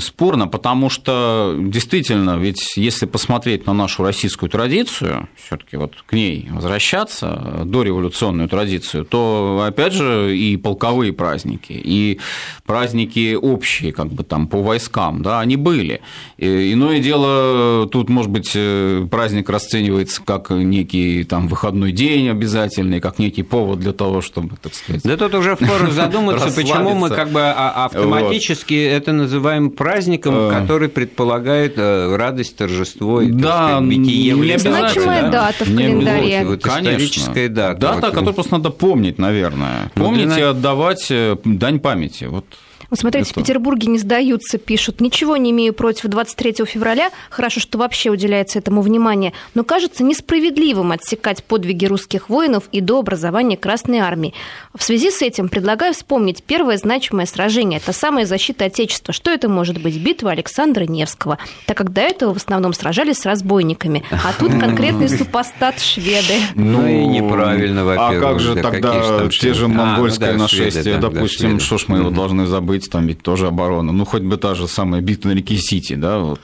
спорно, 0.00 0.48
потому 0.48 0.90
что 0.90 1.54
действительно, 1.58 2.36
ведь 2.36 2.76
если 2.76 3.06
посмотреть 3.06 3.66
на 3.66 3.72
нашу 3.72 4.02
российскую 4.02 4.50
традицию, 4.50 5.28
все 5.36 5.56
таки 5.56 5.76
вот 5.76 5.92
к 6.06 6.12
ней 6.12 6.48
возвращаться, 6.50 7.62
дореволюционную 7.64 8.48
традицию, 8.48 9.04
то, 9.04 9.64
опять 9.66 9.92
же, 9.92 10.36
и 10.36 10.56
полковые 10.56 11.12
праздники, 11.12 11.72
и 11.72 12.20
праздники 12.64 13.34
общие, 13.34 13.92
как 13.92 14.08
бы 14.08 14.24
там, 14.24 14.48
по 14.48 14.62
войскам, 14.62 15.22
да, 15.22 15.40
они 15.40 15.56
были. 15.56 16.00
Иное 16.38 17.00
дело, 17.00 17.88
тут, 17.88 18.08
может 18.08 18.30
быть, 18.30 18.52
э, 18.54 19.06
праздник 19.10 19.48
расценивается 19.48 20.22
как 20.22 20.50
некий 20.50 21.24
там 21.24 21.48
выходной 21.48 21.92
день 21.92 22.30
обязательный, 22.46 23.00
как 23.00 23.18
некий 23.18 23.42
повод 23.42 23.80
для 23.80 23.92
того, 23.92 24.20
чтобы, 24.22 24.56
так 24.56 24.74
сказать... 24.74 25.02
Да 25.02 25.16
тут 25.16 25.34
уже 25.34 25.56
впору 25.56 25.90
задуматься, 25.90 26.50
почему 26.56 26.94
мы 26.94 27.10
как 27.10 27.30
бы 27.30 27.40
а, 27.40 27.86
автоматически 27.86 28.74
это 28.74 29.12
называем 29.12 29.70
праздником, 29.70 30.34
э. 30.34 30.60
который 30.60 30.88
предполагает 30.88 31.74
э, 31.76 32.16
радость, 32.16 32.56
торжество 32.56 33.20
и, 33.20 33.30
да, 33.30 33.80
бытие 33.80 34.34
в 34.34 34.60
Значимая 34.60 35.30
дата 35.30 35.64
в 35.64 35.74
календаре. 35.76 36.42
Историческая 36.42 37.48
дата. 37.48 37.80
Дата, 37.80 38.08
которую 38.08 38.34
просто 38.34 38.52
надо 38.52 38.70
помнить, 38.70 39.18
наверное. 39.18 39.90
Ну, 39.94 40.04
помнить 40.04 40.36
и 40.36 40.40
отдавать 40.40 41.06
э, 41.10 41.36
дань 41.44 41.80
памяти. 41.80 42.24
Вот 42.24 42.44
вот 42.90 42.98
смотрите, 42.98 43.30
это... 43.30 43.40
в 43.40 43.42
Петербурге 43.42 43.88
не 43.88 43.98
сдаются, 43.98 44.58
пишут. 44.58 45.00
Ничего 45.00 45.36
не 45.36 45.50
имею 45.50 45.72
против 45.72 46.06
23 46.06 46.64
февраля. 46.66 47.10
Хорошо, 47.30 47.60
что 47.60 47.78
вообще 47.78 48.10
уделяется 48.10 48.58
этому 48.58 48.80
внимание. 48.80 49.32
Но 49.54 49.64
кажется 49.64 50.04
несправедливым 50.04 50.92
отсекать 50.92 51.42
подвиги 51.44 51.86
русских 51.86 52.28
воинов 52.28 52.64
и 52.72 52.80
до 52.80 52.98
образования 52.98 53.56
Красной 53.56 53.98
Армии. 53.98 54.34
В 54.74 54.82
связи 54.82 55.10
с 55.10 55.22
этим 55.22 55.48
предлагаю 55.48 55.94
вспомнить 55.94 56.42
первое 56.44 56.76
значимое 56.76 57.26
сражение. 57.26 57.80
Это 57.80 57.92
самая 57.92 58.26
защита 58.26 58.66
Отечества. 58.66 59.12
Что 59.12 59.30
это 59.30 59.48
может 59.48 59.82
быть? 59.82 59.96
Битва 59.98 60.30
Александра 60.30 60.84
Невского. 60.84 61.38
Так 61.66 61.76
как 61.76 61.92
до 61.92 62.00
этого 62.00 62.34
в 62.34 62.36
основном 62.36 62.72
сражались 62.72 63.18
с 63.18 63.26
разбойниками. 63.26 64.04
А 64.10 64.32
тут 64.38 64.52
конкретный 64.60 65.08
супостат 65.08 65.80
шведы. 65.80 66.34
Ну 66.54 66.86
и 66.86 67.04
неправильно, 67.04 67.84
во-первых. 67.84 68.16
А 68.16 68.20
как 68.20 68.40
же 68.40 68.54
тогда 68.56 69.28
те 69.28 69.54
же 69.54 69.68
монгольское 69.68 70.30
а, 70.30 70.32
ну 70.34 70.38
нашествие, 70.40 70.98
допустим, 70.98 71.58
что 71.60 71.78
ж 71.78 71.84
мы 71.88 71.98
его 71.98 72.10
должны 72.10 72.46
забыть? 72.46 72.65
Быть, 72.66 72.90
там 72.90 73.06
ведь 73.06 73.22
тоже 73.22 73.46
оборона. 73.46 73.92
Ну, 73.92 74.04
хоть 74.04 74.22
бы 74.22 74.36
та 74.36 74.54
же 74.54 74.68
самая 74.68 75.00
битва 75.00 75.30
на 75.30 75.34
реке 75.34 75.56
Сити, 75.56 75.94
да, 75.94 76.18
вот. 76.18 76.40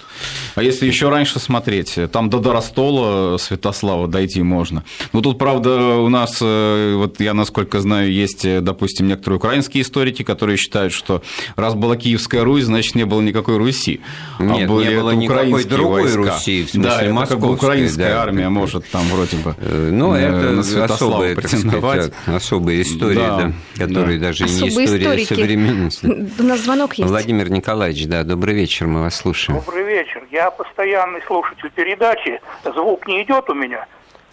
А 0.54 0.62
если 0.62 0.86
еще 0.86 1.08
раньше 1.08 1.38
смотреть, 1.38 1.98
там 2.10 2.30
до 2.30 2.38
Доростола 2.38 3.36
Святослава 3.38 4.08
дойти 4.08 4.42
можно. 4.42 4.84
Ну, 5.12 5.20
тут, 5.20 5.38
правда, 5.38 5.96
у 5.96 6.08
нас, 6.08 6.38
э, 6.40 6.94
вот 6.96 7.20
я, 7.20 7.34
насколько 7.34 7.80
знаю, 7.80 8.12
есть, 8.12 8.46
допустим, 8.62 9.08
некоторые 9.08 9.36
украинские 9.36 9.82
историки, 9.82 10.22
которые 10.22 10.56
считают, 10.56 10.92
что 10.92 11.22
раз 11.56 11.74
была 11.74 11.96
Киевская 11.96 12.44
Русь, 12.44 12.64
значит, 12.64 12.94
не 12.94 13.04
было 13.04 13.20
никакой 13.20 13.56
Руси. 13.56 14.00
А 14.38 14.44
Нет, 14.44 14.68
а 14.70 14.72
были 14.72 14.88
не 14.90 14.96
было 14.96 15.10
никакой 15.10 15.64
другой 15.64 16.02
войска. 16.02 16.34
Руси, 16.34 16.64
в 16.64 16.70
смысле 16.70 16.90
да, 16.90 17.02
это 17.02 17.26
как 17.26 17.40
бы 17.40 17.52
украинская 17.52 18.14
да, 18.14 18.22
армия 18.22 18.48
может 18.48 18.86
там 18.90 19.06
вроде 19.08 19.36
бы 19.36 19.54
э, 19.58 19.90
Ну, 19.92 20.14
это 20.14 20.60
особая, 20.84 21.34
претендовать. 21.34 22.12
Сказать, 22.12 22.42
особая 22.42 22.82
история, 22.82 23.14
да, 23.14 23.52
да, 23.76 23.86
которая 23.86 24.18
да. 24.18 24.26
даже 24.26 24.44
Особые 24.44 24.70
не 24.72 24.84
история 24.84 25.22
историки. 25.22 25.28
современности. 25.28 26.06
У 26.38 26.42
нас 26.42 26.60
звонок 26.60 26.94
есть. 26.94 27.10
Владимир 27.10 27.50
Николаевич, 27.50 28.06
да, 28.06 28.24
добрый 28.24 28.54
вечер, 28.54 28.86
мы 28.86 29.02
вас 29.02 29.16
слушаем. 29.16 29.60
Добрый 29.60 29.84
вечер. 29.84 30.24
Я 30.30 30.50
постоянный 30.50 31.22
слушатель 31.22 31.70
передачи. 31.70 32.40
Звук 32.64 33.06
не 33.06 33.22
идет 33.22 33.48
у 33.48 33.54
меня? 33.54 33.86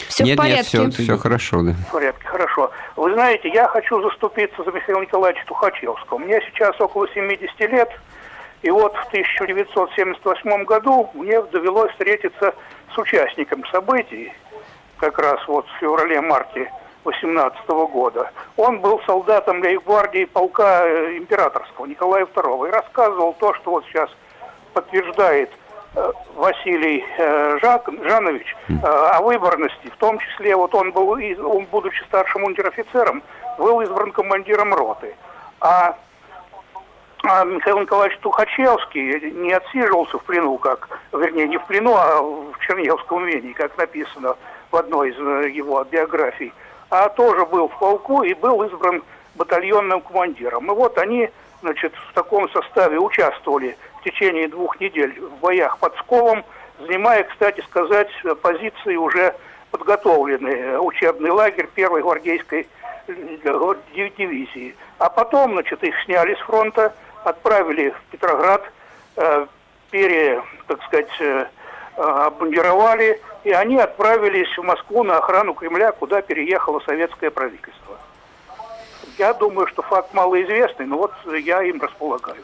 Все 0.07 0.23
нет, 0.23 0.36
в 0.36 0.38
порядке. 0.38 0.77
Нет, 0.77 0.93
все, 0.93 1.03
все 1.03 1.17
хорошо, 1.17 1.61
да. 1.61 1.73
В 1.88 1.91
порядке, 1.91 2.25
хорошо. 2.25 2.71
Вы 2.95 3.13
знаете, 3.13 3.49
я 3.49 3.67
хочу 3.67 4.01
заступиться 4.01 4.63
за 4.63 4.71
Михаила 4.71 5.01
Николаевича 5.01 5.45
Тухачевского. 5.45 6.17
Мне 6.17 6.41
сейчас 6.49 6.80
около 6.80 7.07
70 7.09 7.59
лет, 7.71 7.89
и 8.61 8.71
вот 8.71 8.95
в 8.95 9.07
1978 9.07 10.63
году 10.65 11.09
мне 11.13 11.41
довелось 11.41 11.91
встретиться 11.91 12.53
с 12.93 12.97
участником 12.97 13.63
событий, 13.71 14.34
как 14.97 15.19
раз 15.19 15.39
вот 15.47 15.65
в 15.67 15.80
феврале-марте 15.80 16.71
18 17.10 17.68
года. 17.91 18.32
Он 18.57 18.80
был 18.80 19.01
солдатом 19.05 19.62
гвардии 19.62 20.26
полка 20.26 20.86
э, 20.86 21.18
императорского 21.18 21.86
Николая 21.88 22.26
II 22.26 22.68
и 22.68 22.72
рассказывал 22.72 23.34
то, 23.34 23.53
что 23.55 23.72
вот 23.72 23.86
сейчас 23.86 24.10
подтверждает 24.74 25.49
э, 25.95 26.12
Василий 26.36 27.03
э, 27.18 27.57
Жак, 27.62 27.89
Жанович 28.03 28.55
о 28.84 29.22
выборности. 29.22 29.88
В 29.88 29.97
том 29.97 30.20
числе, 30.20 30.55
вот 30.55 30.76
он 30.76 30.91
был, 30.91 31.10
он, 31.10 31.66
будучи 31.72 32.03
старшим 32.03 32.43
унтер-офицером, 32.43 33.24
был 33.57 33.82
избран 33.82 34.12
командиром 34.12 34.74
роты. 34.74 35.16
А, 35.60 35.97
а 37.24 37.43
Михаил 37.43 37.80
Николаевич 37.80 38.20
Тухачевский 38.20 39.32
не 39.32 39.51
отсиживался 39.51 40.20
в 40.20 40.24
плену, 40.24 40.57
как, 40.60 40.99
вернее, 41.12 41.47
не 41.47 41.57
в 41.57 41.66
плену, 41.66 41.95
а 41.95 42.22
в 42.22 42.60
Чернигівском 42.60 43.24
имении, 43.24 43.53
как 43.53 43.76
написано 43.78 44.36
в 44.72 44.76
одной 44.76 45.10
из 45.10 45.18
его 45.55 45.84
биографий 45.84 46.53
а 46.90 47.10
тоже 47.10 47.46
был 47.46 47.68
в 47.68 47.78
полку 47.78 48.24
и 48.24 48.34
был 48.34 48.64
избран 48.64 49.04
батальонным 49.36 50.02
командиром. 50.02 50.72
И 50.72 50.76
вот 50.76 50.98
они, 50.98 51.30
значит, 51.62 51.94
в 52.10 52.14
таком 52.14 52.50
составе 52.50 53.00
участвовали 53.00 53.78
в 54.00 54.04
течение 54.04 54.48
двух 54.48 54.80
недель 54.80 55.20
в 55.20 55.40
боях 55.40 55.78
под 55.78 55.96
Сковом, 55.98 56.44
занимая, 56.80 57.24
кстати 57.24 57.62
сказать, 57.62 58.10
позиции 58.42 58.96
уже 58.96 59.36
подготовленные, 59.72 60.80
учебный 60.80 61.32
лагерь 61.32 61.68
первой 61.74 62.02
гвардейской 62.02 62.68
э, 63.08 63.76
дивизии. 63.94 64.76
А 64.98 65.10
потом, 65.10 65.54
значит, 65.54 65.84
их 65.84 65.96
сняли 66.06 66.36
с 66.36 66.40
фронта, 66.40 66.94
отправили 67.24 67.92
в 67.92 68.02
Петроград, 68.12 68.64
э, 69.16 69.46
пере, 69.92 70.42
так 70.68 70.82
сказать, 70.84 71.10
э, 71.20 71.46
обмундировали, 71.98 73.22
и 73.44 73.52
они 73.52 73.78
отправились 73.78 74.58
в 74.58 74.64
Москву 74.64 75.04
на 75.04 75.18
охрану 75.18 75.54
Кремля, 75.54 75.92
куда 75.92 76.22
переехало 76.22 76.80
советское 76.86 77.32
правительство. 77.32 77.98
Я 79.18 79.34
думаю, 79.34 79.68
что 79.68 79.82
факт 79.82 80.14
малоизвестный, 80.14 80.86
но 80.86 80.98
вот 80.98 81.12
я 81.44 81.62
им 81.64 81.82
располагаю. 81.82 82.38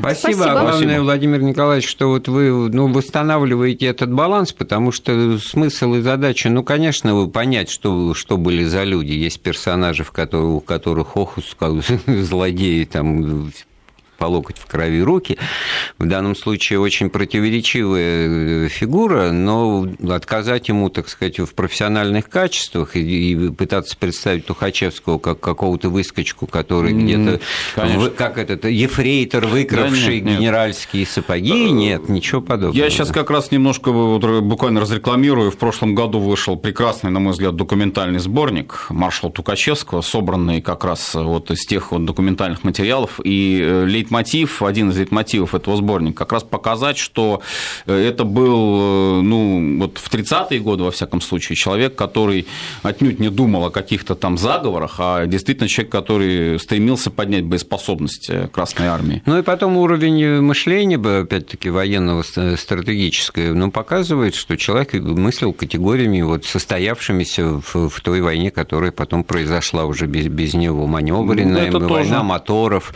Спасибо. 0.00 0.02
Спасибо. 0.02 0.44
Главное, 0.44 0.72
Спасибо. 0.72 1.02
Владимир 1.02 1.42
Николаевич, 1.42 1.88
что 1.88 2.08
вот 2.08 2.28
вы 2.28 2.68
ну, 2.68 2.92
восстанавливаете 2.92 3.86
этот 3.86 4.12
баланс, 4.12 4.52
потому 4.52 4.92
что 4.92 5.38
смысл 5.38 5.94
и 5.94 6.02
задача, 6.02 6.50
ну, 6.50 6.62
конечно, 6.62 7.14
вы 7.14 7.28
понять, 7.28 7.70
что, 7.70 8.12
что 8.12 8.36
были 8.36 8.64
за 8.64 8.84
люди. 8.84 9.12
Есть 9.12 9.42
персонажи, 9.42 10.04
в 10.04 10.12
которых, 10.12 10.48
у 10.56 10.60
которых 10.60 11.16
ох, 11.16 11.38
злодеи, 12.06 12.84
там 12.84 13.50
по 14.20 14.26
локоть 14.26 14.58
в 14.58 14.66
крови 14.66 15.02
руки. 15.02 15.38
В 15.98 16.06
данном 16.06 16.36
случае 16.36 16.78
очень 16.78 17.08
противоречивая 17.08 18.66
э, 18.66 18.68
фигура, 18.68 19.30
но 19.30 19.88
отказать 20.10 20.68
ему, 20.68 20.90
так 20.90 21.08
сказать, 21.08 21.38
в 21.38 21.54
профессиональных 21.54 22.28
качествах 22.28 22.96
и, 22.96 23.32
и 23.32 23.48
пытаться 23.50 23.96
представить 23.96 24.44
Тухачевского 24.44 25.18
как 25.18 25.40
какого-то 25.40 25.88
выскочку, 25.88 26.46
который 26.46 26.92
где-то, 26.92 27.40
как 28.16 28.36
этот, 28.36 28.66
ефрейтор, 28.66 29.46
выкравший 29.46 30.20
да, 30.20 30.30
нет, 30.30 30.38
генеральские 30.38 31.00
нет. 31.00 31.10
сапоги, 31.10 31.68
э, 31.68 31.70
нет, 31.70 32.08
ничего 32.10 32.42
подобного. 32.42 32.76
Я 32.76 32.90
сейчас 32.90 33.10
как 33.10 33.30
раз 33.30 33.50
немножко 33.50 33.90
буквально 33.90 34.82
разрекламирую. 34.82 35.50
В 35.50 35.56
прошлом 35.56 35.94
году 35.94 36.18
вышел 36.18 36.56
прекрасный, 36.56 37.10
на 37.10 37.20
мой 37.20 37.32
взгляд, 37.32 37.56
документальный 37.56 38.18
сборник 38.18 38.86
маршала 38.90 39.32
Тухачевского, 39.32 40.02
собранный 40.02 40.60
как 40.60 40.84
раз 40.84 41.14
вот 41.14 41.50
из 41.50 41.64
тех 41.64 41.92
вот 41.92 42.04
документальных 42.04 42.64
материалов, 42.64 43.18
и 43.24 43.58
э, 43.62 43.86
лейт 43.86 44.09
лейтмотив, 44.10 44.62
один 44.62 44.90
из 44.90 44.98
лейтмотивов 44.98 45.54
этого 45.54 45.76
сборника, 45.76 46.18
как 46.18 46.32
раз 46.32 46.42
показать, 46.42 46.98
что 46.98 47.40
э, 47.86 47.94
это 47.94 48.24
был, 48.24 49.20
э, 49.20 49.20
ну, 49.22 49.78
вот 49.78 49.98
в 49.98 50.12
30-е 50.12 50.60
годы, 50.60 50.84
во 50.84 50.90
всяком 50.90 51.20
случае, 51.20 51.56
человек, 51.56 51.94
который 51.94 52.46
отнюдь 52.82 53.20
не 53.20 53.30
думал 53.30 53.66
о 53.66 53.70
каких-то 53.70 54.14
там 54.14 54.36
заговорах, 54.36 54.96
а 54.98 55.26
действительно 55.26 55.68
человек, 55.68 55.92
который 55.92 56.58
стремился 56.58 57.10
поднять 57.10 57.44
боеспособность 57.44 58.30
Красной 58.52 58.88
Армии. 58.88 59.22
Ну 59.26 59.38
и 59.38 59.42
потом 59.42 59.76
уровень 59.76 60.40
мышления, 60.40 60.96
опять-таки, 60.96 61.70
военного 61.70 62.22
стратегического, 62.22 63.54
ну, 63.54 63.70
показывает, 63.70 64.34
что 64.34 64.56
человек 64.56 64.94
мыслил 64.94 65.52
категориями, 65.52 66.22
вот, 66.22 66.44
состоявшимися 66.44 67.60
в, 67.60 67.88
в 67.88 68.00
той 68.00 68.20
войне, 68.20 68.50
которая 68.50 68.90
потом 68.90 69.24
произошла 69.24 69.84
уже 69.84 70.06
без, 70.06 70.26
без 70.26 70.54
него. 70.54 70.86
Маневренная 70.86 71.70
ну, 71.70 71.88
война 71.88 72.16
тоже. 72.16 72.22
моторов, 72.22 72.94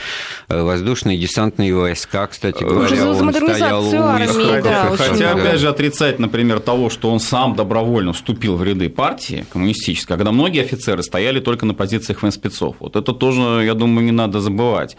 э, 0.49 0.63
воздушная 0.63 1.04
воздушные 1.05 1.19
десантные 1.19 1.75
войска, 1.75 2.27
кстати 2.27 2.63
э, 2.63 2.67
говоря, 2.67 2.95
Уже 2.95 3.05
он 3.05 3.33
стоял 3.33 3.87
у 3.87 4.03
армии, 4.03 4.63
да, 4.63 4.97
Хотя, 4.97 5.33
опять 5.33 5.61
же, 5.61 5.69
отрицать, 5.69 6.19
например, 6.19 6.61
того, 6.61 6.91
что 6.91 7.11
он 7.11 7.21
сам 7.21 7.55
добровольно 7.55 8.13
вступил 8.13 8.57
в 8.57 8.65
ряды 8.65 8.89
партии 8.89 9.45
коммунистической, 9.53 10.17
когда 10.17 10.33
многие 10.33 10.63
офицеры 10.63 11.03
стояли 11.03 11.41
только 11.41 11.67
на 11.67 11.75
позициях 11.75 12.23
военспецов. 12.23 12.77
Вот 12.81 12.97
это 12.97 13.13
тоже, 13.13 13.65
я 13.65 13.75
думаю, 13.75 14.05
не 14.05 14.13
надо 14.13 14.41
забывать. 14.41 14.97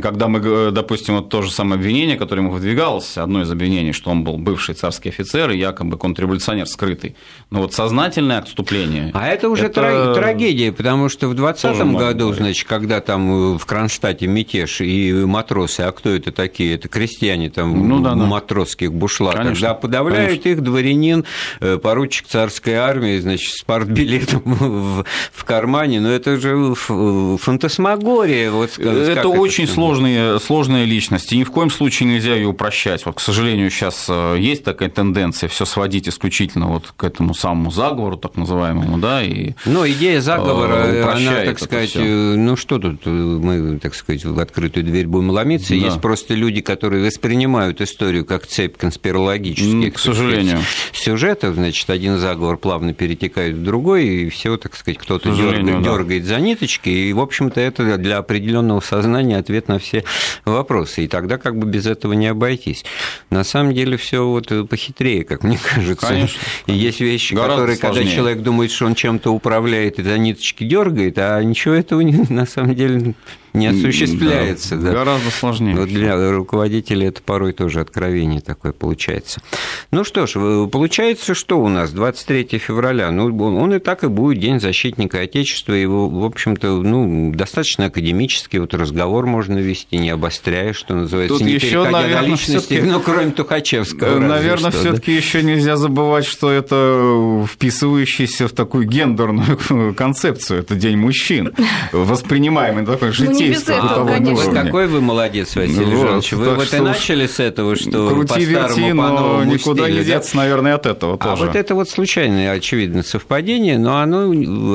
Когда 0.00 0.28
мы, 0.28 0.70
допустим, 0.70 1.16
вот 1.16 1.28
то 1.28 1.42
же 1.42 1.50
самое 1.50 1.78
обвинение, 1.78 2.16
которое 2.16 2.42
ему 2.42 2.52
выдвигалось, 2.52 3.18
одно 3.18 3.42
из 3.42 3.50
обвинений, 3.50 3.92
что 3.92 4.10
он 4.10 4.24
был 4.24 4.38
бывший 4.38 4.74
царский 4.74 5.10
офицер 5.10 5.50
и 5.50 5.58
якобы 5.58 5.96
контрреволюционер 5.98 6.66
скрытый. 6.66 7.16
Но 7.50 7.60
вот 7.60 7.74
сознательное 7.74 8.38
отступление... 8.38 9.10
А 9.14 9.28
это 9.28 9.48
уже 9.48 9.66
это... 9.66 10.14
трагедия, 10.14 10.72
потому 10.72 11.08
что 11.08 11.28
в 11.28 11.34
2020 11.34 11.92
году, 11.98 12.32
значит, 12.32 12.66
когда 12.68 13.00
там 13.00 13.58
в 13.58 13.66
Кронштадте 13.66 14.26
мятеж 14.26 14.80
и 14.80 15.24
матросы, 15.42 15.80
а 15.80 15.92
кто 15.92 16.10
это 16.10 16.30
такие? 16.30 16.74
Это 16.74 16.88
крестьяне 16.88 17.50
там 17.50 17.88
ну, 17.88 18.00
да, 18.00 18.10
да. 18.10 18.26
матросских 18.26 18.92
бушлатах. 18.92 19.42
Конечно, 19.42 19.68
да, 19.68 19.74
подавляют 19.74 20.42
конечно. 20.42 20.48
их 20.48 20.60
дворянин, 20.62 21.24
э, 21.60 21.78
поручик 21.78 22.26
царской 22.28 22.74
армии, 22.74 23.18
значит, 23.18 23.52
с 23.52 23.62
партбилетом 23.62 24.42
в, 24.44 25.04
в 25.32 25.44
кармане. 25.44 26.00
Но 26.00 26.10
это 26.10 26.36
же 26.36 26.74
фантасмагория. 26.74 28.50
Вот, 28.50 28.78
это 28.78 29.28
очень 29.28 29.64
это 29.64 29.72
сложные, 29.74 30.38
сложные 30.38 30.84
личности. 30.84 31.34
Ни 31.34 31.44
в 31.44 31.50
коем 31.50 31.70
случае 31.70 32.08
нельзя 32.08 32.34
ее 32.34 32.48
упрощать. 32.48 33.04
Вот, 33.04 33.16
к 33.16 33.20
сожалению, 33.20 33.70
сейчас 33.70 34.06
э, 34.08 34.36
есть 34.38 34.64
такая 34.64 34.90
тенденция 34.90 35.48
все 35.48 35.64
сводить 35.64 36.08
исключительно 36.08 36.68
вот 36.68 36.92
к 36.96 37.04
этому 37.04 37.34
самому 37.34 37.70
заговору, 37.70 38.16
так 38.16 38.36
называемому, 38.36 38.98
да, 38.98 39.22
и 39.22 39.52
Но 39.66 39.88
идея 39.88 40.20
заговора, 40.20 40.86
э, 40.86 41.02
она, 41.02 41.44
так 41.44 41.58
сказать, 41.58 41.96
ну 41.96 42.56
что 42.56 42.78
тут 42.78 43.04
мы, 43.06 43.78
так 43.78 43.94
сказать, 43.94 44.24
в 44.24 44.38
открытую 44.38 44.84
дверь 44.84 45.06
будем 45.06 45.31
ломиться. 45.32 45.70
Да. 45.70 45.74
Есть 45.74 46.00
просто 46.00 46.34
люди, 46.34 46.60
которые 46.60 47.04
воспринимают 47.06 47.80
историю 47.80 48.24
как 48.24 48.46
цепь 48.46 48.76
конспирологических 48.76 49.94
к 49.94 49.98
сожалению. 49.98 50.58
сюжетов. 50.92 51.54
Значит, 51.54 51.88
один 51.90 52.18
заговор 52.18 52.56
плавно 52.56 52.94
перетекает 52.94 53.56
в 53.56 53.62
другой, 53.62 54.06
и 54.06 54.28
все, 54.28 54.56
так 54.56 54.76
сказать, 54.76 54.98
кто-то 54.98 55.30
дергает, 55.30 55.82
да. 55.82 55.92
дергает 55.92 56.24
за 56.24 56.38
ниточки. 56.38 56.88
И, 56.88 57.12
в 57.12 57.20
общем-то, 57.20 57.60
это 57.60 57.98
для 57.98 58.18
определенного 58.18 58.80
сознания 58.80 59.38
ответ 59.38 59.68
на 59.68 59.78
все 59.78 60.04
вопросы. 60.44 61.04
И 61.04 61.08
тогда 61.08 61.38
как 61.38 61.58
бы 61.58 61.66
без 61.66 61.86
этого 61.86 62.12
не 62.12 62.26
обойтись. 62.26 62.84
На 63.30 63.44
самом 63.44 63.74
деле 63.74 63.96
все 63.96 64.26
вот 64.26 64.52
похитрее, 64.68 65.24
как 65.24 65.42
мне 65.42 65.58
кажется. 65.62 66.06
Конечно. 66.06 66.40
И 66.66 66.72
есть 66.72 67.00
вещи, 67.00 67.34
Гораздо 67.34 67.54
которые, 67.54 67.76
сложнее. 67.78 68.04
когда 68.04 68.16
человек 68.16 68.42
думает, 68.42 68.70
что 68.70 68.86
он 68.86 68.94
чем-то 68.94 69.30
управляет 69.30 69.98
и 69.98 70.02
за 70.02 70.18
ниточки 70.18 70.64
дергает, 70.64 71.18
а 71.18 71.42
ничего 71.42 71.74
этого 71.74 72.02
на 72.28 72.46
самом 72.46 72.74
деле 72.74 73.14
не 73.52 73.66
осуществляется. 73.66 74.76
Да, 74.76 74.82
да. 74.82 74.92
Гораздо 75.12 75.30
сложнее. 75.30 75.76
Вот 75.76 75.88
для 75.88 76.32
руководителя 76.32 77.08
это 77.08 77.20
порой 77.20 77.52
тоже 77.52 77.80
откровение 77.80 78.40
такое 78.40 78.72
получается. 78.72 79.42
Ну 79.90 80.04
что 80.04 80.26
ж, 80.26 80.32
получается, 80.68 81.34
что 81.34 81.60
у 81.60 81.68
нас 81.68 81.90
23 81.90 82.58
февраля, 82.58 83.10
ну, 83.10 83.36
он 83.56 83.74
и 83.74 83.78
так 83.78 84.04
и 84.04 84.08
будет 84.08 84.38
День 84.38 84.58
защитника 84.58 85.20
Отечества, 85.20 85.74
его, 85.74 86.08
в 86.08 86.24
общем-то, 86.24 86.82
ну, 86.82 87.32
достаточно 87.34 87.86
академический 87.86 88.58
вот 88.58 88.72
разговор 88.72 89.26
можно 89.26 89.58
вести, 89.58 89.98
не 89.98 90.08
обостряя, 90.08 90.72
что 90.72 90.94
называется, 90.94 91.36
Тут 91.36 91.46
не 91.46 91.54
еще, 91.54 91.68
переходя 91.68 91.90
наверное, 91.90 92.22
на 92.22 92.26
личности, 92.26 92.82
ну, 92.82 93.00
кроме 93.00 93.32
Тухачевского. 93.32 94.18
Наверное, 94.18 94.70
все 94.70 94.94
таки 94.94 95.12
да? 95.12 95.18
еще 95.18 95.42
нельзя 95.42 95.76
забывать, 95.76 96.24
что 96.24 96.50
это 96.50 97.46
вписывающийся 97.50 98.48
в 98.48 98.52
такую 98.52 98.86
гендерную 98.86 99.94
концепцию, 99.94 100.60
это 100.60 100.74
День 100.74 100.96
мужчин, 100.96 101.52
воспринимаемый 101.92 102.86
такой 102.86 103.12
житейский 103.12 103.48
не 103.48 103.52
без 103.52 103.68
этого, 103.68 104.06
конечно. 104.06 104.62
Какой 104.62 104.86
вы 104.86 105.01
молодец, 105.02 105.54
Василий 105.56 105.94
ну, 105.94 106.00
Жанович. 106.00 106.32
Вы 106.32 106.54
вот 106.54 106.72
и 106.72 106.78
начали 106.78 107.26
с 107.26 107.40
этого, 107.40 107.76
что 107.76 108.10
Крути, 108.10 108.44
верти, 108.44 108.92
но 108.92 109.44
никуда 109.44 109.90
не 109.90 110.04
деться, 110.04 110.36
наверное, 110.36 110.74
от 110.74 110.86
этого 110.86 111.14
а 111.14 111.18
тоже. 111.18 111.42
А 111.42 111.46
вот 111.46 111.56
это 111.56 111.74
вот 111.74 111.88
случайное, 111.88 112.52
очевидно, 112.52 113.02
совпадение, 113.02 113.78
но 113.78 113.98
оно, 113.98 114.30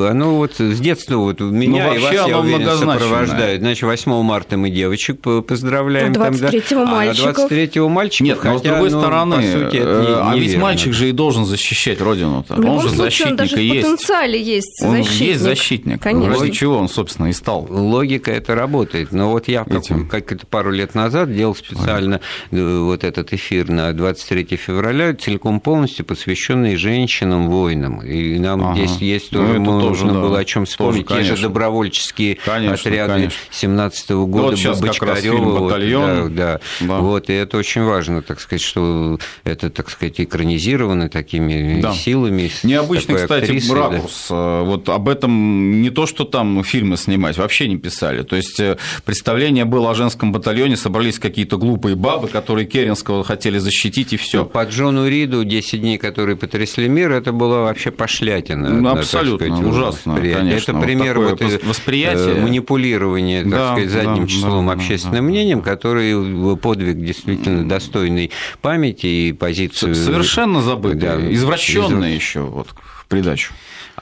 оно 0.08 0.36
вот 0.36 0.58
с 0.58 0.80
детства 0.80 1.16
вот 1.16 1.40
меня 1.40 1.88
ну, 1.88 1.94
и 1.94 1.98
вас, 1.98 2.12
я 2.12 2.38
уверен, 2.38 2.78
сопровождает. 2.78 3.60
Значит, 3.60 3.82
8 3.84 4.22
марта 4.22 4.56
мы 4.56 4.70
девочек 4.70 5.20
поздравляем. 5.20 6.12
23-го 6.12 6.84
мальчиков. 6.84 7.50
А 7.50 7.54
23-го 7.54 7.88
мальчиков, 7.88 8.26
Нет, 8.26 8.44
но 8.44 8.58
с 8.58 8.62
другой 8.62 8.90
ну, 8.90 9.00
стороны, 9.00 9.36
по 9.36 9.42
сути, 9.42 9.76
это 9.76 10.06
не, 10.06 10.14
а 10.14 10.36
ведь 10.36 10.56
мальчик 10.56 10.92
же 10.92 11.08
и 11.08 11.12
должен 11.12 11.44
защищать 11.44 12.00
родину-то. 12.00 12.54
Он 12.54 12.80
же 12.80 12.90
защитник 12.90 13.30
он 13.30 13.36
даже 13.36 13.62
и 13.62 13.66
есть. 13.66 13.86
в 13.86 13.90
потенциале 13.90 14.42
есть 14.42 14.80
защитник. 14.80 15.08
Он 15.08 15.26
есть 15.26 15.40
защитник. 15.40 16.02
Конечно. 16.02 16.38
Ради 16.38 16.50
чего 16.50 16.76
он, 16.78 16.88
собственно, 16.88 17.28
и 17.28 17.32
стал. 17.32 17.66
Логика 17.68 18.30
это 18.30 18.54
работает. 18.54 19.12
Но 19.12 19.30
вот 19.30 19.48
я 19.48 19.64
Этим. 19.68 20.08
как 20.08 20.17
это 20.20 20.46
пару 20.46 20.70
лет 20.70 20.94
назад 20.94 21.34
делал 21.34 21.54
специально 21.54 22.20
Ой. 22.50 22.80
вот 22.80 23.04
этот 23.04 23.32
эфир 23.32 23.68
на 23.68 23.92
23 23.92 24.56
февраля, 24.56 25.14
целиком 25.14 25.60
полностью 25.60 26.04
посвященный 26.04 26.76
женщинам-воинам. 26.76 28.02
И 28.02 28.38
нам 28.38 28.64
ага. 28.64 28.74
здесь 28.74 28.98
есть 28.98 29.32
ну, 29.32 29.46
тоже, 29.46 29.58
ну, 29.58 29.80
нужно 29.80 30.08
тоже, 30.08 30.20
было 30.20 30.34
да. 30.36 30.40
о 30.40 30.44
чем 30.44 30.64
вспомнить. 30.66 31.06
Тоже, 31.06 31.22
Те 31.22 31.36
же 31.36 31.42
добровольческие 31.42 32.38
конечно, 32.44 32.74
отряды 32.74 33.30
17 33.50 34.10
-го 34.10 34.26
года 34.26 34.46
вот 34.48 34.56
сейчас 34.56 34.80
Бочкарева. 34.80 35.36
Вот, 35.36 35.70
да, 35.70 36.28
да. 36.28 36.60
да. 36.80 36.98
Вот, 36.98 37.30
и 37.30 37.32
это 37.32 37.56
очень 37.58 37.82
важно, 37.82 38.22
так 38.22 38.40
сказать, 38.40 38.62
что 38.62 39.18
это, 39.44 39.70
так 39.70 39.90
сказать, 39.90 40.20
экранизировано 40.20 41.08
такими 41.08 41.80
да. 41.80 41.94
силами. 41.94 42.50
Необычный, 42.62 43.16
кстати, 43.16 43.44
актрисой, 43.44 43.76
ракурс. 43.76 44.26
Да. 44.30 44.62
Вот 44.62 44.88
об 44.88 45.08
этом 45.08 45.80
не 45.82 45.90
то, 45.90 46.06
что 46.06 46.24
там 46.24 46.62
фильмы 46.64 46.96
снимать, 46.96 47.36
вообще 47.36 47.68
не 47.68 47.76
писали. 47.76 48.22
То 48.22 48.36
есть 48.36 48.58
э, 48.60 48.76
представление 49.04 49.64
было 49.64 49.90
о 49.90 49.94
женском 49.94 50.07
батальоне, 50.16 50.76
собрались 50.76 51.18
какие-то 51.18 51.56
глупые 51.56 51.96
бабы, 51.96 52.28
которые 52.28 52.66
Керенского 52.66 53.24
хотели 53.24 53.58
защитить, 53.58 54.12
и 54.12 54.16
все. 54.16 54.44
По 54.44 54.64
Джону 54.64 55.08
Риду 55.08 55.44
10 55.44 55.80
дней, 55.80 55.98
которые 55.98 56.36
потрясли 56.36 56.88
мир, 56.88 57.12
это 57.12 57.32
было 57.32 57.60
вообще 57.60 57.90
пошлятина. 57.90 58.68
Ну, 58.68 58.88
абсолютно, 58.90 59.46
сказать, 59.46 59.64
ужасно, 59.64 60.14
конечно. 60.16 60.72
Это 60.72 60.80
пример 60.80 61.18
вот 61.18 61.40
вот 61.40 61.62
восприятия. 61.64 62.36
Э, 62.36 62.40
манипулирования, 62.40 63.42
так 63.42 63.50
да, 63.50 63.72
сказать, 63.72 63.90
задним 63.90 64.22
да, 64.22 64.28
числом 64.28 64.66
да, 64.66 64.72
общественным 64.72 65.26
да, 65.26 65.30
мнением, 65.30 65.62
который 65.62 66.56
подвиг 66.56 66.98
действительно 66.98 67.68
достойный 67.68 68.30
памяти 68.60 69.06
и 69.06 69.32
позицию... 69.32 69.94
Совершенно 69.94 70.62
забытый, 70.62 71.00
да, 71.00 71.32
извращенный 71.32 72.12
из... 72.12 72.20
еще 72.20 72.40
вот 72.40 72.68
в 72.68 73.06
придачу. 73.06 73.52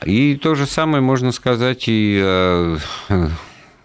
И 0.05 0.37
то 0.37 0.55
же 0.55 0.67
самое 0.67 1.03
можно 1.03 1.33
сказать 1.33 1.85
и 1.87 2.77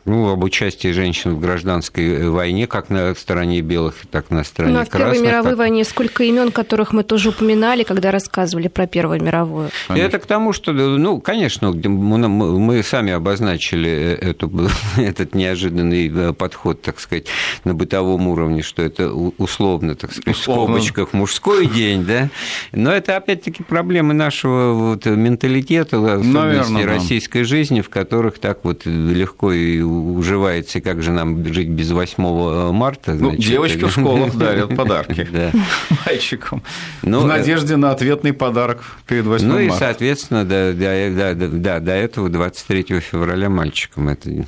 ну, 0.06 0.30
об 0.30 0.44
участии 0.44 0.92
женщин 0.92 1.36
в 1.36 1.40
гражданской 1.40 2.30
войне, 2.30 2.66
как 2.66 2.90
на 2.90 3.14
стороне 3.14 3.62
белых, 3.62 3.96
так 4.10 4.32
на 4.32 4.44
стороне 4.44 4.74
ну, 4.74 4.80
а 4.82 4.86
в 4.86 4.90
красных. 4.90 5.14
Первой 5.14 5.28
мировой 5.28 5.52
так... 5.52 5.58
войне 5.60 5.84
сколько 5.84 6.24
имен, 6.24 6.52
которых 6.52 6.92
мы 6.92 7.04
тоже 7.04 7.30
упоминали, 7.30 7.84
когда 7.84 8.12
рассказывали 8.12 8.68
про 8.68 8.88
Первую 8.88 9.22
мировую. 9.22 9.70
Конечно. 9.88 10.08
Это 10.08 10.20
к 10.20 10.26
тому, 10.26 10.54
что, 10.54 10.74
ну, 10.74 11.22
конечно, 11.22 11.72
мы 11.72 12.84
сами 12.84 13.12
обозначили 13.12 14.18
эту, 14.20 14.52
этот 14.98 15.36
неожиданный 15.36 16.34
подход, 16.34 16.82
так 16.82 17.00
сказать, 17.00 17.28
на 17.64 17.74
бытовом 17.76 18.28
уровне, 18.28 18.64
что 18.64 18.82
это 18.82 19.12
условно, 19.14 19.96
так 19.96 20.12
сказать, 20.12 20.36
условно. 20.36 20.64
в 20.64 20.82
скобочках 20.82 21.14
мужской 21.14 21.68
день, 21.68 22.06
да, 22.06 22.30
но 22.72 22.92
это 22.92 23.18
опять-таки 23.18 23.64
проблемы 23.64 24.14
нашего 24.14 24.74
вот 24.74 25.06
менталитета, 25.06 26.16
особенностей 26.16 26.86
российской 26.86 27.44
жизни, 27.44 27.82
в 27.82 27.90
которых 27.90 28.40
так 28.40 28.60
вот 28.64 28.86
легко 28.86 29.52
и 29.52 29.91
уживается, 29.92 30.82
как 30.82 31.02
же 31.02 31.12
нам 31.12 31.46
жить 31.54 31.70
без 31.70 31.92
8 31.92 32.72
марта. 32.72 33.14
Ну, 33.14 33.36
девочки 33.36 33.86
в 33.86 33.92
школах 33.92 34.36
дарят 34.36 34.76
подарки 34.76 35.28
мальчикам 36.06 36.64
ну, 37.02 37.22
в 37.22 37.28
надежде 37.28 37.76
на 37.78 37.92
ответный 37.92 38.34
подарок 38.34 38.84
перед 39.08 39.26
8 39.26 39.48
марта. 39.48 39.64
Ну 39.64 39.74
и, 39.74 39.78
соответственно, 39.78 40.46
до, 40.46 41.92
этого 41.92 42.30
23 42.30 43.00
февраля 43.00 43.50
мальчикам 43.50 44.10
это 44.10 44.46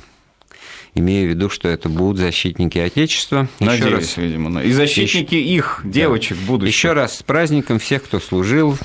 имея 0.94 1.26
в 1.26 1.30
виду, 1.30 1.50
что 1.50 1.68
это 1.68 1.88
будут 1.88 2.18
защитники 2.18 2.78
Отечества. 2.78 3.48
Надеюсь, 3.60 3.84
Еще 3.84 3.94
раз, 3.94 4.16
видимо. 4.16 4.62
И 4.62 4.72
защитники 4.72 5.34
еще, 5.34 5.56
их, 5.56 5.80
девочек, 5.84 6.38
да. 6.40 6.46
будущих. 6.46 6.74
Еще 6.74 6.92
раз 6.92 7.18
с 7.18 7.22
праздником 7.22 7.78
всех, 7.78 8.04
кто 8.04 8.20
служил, 8.20 8.74
э, 8.74 8.84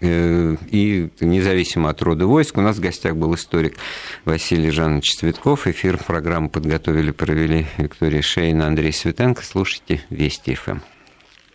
и 0.00 1.08
независимо 1.20 1.90
от 1.90 2.02
рода 2.02 2.26
войск. 2.26 2.58
У 2.58 2.60
нас 2.60 2.76
в 2.76 2.80
гостях 2.80 3.16
был 3.16 3.34
историк 3.34 3.76
Василий 4.24 4.70
Жанович 4.70 5.16
Цветков. 5.16 5.66
Эфир 5.66 5.98
программы 5.98 6.48
подготовили, 6.48 7.10
провели 7.10 7.66
Виктория 7.78 8.22
Шейна, 8.22 8.66
Андрей 8.66 8.92
Светенко. 8.92 9.42
Слушайте 9.44 10.02
Вести 10.10 10.54
ФМ. 10.54 10.78